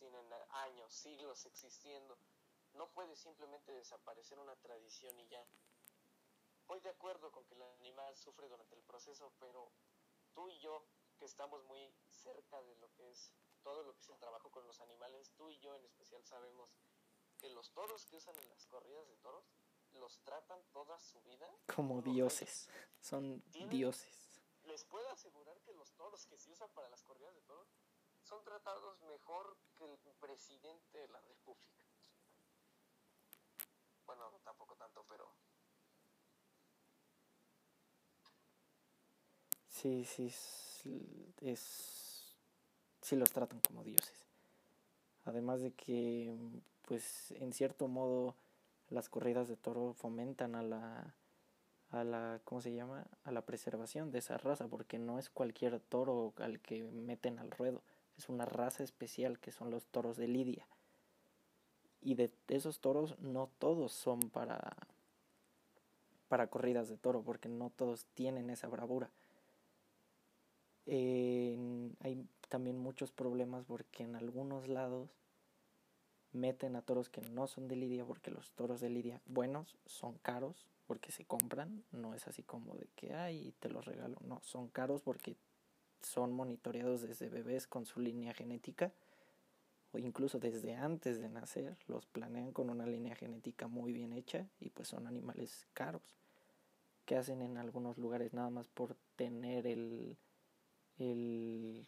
tienen 0.00 0.32
años, 0.50 0.92
siglos 0.92 1.44
existiendo. 1.46 2.16
No 2.74 2.88
puede 2.88 3.14
simplemente 3.16 3.72
desaparecer 3.72 4.38
una 4.38 4.56
tradición 4.56 5.18
y 5.20 5.28
ya. 5.28 5.44
Voy 6.66 6.80
de 6.80 6.90
acuerdo 6.90 7.30
con 7.30 7.44
que 7.44 7.54
el 7.54 7.62
animal 7.62 8.16
sufre 8.16 8.48
durante 8.48 8.74
el 8.74 8.82
proceso, 8.82 9.32
pero 9.38 9.70
tú 10.34 10.48
y 10.48 10.58
yo, 10.60 10.84
que 11.18 11.24
estamos 11.24 11.62
muy 11.64 11.92
cerca 12.08 12.62
de 12.62 12.76
lo 12.76 12.92
que 12.94 13.10
es 13.10 13.32
todo 13.62 13.82
lo 13.82 13.94
que 13.94 14.00
es 14.00 14.08
el 14.08 14.18
trabajo 14.18 14.50
con 14.50 14.66
los 14.66 14.80
animales, 14.80 15.30
tú 15.36 15.50
y 15.50 15.58
yo 15.58 15.74
en 15.74 15.84
especial 15.84 16.24
sabemos 16.24 16.70
que 17.40 17.50
los 17.50 17.70
toros 17.72 18.04
que 18.06 18.16
usan 18.16 18.38
en 18.38 18.48
las 18.50 18.66
corridas 18.66 19.08
de 19.08 19.16
toros 19.16 19.44
los 19.92 20.20
tratan 20.20 20.62
toda 20.72 20.98
su 21.00 21.20
vida 21.22 21.50
como 21.74 22.02
dioses. 22.02 22.68
Son 23.00 23.42
dioses. 23.70 24.30
Les 24.64 24.84
puedo 24.84 25.08
asegurar 25.10 25.58
que 25.62 25.72
los 25.72 25.92
toros 25.94 26.26
que 26.26 26.38
se 26.38 26.50
usan 26.50 26.70
para 26.74 26.88
las 26.90 27.02
corridas 27.02 27.34
de 27.34 27.40
toros 27.42 27.68
son 28.22 28.44
tratados 28.44 29.00
mejor 29.02 29.56
que 29.76 29.84
el 29.84 30.14
presidente 30.20 30.98
de 30.98 31.08
la 31.08 31.20
República. 31.22 31.84
Bueno, 34.04 34.30
tampoco 34.44 34.76
tanto, 34.76 35.04
pero... 35.08 35.32
Sí, 39.68 40.04
sí, 40.04 40.26
es, 41.40 42.36
sí 43.00 43.16
los 43.16 43.30
tratan 43.30 43.60
como 43.60 43.82
dioses. 43.82 44.29
Además 45.24 45.60
de 45.60 45.72
que, 45.72 46.34
pues, 46.86 47.32
en 47.32 47.52
cierto 47.52 47.88
modo, 47.88 48.34
las 48.88 49.08
corridas 49.08 49.48
de 49.48 49.56
toro 49.56 49.94
fomentan 49.94 50.54
a 50.54 50.62
la, 50.62 51.14
a 51.90 52.04
la, 52.04 52.40
¿cómo 52.44 52.60
se 52.60 52.74
llama? 52.74 53.06
A 53.24 53.32
la 53.32 53.42
preservación 53.42 54.10
de 54.10 54.18
esa 54.18 54.38
raza, 54.38 54.68
porque 54.68 54.98
no 54.98 55.18
es 55.18 55.30
cualquier 55.30 55.80
toro 55.80 56.32
al 56.38 56.60
que 56.60 56.82
meten 56.84 57.38
al 57.38 57.50
ruedo 57.50 57.82
es 58.20 58.28
una 58.28 58.44
raza 58.44 58.82
especial 58.82 59.38
que 59.38 59.50
son 59.50 59.70
los 59.70 59.86
toros 59.86 60.18
de 60.18 60.28
Lidia. 60.28 60.66
Y 62.02 62.14
de 62.14 62.30
esos 62.48 62.80
toros 62.80 63.18
no 63.18 63.48
todos 63.58 63.92
son 63.92 64.20
para 64.30 64.76
para 66.28 66.46
corridas 66.46 66.88
de 66.88 66.96
toro, 66.96 67.22
porque 67.22 67.48
no 67.48 67.70
todos 67.70 68.04
tienen 68.14 68.50
esa 68.50 68.68
bravura. 68.68 69.10
Hay 70.86 72.26
también 72.48 72.78
muchos 72.78 73.12
problemas 73.12 73.64
porque 73.64 74.02
en 74.02 74.16
algunos 74.16 74.68
lados 74.68 75.10
meten 76.32 76.76
a 76.76 76.82
toros 76.82 77.08
que 77.08 77.20
no 77.22 77.46
son 77.46 77.68
de 77.68 77.76
Lidia, 77.76 78.04
porque 78.04 78.30
los 78.30 78.52
toros 78.52 78.80
de 78.80 78.90
Lidia 78.90 79.20
buenos 79.26 79.76
son 79.86 80.18
caros, 80.18 80.66
porque 80.86 81.12
se 81.12 81.24
compran, 81.24 81.84
no 81.92 82.14
es 82.14 82.26
así 82.26 82.42
como 82.42 82.74
de 82.74 82.88
que, 82.96 83.14
ay, 83.14 83.54
te 83.60 83.68
los 83.68 83.84
regalo, 83.84 84.16
no, 84.24 84.40
son 84.42 84.68
caros 84.68 85.02
porque 85.02 85.36
son 86.02 86.32
monitoreados 86.32 87.02
desde 87.02 87.28
bebés 87.28 87.66
con 87.66 87.86
su 87.86 88.00
línea 88.00 88.34
genética. 88.34 88.92
O 89.92 89.98
incluso 89.98 90.38
desde 90.38 90.76
antes 90.76 91.20
de 91.20 91.28
nacer, 91.28 91.76
los 91.88 92.06
planean 92.06 92.52
con 92.52 92.70
una 92.70 92.86
línea 92.86 93.16
genética 93.16 93.66
muy 93.66 93.92
bien 93.92 94.12
hecha 94.12 94.46
y 94.60 94.70
pues 94.70 94.88
son 94.88 95.08
animales 95.08 95.66
caros. 95.72 96.16
Que 97.06 97.16
hacen 97.16 97.42
en 97.42 97.58
algunos 97.58 97.98
lugares 97.98 98.32
nada 98.32 98.50
más 98.50 98.68
por 98.68 98.96
tener 99.16 99.66
el, 99.66 100.16
el 100.98 101.86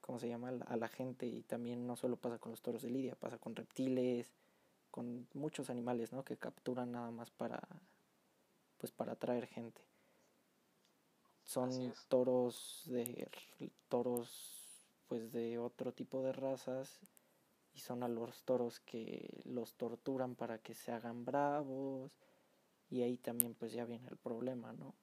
¿cómo 0.00 0.18
se 0.18 0.28
llama? 0.28 0.48
a 0.66 0.76
la 0.76 0.88
gente 0.88 1.26
y 1.26 1.42
también 1.42 1.86
no 1.86 1.96
solo 1.96 2.16
pasa 2.16 2.38
con 2.38 2.50
los 2.50 2.62
toros 2.62 2.82
de 2.82 2.90
lidia, 2.90 3.14
pasa 3.14 3.38
con 3.38 3.54
reptiles, 3.54 4.32
con 4.90 5.28
muchos 5.34 5.70
animales, 5.70 6.12
¿no? 6.12 6.24
que 6.24 6.36
capturan 6.36 6.92
nada 6.92 7.10
más 7.10 7.30
para 7.30 7.60
pues 8.78 8.92
para 8.92 9.12
atraer 9.12 9.46
gente 9.46 9.82
son 11.50 11.92
toros 12.08 12.82
de 12.86 13.28
toros 13.88 14.86
pues 15.08 15.32
de 15.32 15.58
otro 15.58 15.92
tipo 15.92 16.22
de 16.22 16.32
razas 16.32 17.00
y 17.74 17.80
son 17.80 18.04
a 18.04 18.08
los 18.08 18.44
toros 18.44 18.78
que 18.78 19.42
los 19.44 19.74
torturan 19.74 20.36
para 20.36 20.58
que 20.58 20.74
se 20.74 20.92
hagan 20.92 21.24
bravos 21.24 22.16
y 22.88 23.02
ahí 23.02 23.16
también 23.16 23.54
pues 23.54 23.72
ya 23.72 23.84
viene 23.84 24.06
el 24.08 24.16
problema, 24.16 24.72
¿no? 24.72 24.94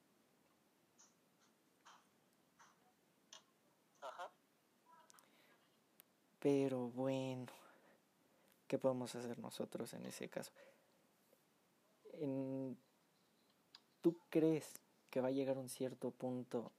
Pero 6.39 6.89
bueno, 6.89 7.47
¿qué 8.67 8.77
podemos 8.77 9.15
hacer 9.15 9.39
nosotros 9.39 9.93
en 9.93 10.05
ese 10.05 10.29
caso? 10.29 10.51
¿Tú 14.01 14.17
crees 14.29 14.79
que 15.09 15.21
va 15.21 15.29
a 15.29 15.31
llegar 15.31 15.57
un 15.57 15.69
cierto 15.69 16.11
punto 16.11 16.71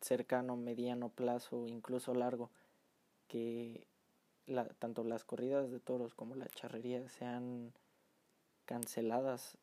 cercano, 0.00 0.56
mediano 0.56 1.08
plazo, 1.08 1.66
incluso 1.68 2.14
largo, 2.14 2.50
que 3.28 3.86
tanto 4.78 5.04
las 5.04 5.24
corridas 5.24 5.70
de 5.70 5.80
toros 5.80 6.14
como 6.14 6.34
la 6.34 6.48
charrería 6.48 7.08
sean 7.08 7.72
canceladas 8.64 9.56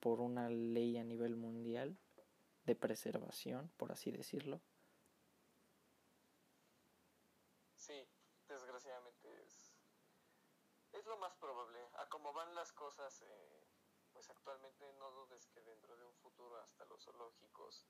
por 0.00 0.20
una 0.20 0.48
ley 0.48 0.96
a 0.98 1.04
nivel 1.04 1.36
mundial 1.36 1.96
de 2.64 2.74
preservación, 2.74 3.70
por 3.76 3.92
así 3.92 4.10
decirlo. 4.10 4.60
Sí, 7.76 8.06
desgraciadamente 8.48 9.28
es, 9.42 9.74
es 10.92 11.01
lo 11.12 11.18
más 11.18 11.34
probable. 11.36 11.78
A 11.98 12.08
cómo 12.08 12.32
van 12.32 12.54
las 12.54 12.72
cosas, 12.72 13.20
eh, 13.20 13.68
pues 14.14 14.30
actualmente 14.30 14.90
no 14.94 15.10
dudes 15.10 15.46
que 15.48 15.60
dentro 15.60 15.94
de 15.98 16.06
un 16.06 16.14
futuro 16.16 16.56
hasta 16.56 16.86
los 16.86 17.04
zoológicos 17.04 17.86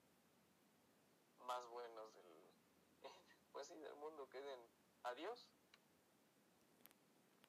más 1.46 1.64
buenos 1.68 2.14
del 2.14 2.52
pues 3.52 3.68
sí, 3.68 3.78
del 3.78 3.94
mundo 3.96 4.28
queden 4.28 4.58
adiós. 5.04 5.48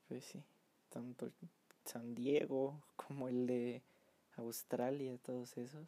Pues 0.08 0.26
sí, 0.26 0.44
tanto 0.90 1.32
San 1.86 2.14
Diego 2.14 2.84
como 2.96 3.28
el 3.28 3.48
de 3.48 3.84
Australia, 4.38 5.18
todos 5.24 5.58
esos. 5.58 5.88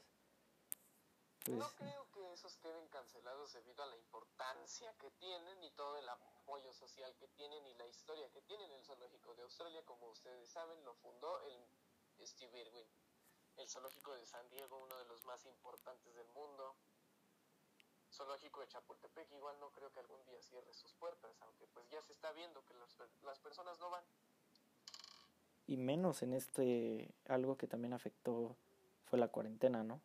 Pues 1.43 1.59
no 1.59 1.69
creo 1.75 2.09
que 2.11 2.33
esos 2.33 2.57
queden 2.57 2.87
cancelados 2.87 3.53
debido 3.53 3.83
a 3.83 3.87
la 3.87 3.97
importancia 3.97 4.97
que 4.97 5.11
tienen 5.11 5.63
y 5.63 5.69
todo 5.71 5.97
el 5.97 6.09
apoyo 6.45 6.71
social 6.73 7.11
que 7.17 7.27
tienen 7.29 7.65
y 7.65 7.73
la 7.73 7.87
historia 7.87 8.29
que 8.29 8.41
tienen 8.43 8.71
el 8.71 8.83
zoológico 8.83 9.33
de 9.33 9.41
Australia, 9.41 9.83
como 9.83 10.09
ustedes 10.09 10.47
saben, 10.47 10.77
lo 10.85 10.93
fundó 10.93 11.41
el 11.41 12.27
Steve 12.27 12.61
Irwin. 12.61 12.85
El 13.57 13.67
zoológico 13.67 14.13
de 14.13 14.25
San 14.27 14.47
Diego, 14.49 14.79
uno 14.79 14.95
de 14.97 15.05
los 15.05 15.25
más 15.25 15.43
importantes 15.47 16.13
del 16.13 16.27
mundo. 16.29 16.75
Zoológico 18.11 18.61
de 18.61 18.67
Chapultepec, 18.67 19.31
igual 19.31 19.59
no 19.59 19.71
creo 19.71 19.91
que 19.91 19.99
algún 20.01 20.23
día 20.25 20.39
cierre 20.43 20.71
sus 20.73 20.93
puertas, 20.93 21.35
aunque 21.41 21.65
pues 21.73 21.89
ya 21.89 22.01
se 22.03 22.13
está 22.13 22.31
viendo 22.33 22.63
que 22.63 22.75
las, 22.75 22.95
las 23.23 23.39
personas 23.39 23.79
no 23.79 23.89
van. 23.89 24.03
Y 25.65 25.77
menos 25.77 26.21
en 26.21 26.33
este, 26.33 27.11
algo 27.27 27.57
que 27.57 27.67
también 27.67 27.93
afectó 27.93 28.55
fue 29.05 29.17
la 29.17 29.29
cuarentena, 29.29 29.83
¿no? 29.83 29.99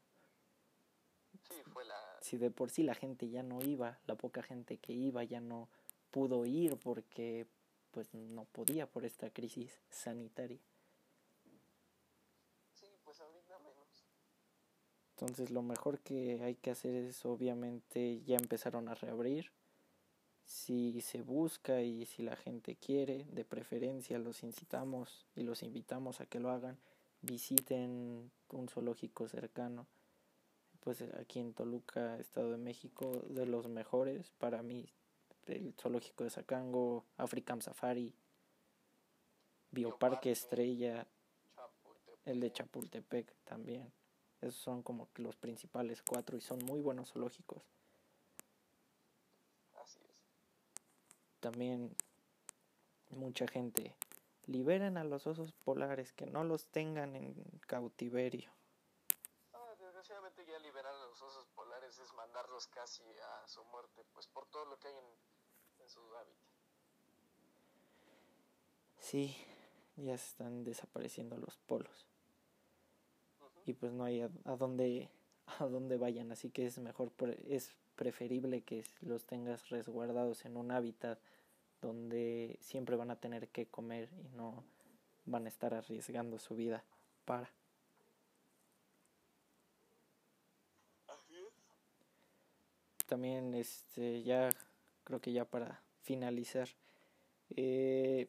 Sí, 1.49 1.63
fue 1.65 1.85
la... 1.85 2.19
Si 2.23 2.39
de 2.39 2.51
por 2.51 2.71
sí 2.71 2.83
la 2.83 2.95
gente 2.95 3.29
ya 3.29 3.43
no 3.43 3.61
iba, 3.61 3.99
la 4.07 4.15
poca 4.15 4.43
gente 4.43 4.79
que 4.79 4.93
iba 4.95 5.23
ya 5.23 5.41
no 5.41 5.69
pudo 6.11 6.47
ir 6.47 6.77
porque 6.77 7.47
pues 7.91 8.13
no 8.15 8.45
podía 8.45 8.87
por 8.87 9.05
esta 9.05 9.31
crisis 9.31 9.81
sanitaria. 9.91 10.61
Entonces 15.21 15.51
lo 15.51 15.61
mejor 15.61 15.99
que 15.99 16.41
hay 16.43 16.55
que 16.55 16.71
hacer 16.71 16.95
es 16.95 17.27
obviamente 17.27 18.23
ya 18.23 18.37
empezaron 18.37 18.89
a 18.89 18.95
reabrir. 18.95 19.51
Si 20.47 21.03
se 21.03 21.21
busca 21.21 21.83
y 21.83 22.07
si 22.07 22.23
la 22.23 22.37
gente 22.37 22.75
quiere, 22.75 23.27
de 23.27 23.45
preferencia 23.45 24.19
los 24.19 24.43
incitamos 24.43 25.27
y 25.37 25.43
los 25.43 25.63
invitamos 25.63 26.23
a 26.23 26.27
que 26.27 26.41
lo 26.41 26.51
hagan, 26.51 26.79
visiten 27.21 28.31
un 28.49 28.69
zoológico 28.69 29.29
cercano. 29.29 29.87
Pues 30.81 31.03
aquí 31.21 31.39
en 31.39 31.53
Toluca, 31.53 32.19
Estado 32.19 32.53
de 32.53 32.57
México, 32.57 33.23
de 33.29 33.45
los 33.45 33.69
mejores 33.69 34.31
para 34.39 34.63
mí, 34.63 34.89
el 35.51 35.75
zoológico 35.75 36.25
de 36.25 36.31
Zacango, 36.31 37.05
African 37.17 37.63
Safari, 37.63 38.15
Bioparque 39.71 40.31
Estrella, 40.31 41.07
el 42.25 42.41
de 42.41 42.53
Chapultepec 42.53 43.35
también. 43.45 43.93
Esos 44.41 44.61
son 44.61 44.83
como 44.83 45.09
los 45.17 45.37
principales 45.37 46.03
cuatro 46.03 46.37
y 46.37 46.41
son 46.41 46.65
muy 46.65 46.81
buenos 46.81 47.13
zoológicos. 47.13 47.63
Así 49.75 50.01
es. 50.03 50.17
También 51.41 51.95
mucha 53.11 53.47
gente 53.47 53.95
liberen 54.47 54.97
a 54.97 55.05
los 55.05 55.27
osos 55.27 55.53
polares, 55.53 56.13
que 56.13 56.27
no 56.27 56.45
los 56.45 56.67
tengan 56.67 57.15
en 57.17 57.35
cautiverio. 57.67 58.53
Ah, 59.53 59.75
desgraciadamente 59.79 60.45
ya 60.45 60.59
liberar 60.59 60.93
a 60.93 61.07
los 61.07 61.23
osos 61.23 61.47
polares 61.55 61.99
es 61.99 62.13
mandarlos 62.15 62.67
casi 62.69 63.05
a 63.05 63.49
su 63.49 63.65
muerte, 63.67 64.05
pues 64.13 64.27
por 64.27 64.47
todo 64.47 64.65
lo 64.65 64.79
que 64.79 64.89
hay 64.89 64.97
en 64.97 65.30
su 65.91 66.01
hábitat. 66.17 66.35
Sí, 69.01 69.37
ya 69.97 70.17
se 70.17 70.27
están 70.27 70.65
desapareciendo 70.65 71.37
los 71.37 71.57
polos. 71.57 72.07
Y 73.67 73.75
pues 73.75 73.93
no 73.93 74.05
hay 74.05 74.21
a, 74.21 74.29
dónde 74.57 75.09
a 75.59 75.67
dónde 75.67 75.97
vayan, 75.97 76.31
así 76.33 76.51
que 76.51 76.67
es 76.67 76.79
mejor 76.79 77.13
es 77.49 77.75
preferible 77.97 78.63
que 78.63 78.85
los 79.01 79.27
tengas 79.27 79.69
resguardados 79.69 80.45
en 80.45 80.57
un 80.57 80.71
hábitat 80.71 81.19
donde 81.83 82.57
siempre 82.61 82.97
van 82.97 83.11
a 83.11 83.17
tener 83.17 83.49
que 83.49 83.67
comer 83.67 84.09
y 84.25 84.29
no 84.37 84.63
van 85.27 85.47
a 85.47 85.49
estar 85.49 85.75
arriesgando 85.75 86.39
su 86.39 86.55
vida 86.55 86.85
para. 87.25 87.51
También 93.07 93.55
este 93.55 94.23
ya 94.23 94.51
creo 95.05 95.21
que 95.21 95.33
ya 95.33 95.45
para 95.45 95.83
finalizar 96.03 96.69
eh, 97.57 98.29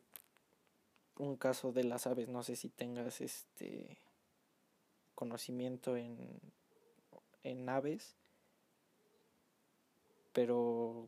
un 1.17 1.37
caso 1.37 1.71
de 1.71 1.83
las 1.83 2.07
aves, 2.07 2.27
no 2.27 2.43
sé 2.43 2.55
si 2.55 2.69
tengas 2.69 3.21
este 3.21 3.97
conocimiento 5.15 5.95
en, 5.95 6.17
en 7.43 7.69
aves, 7.69 8.15
pero 10.33 11.07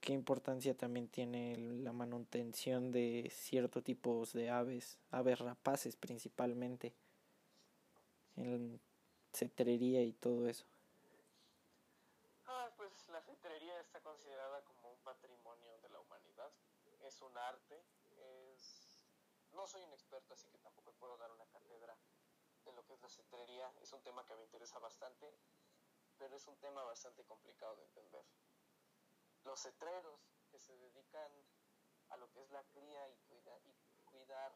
qué 0.00 0.12
importancia 0.12 0.74
también 0.74 1.08
tiene 1.08 1.56
la 1.58 1.92
manutención 1.92 2.92
de 2.92 3.30
ciertos 3.34 3.84
tipos 3.84 4.32
de 4.32 4.50
aves, 4.50 4.98
aves 5.10 5.38
rapaces 5.38 5.96
principalmente, 5.96 6.94
en 8.36 8.80
cetrería 9.32 10.02
y 10.02 10.12
todo 10.12 10.48
eso. 10.48 10.64
Ah, 12.46 12.70
pues 12.76 12.90
la 13.10 13.20
cetrería 13.20 13.78
considerada 14.00 14.62
como 14.64 14.90
un 14.90 14.98
patrimonio 15.00 15.78
de 15.80 15.88
la 15.90 16.00
humanidad, 16.00 16.52
es 17.00 17.20
un 17.22 17.36
arte, 17.36 17.84
es... 18.16 19.06
no 19.52 19.66
soy 19.66 19.82
un 19.82 19.92
experto 19.92 20.34
así 20.34 20.48
que 20.50 20.58
tampoco 20.58 20.92
puedo 20.92 21.16
dar 21.16 21.30
una 21.32 21.46
cátedra 21.46 21.96
de 22.64 22.72
lo 22.72 22.84
que 22.84 22.94
es 22.94 23.00
la 23.00 23.08
cetrería, 23.08 23.72
es 23.80 23.92
un 23.92 24.02
tema 24.02 24.24
que 24.26 24.34
me 24.34 24.42
interesa 24.42 24.78
bastante, 24.78 25.32
pero 26.18 26.36
es 26.36 26.46
un 26.46 26.58
tema 26.58 26.82
bastante 26.84 27.24
complicado 27.24 27.76
de 27.76 27.84
entender. 27.84 28.24
Los 29.44 29.62
cetreros 29.62 30.20
que 30.50 30.58
se 30.58 30.76
dedican 30.76 31.32
a 32.10 32.16
lo 32.16 32.30
que 32.30 32.42
es 32.42 32.50
la 32.50 32.62
cría 32.64 33.08
y 33.10 34.02
cuidar 34.04 34.52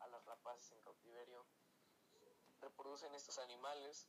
a 0.00 0.08
las 0.08 0.24
rapaces 0.24 0.72
en 0.72 0.80
cautiverio 0.80 1.44
reproducen 2.60 3.14
estos 3.14 3.38
animales 3.38 4.08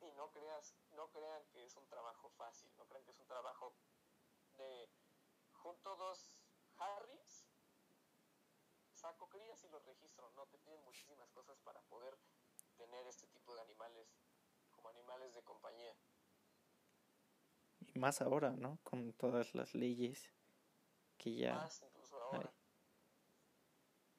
y 0.00 0.12
no 0.12 0.30
creas 0.30 0.74
no 0.90 1.10
crean 1.10 1.44
que 1.52 1.64
es 1.64 1.76
un 1.76 1.86
trabajo 1.88 2.28
fácil 2.30 2.70
no 2.76 2.86
crean 2.86 3.04
que 3.04 3.10
es 3.10 3.18
un 3.18 3.26
trabajo 3.26 3.74
de 4.56 4.88
junto 5.52 5.96
dos 5.96 6.44
harris 6.76 7.46
saco 8.94 9.28
crías 9.28 9.62
y 9.64 9.68
los 9.68 9.84
registro 9.84 10.30
no 10.30 10.46
te 10.46 10.58
piden 10.58 10.82
muchísimas 10.84 11.30
cosas 11.30 11.58
para 11.60 11.80
poder 11.82 12.18
tener 12.76 13.06
este 13.06 13.26
tipo 13.28 13.54
de 13.54 13.62
animales 13.62 14.08
como 14.72 14.88
animales 14.88 15.34
de 15.34 15.42
compañía 15.42 15.96
más 17.98 18.20
ahora, 18.20 18.50
¿no? 18.50 18.78
Con 18.82 19.12
todas 19.12 19.54
las 19.54 19.74
leyes 19.74 20.30
que 21.18 21.34
ya... 21.34 21.54
Más 21.54 21.82
incluso 21.82 22.20
ahora. 22.20 22.52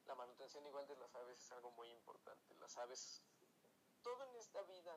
La 0.06 0.14
manutención 0.14 0.66
igual 0.66 0.86
de 0.86 0.96
las 0.96 1.14
aves 1.14 1.38
es 1.38 1.52
algo 1.52 1.70
muy 1.72 1.88
importante. 1.90 2.54
Las 2.56 2.76
aves, 2.76 3.22
todo 4.02 4.24
en 4.24 4.36
esta 4.36 4.62
vida 4.62 4.94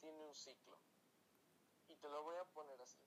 tiene 0.00 0.22
un 0.22 0.34
ciclo. 0.34 0.78
Y 1.88 1.96
te 1.96 2.08
lo 2.08 2.22
voy 2.22 2.36
a 2.36 2.44
poner 2.44 2.80
así. 2.82 3.00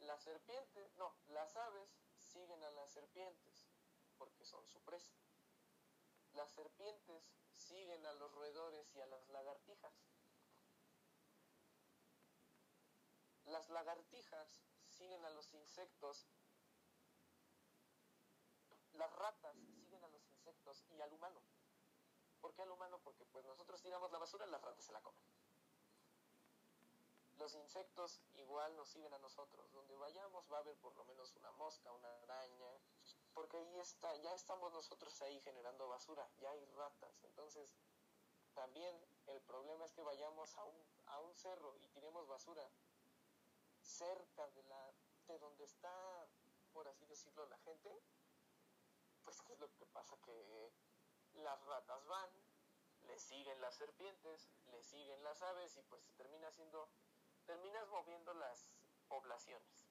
Las 0.00 0.22
serpientes, 0.22 0.96
no, 0.96 1.14
las 1.28 1.56
aves 1.56 1.98
siguen 2.18 2.62
a 2.62 2.70
las 2.70 2.90
serpientes 2.90 3.68
porque 4.16 4.44
son 4.44 4.66
su 4.66 4.80
presa. 4.82 5.12
Las 6.32 6.50
serpientes 6.50 7.30
siguen 7.54 8.04
a 8.06 8.12
los 8.12 8.32
roedores 8.32 8.94
y 8.94 9.00
a 9.00 9.06
las 9.06 9.28
lagartijas 9.28 9.94
Las 13.48 13.70
lagartijas 13.70 14.60
siguen 14.84 15.24
a 15.24 15.30
los 15.30 15.54
insectos, 15.54 16.28
las 18.92 19.10
ratas 19.16 19.56
siguen 19.80 20.04
a 20.04 20.08
los 20.08 20.28
insectos 20.28 20.84
y 20.90 21.00
al 21.00 21.10
humano. 21.14 21.40
¿Por 22.40 22.54
qué 22.54 22.62
al 22.62 22.70
humano? 22.70 23.00
Porque 23.02 23.24
pues 23.26 23.44
nosotros 23.44 23.80
tiramos 23.82 24.10
la 24.12 24.18
basura 24.18 24.46
y 24.46 24.50
las 24.50 24.62
ratas 24.62 24.84
se 24.84 24.92
la 24.92 25.00
comen. 25.00 25.22
Los 27.36 27.54
insectos 27.54 28.20
igual 28.34 28.76
nos 28.76 28.88
siguen 28.88 29.14
a 29.14 29.18
nosotros. 29.18 29.72
Donde 29.72 29.96
vayamos 29.96 30.50
va 30.50 30.58
a 30.58 30.60
haber 30.60 30.76
por 30.78 30.94
lo 30.96 31.04
menos 31.04 31.34
una 31.36 31.52
mosca, 31.52 31.92
una 31.92 32.12
araña, 32.22 32.80
porque 33.34 33.56
ahí 33.56 33.78
está, 33.78 34.14
ya 34.16 34.34
estamos 34.34 34.72
nosotros 34.72 35.20
ahí 35.22 35.40
generando 35.42 35.88
basura, 35.88 36.28
ya 36.40 36.50
hay 36.50 36.64
ratas. 36.76 37.22
Entonces, 37.22 37.70
también 38.54 38.96
el 39.28 39.40
problema 39.42 39.84
es 39.84 39.92
que 39.92 40.02
vayamos 40.02 40.56
a 40.56 40.64
un, 40.64 40.76
a 41.06 41.20
un 41.20 41.34
cerro 41.36 41.76
y 41.78 41.88
tiremos 41.88 42.26
basura 42.26 42.68
cerca 43.80 44.48
de 44.50 44.62
la 44.64 44.92
de 45.28 45.38
donde 45.38 45.64
está 45.64 46.26
por 46.72 46.88
así 46.88 47.06
decirlo 47.06 47.46
la 47.46 47.58
gente 47.58 48.02
pues 49.24 49.40
qué 49.42 49.52
es 49.52 49.60
lo 49.60 49.72
que 49.76 49.86
pasa 49.86 50.16
que 50.24 50.72
las 51.38 51.64
ratas 51.66 52.06
van 52.06 52.30
le 53.06 53.18
siguen 53.18 53.60
las 53.60 53.74
serpientes 53.74 54.48
le 54.70 54.82
siguen 54.82 55.22
las 55.22 55.40
aves 55.42 55.76
y 55.76 55.82
pues 55.82 56.02
termina 56.16 56.50
siendo 56.50 56.88
terminas 57.46 57.88
moviendo 57.88 58.34
las 58.34 58.72
poblaciones 59.08 59.88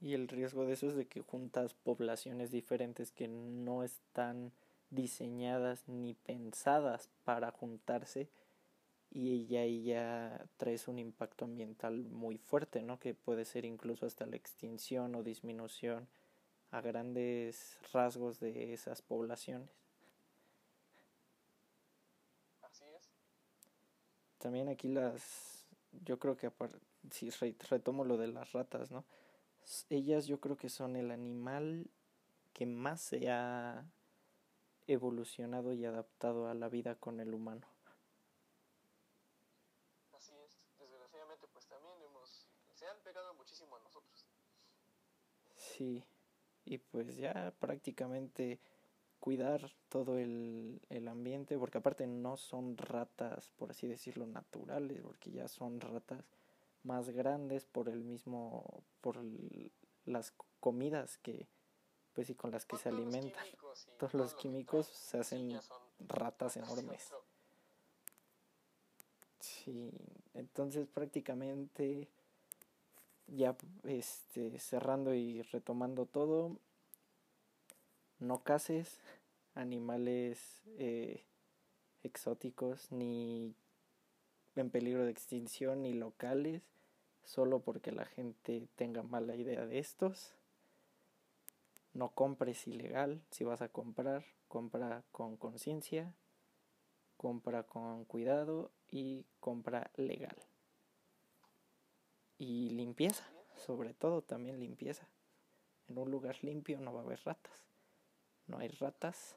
y 0.00 0.14
el 0.14 0.28
riesgo 0.28 0.64
de 0.64 0.72
eso 0.72 0.88
es 0.88 0.96
de 0.96 1.06
que 1.06 1.20
juntas 1.20 1.74
poblaciones 1.74 2.50
diferentes 2.50 3.12
que 3.12 3.28
no 3.28 3.84
están 3.84 4.52
diseñadas 4.90 5.86
ni 5.86 6.14
pensadas 6.14 7.08
para 7.24 7.52
juntarse 7.52 8.28
y 9.10 9.46
ya 9.46 9.60
ahí 9.60 9.82
ya 9.82 10.46
traes 10.56 10.88
un 10.88 10.98
impacto 10.98 11.44
ambiental 11.44 12.04
muy 12.04 12.38
fuerte, 12.38 12.82
¿no? 12.82 12.98
Que 13.00 13.12
puede 13.14 13.44
ser 13.44 13.64
incluso 13.64 14.06
hasta 14.06 14.24
la 14.26 14.36
extinción 14.36 15.14
o 15.16 15.22
disminución 15.22 16.08
a 16.70 16.80
grandes 16.80 17.78
rasgos 17.92 18.40
de 18.40 18.72
esas 18.72 19.02
poblaciones. 19.02 19.70
Así 22.62 22.84
es. 22.84 23.10
También 24.38 24.68
aquí 24.68 24.88
las, 24.88 25.64
yo 26.04 26.18
creo 26.18 26.36
que 26.36 26.50
si 27.10 27.30
retomo 27.68 28.04
lo 28.04 28.16
de 28.16 28.28
las 28.28 28.52
ratas, 28.52 28.90
¿no? 28.90 29.04
Ellas 29.88 30.26
yo 30.26 30.40
creo 30.40 30.56
que 30.56 30.68
son 30.68 30.96
el 30.96 31.10
animal 31.10 31.86
que 32.52 32.66
más 32.66 33.00
se 33.00 33.30
ha 33.30 33.84
evolucionado 34.86 35.72
y 35.72 35.84
adaptado 35.84 36.48
a 36.48 36.54
la 36.54 36.68
vida 36.68 36.94
con 36.94 37.20
el 37.20 37.34
humano. 37.34 37.66
Sí, 45.56 46.04
y 46.70 46.78
pues 46.78 47.16
ya 47.16 47.52
prácticamente 47.58 48.60
cuidar 49.18 49.72
todo 49.88 50.18
el, 50.18 50.80
el 50.88 51.08
ambiente, 51.08 51.58
porque 51.58 51.78
aparte 51.78 52.06
no 52.06 52.36
son 52.36 52.76
ratas, 52.76 53.50
por 53.56 53.72
así 53.72 53.88
decirlo, 53.88 54.24
naturales, 54.28 55.02
porque 55.02 55.32
ya 55.32 55.48
son 55.48 55.80
ratas 55.80 56.24
más 56.84 57.10
grandes 57.10 57.64
por 57.64 57.88
el 57.88 58.04
mismo, 58.04 58.84
por 59.00 59.18
las 60.04 60.32
comidas 60.60 61.18
que, 61.18 61.48
pues 62.12 62.30
y 62.30 62.36
con 62.36 62.52
las 62.52 62.64
que 62.64 62.76
se 62.76 62.88
alimentan. 62.88 63.44
todos 63.98 64.14
los 64.14 64.34
químicos 64.34 64.86
se 64.86 65.18
hacen 65.18 65.58
ratas 65.98 66.56
enormes. 66.56 67.12
Sí, 69.40 69.90
entonces 70.34 70.86
prácticamente 70.86 72.08
ya 73.30 73.56
este, 73.84 74.58
cerrando 74.58 75.14
y 75.14 75.42
retomando 75.42 76.06
todo, 76.06 76.56
no 78.18 78.42
cases 78.42 78.98
animales 79.54 80.62
eh, 80.78 81.24
exóticos 82.02 82.90
ni 82.92 83.54
en 84.56 84.70
peligro 84.70 85.04
de 85.04 85.10
extinción 85.10 85.82
ni 85.82 85.94
locales 85.94 86.62
solo 87.24 87.60
porque 87.60 87.92
la 87.92 88.04
gente 88.04 88.68
tenga 88.76 89.02
mala 89.02 89.36
idea 89.36 89.66
de 89.66 89.78
estos. 89.78 90.34
No 91.92 92.10
compres 92.10 92.66
ilegal, 92.66 93.20
si 93.30 93.44
vas 93.44 93.62
a 93.62 93.68
comprar, 93.68 94.24
compra 94.48 95.02
con 95.12 95.36
conciencia, 95.36 96.12
compra 97.16 97.64
con 97.64 98.04
cuidado 98.04 98.70
y 98.90 99.24
compra 99.40 99.90
legal. 99.96 100.36
Y 102.40 102.70
limpieza, 102.70 103.30
sobre 103.54 103.92
todo 103.92 104.22
también 104.22 104.58
limpieza. 104.58 105.06
En 105.88 105.98
un 105.98 106.10
lugar 106.10 106.42
limpio 106.42 106.80
no 106.80 106.90
va 106.90 107.00
a 107.00 107.04
haber 107.04 107.20
ratas. 107.22 107.66
No 108.46 108.56
hay 108.56 108.68
ratas. 108.68 109.36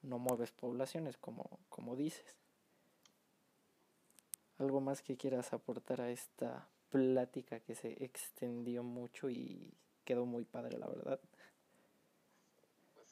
No 0.00 0.20
mueves 0.20 0.52
poblaciones, 0.52 1.16
como, 1.16 1.58
como 1.68 1.96
dices. 1.96 2.36
¿Algo 4.58 4.80
más 4.80 5.02
que 5.02 5.16
quieras 5.16 5.52
aportar 5.52 6.00
a 6.00 6.12
esta 6.12 6.68
plática 6.90 7.58
que 7.58 7.74
se 7.74 8.04
extendió 8.04 8.84
mucho 8.84 9.28
y 9.28 9.74
quedó 10.04 10.26
muy 10.26 10.44
padre, 10.44 10.78
la 10.78 10.86
verdad? 10.86 11.18
Pues 12.94 13.08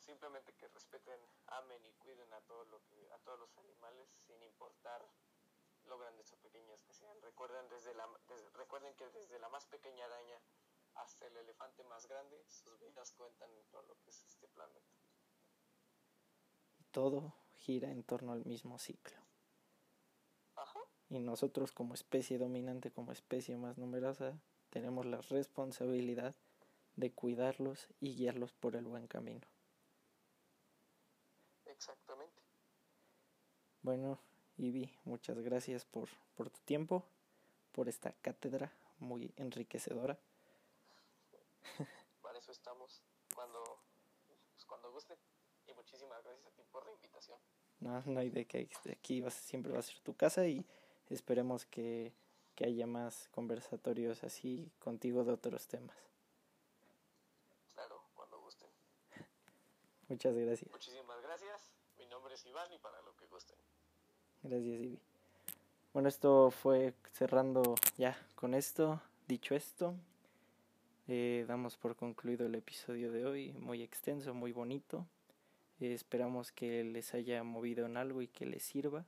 simplemente 0.00 0.52
que 0.54 0.66
respeten, 0.66 1.20
amen 1.46 1.78
y 1.84 1.92
cuiden 1.92 2.32
a, 2.32 2.40
todo 2.40 2.64
lo 2.64 2.82
que, 2.86 3.08
a 3.12 3.18
todos 3.18 3.38
los 3.38 3.56
animales 3.58 4.08
sin 4.26 4.42
importar 4.42 5.06
lo 5.86 5.98
grandes 5.98 6.32
o 6.32 6.36
pequeños 6.38 6.82
que 6.82 6.92
sean. 6.92 7.20
Recuerden, 7.22 7.68
desde 7.68 7.94
la, 7.94 8.08
recuerden 8.54 8.94
que 8.96 9.08
desde 9.10 9.38
la 9.38 9.48
más 9.48 9.66
pequeña 9.66 10.04
araña 10.04 10.40
hasta 10.94 11.26
el 11.26 11.36
elefante 11.36 11.84
más 11.84 12.06
grande, 12.06 12.42
sus 12.48 12.78
vidas 12.80 13.12
cuentan 13.12 13.50
en 13.52 13.64
todo 13.66 13.82
lo 13.82 13.98
que 14.00 14.10
es 14.10 14.24
este 14.24 14.48
planeta. 14.48 14.96
Todo 16.90 17.34
gira 17.54 17.90
en 17.90 18.02
torno 18.02 18.32
al 18.32 18.44
mismo 18.46 18.78
ciclo. 18.78 19.16
Y 21.08 21.20
nosotros 21.20 21.70
como 21.70 21.94
especie 21.94 22.38
dominante, 22.38 22.90
como 22.90 23.12
especie 23.12 23.56
más 23.56 23.78
numerosa, 23.78 24.40
tenemos 24.70 25.06
la 25.06 25.20
responsabilidad 25.20 26.34
de 26.96 27.12
cuidarlos 27.12 27.88
y 28.00 28.16
guiarlos 28.16 28.52
por 28.52 28.74
el 28.74 28.86
buen 28.86 29.06
camino. 29.06 29.46
Exactamente. 31.66 32.42
Bueno, 33.82 34.18
Ivy, 34.58 34.90
muchas 35.04 35.38
gracias 35.40 35.84
por, 35.84 36.08
por 36.34 36.48
tu 36.50 36.60
tiempo, 36.60 37.04
por 37.72 37.88
esta 37.88 38.12
cátedra 38.12 38.72
muy 38.98 39.32
enriquecedora. 39.36 40.18
Para 42.22 42.38
eso 42.38 42.52
estamos, 42.52 43.02
cuando, 43.34 43.62
pues, 44.54 44.64
cuando 44.64 44.90
guste. 44.92 45.18
Y 45.66 45.74
muchísimas 45.74 46.22
gracias 46.24 46.46
a 46.46 46.50
ti 46.50 46.62
por 46.70 46.86
la 46.86 46.92
invitación. 46.92 47.38
No, 47.80 48.02
no 48.06 48.20
hay 48.20 48.30
de 48.30 48.46
que 48.46 48.68
aquí 48.90 49.22
siempre 49.30 49.72
va 49.72 49.80
a 49.80 49.82
ser 49.82 49.98
tu 50.00 50.16
casa 50.16 50.46
y 50.46 50.64
esperemos 51.10 51.66
que, 51.66 52.14
que 52.54 52.64
haya 52.64 52.86
más 52.86 53.28
conversatorios 53.28 54.24
así 54.24 54.72
contigo 54.78 55.24
de 55.24 55.32
otros 55.32 55.66
temas. 55.68 55.96
Claro, 57.74 58.02
cuando 58.14 58.40
gusten. 58.40 58.70
Muchas 60.08 60.34
gracias. 60.34 60.70
Muchísimas 60.70 61.20
gracias. 61.20 61.70
Mi 61.98 62.06
nombre 62.06 62.34
es 62.34 62.46
Iván 62.46 62.72
y 62.72 62.78
para 62.78 63.02
lo 63.02 63.14
que 63.16 63.26
gusten. 63.26 63.58
Gracias, 64.48 64.80
Ivy. 64.80 64.98
Bueno, 65.92 66.08
esto 66.08 66.52
fue 66.52 66.94
cerrando 67.12 67.74
ya 67.98 68.16
con 68.36 68.54
esto. 68.54 69.02
Dicho 69.26 69.56
esto, 69.56 69.96
eh, 71.08 71.44
damos 71.48 71.76
por 71.76 71.96
concluido 71.96 72.46
el 72.46 72.54
episodio 72.54 73.10
de 73.10 73.26
hoy, 73.26 73.52
muy 73.54 73.82
extenso, 73.82 74.34
muy 74.34 74.52
bonito. 74.52 75.04
Eh, 75.80 75.92
esperamos 75.94 76.52
que 76.52 76.84
les 76.84 77.12
haya 77.14 77.42
movido 77.42 77.86
en 77.86 77.96
algo 77.96 78.22
y 78.22 78.28
que 78.28 78.46
les 78.46 78.62
sirva. 78.62 79.04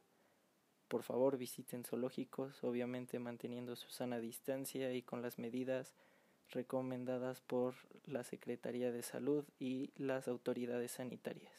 Por 0.89 1.05
favor, 1.05 1.36
visiten 1.36 1.84
zoológicos, 1.84 2.64
obviamente 2.64 3.20
manteniendo 3.20 3.76
su 3.76 3.91
sana 3.91 4.18
distancia 4.18 4.93
y 4.93 5.03
con 5.03 5.22
las 5.22 5.39
medidas 5.39 5.95
recomendadas 6.51 7.43
por 7.43 7.74
la 8.07 8.24
Secretaría 8.24 8.91
de 8.91 9.05
Salud 9.05 9.45
y 9.61 9.93
las 9.99 10.26
autoridades 10.26 10.91
sanitarias. 10.91 11.53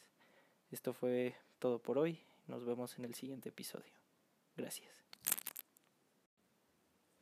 Esto 0.69 0.93
fue 0.93 1.33
todo 1.59 1.79
por 1.79 1.97
hoy. 1.97 2.19
Nos 2.49 2.65
vemos 2.65 2.97
en 2.97 3.05
el 3.05 3.13
siguiente 3.13 3.49
episodio. 3.49 3.93
Gracias. 4.57 4.91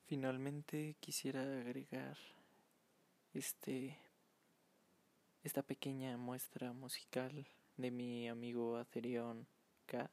Finalmente 0.05 0.95
quisiera 1.01 1.41
agregar 1.41 2.17
este 3.33 3.99
esta 5.43 5.63
pequeña 5.63 6.15
muestra 6.15 6.71
musical 6.71 7.45
de 7.75 7.91
mi 7.91 8.29
amigo 8.29 8.77
Atherion 8.77 9.45
K 9.85 10.09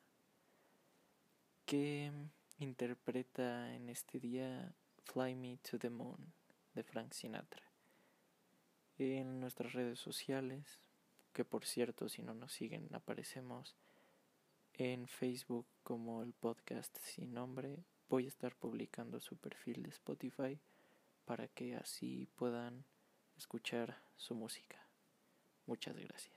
que 1.65 2.11
interpreta 2.59 3.73
en 3.73 3.91
este 3.91 4.19
día 4.19 4.75
Fly 5.05 5.37
Me 5.37 5.59
to 5.59 5.79
the 5.79 5.91
Moon 5.91 6.33
de 6.75 6.83
Frank 6.83 7.13
Sinatra. 7.13 7.63
En 8.99 9.39
nuestras 9.39 9.75
redes 9.75 10.01
sociales, 10.01 10.81
que 11.33 11.45
por 11.45 11.65
cierto 11.65 12.09
si 12.09 12.21
no 12.25 12.35
nos 12.35 12.53
siguen 12.53 12.93
aparecemos 12.93 13.77
en 14.77 15.07
Facebook 15.07 15.67
como 15.83 16.23
el 16.23 16.33
podcast 16.33 16.97
sin 17.01 17.33
nombre, 17.33 17.85
voy 18.09 18.25
a 18.25 18.29
estar 18.29 18.57
publicando 18.57 19.21
su 19.21 19.37
perfil 19.37 19.83
de 19.83 19.91
Spotify 19.91 20.61
para 21.25 21.49
que 21.49 21.77
así 21.77 22.29
puedan 22.35 22.85
escuchar 23.37 24.03
su 24.17 24.35
música. 24.35 24.89
Muchas 25.67 25.97
gracias. 25.97 26.34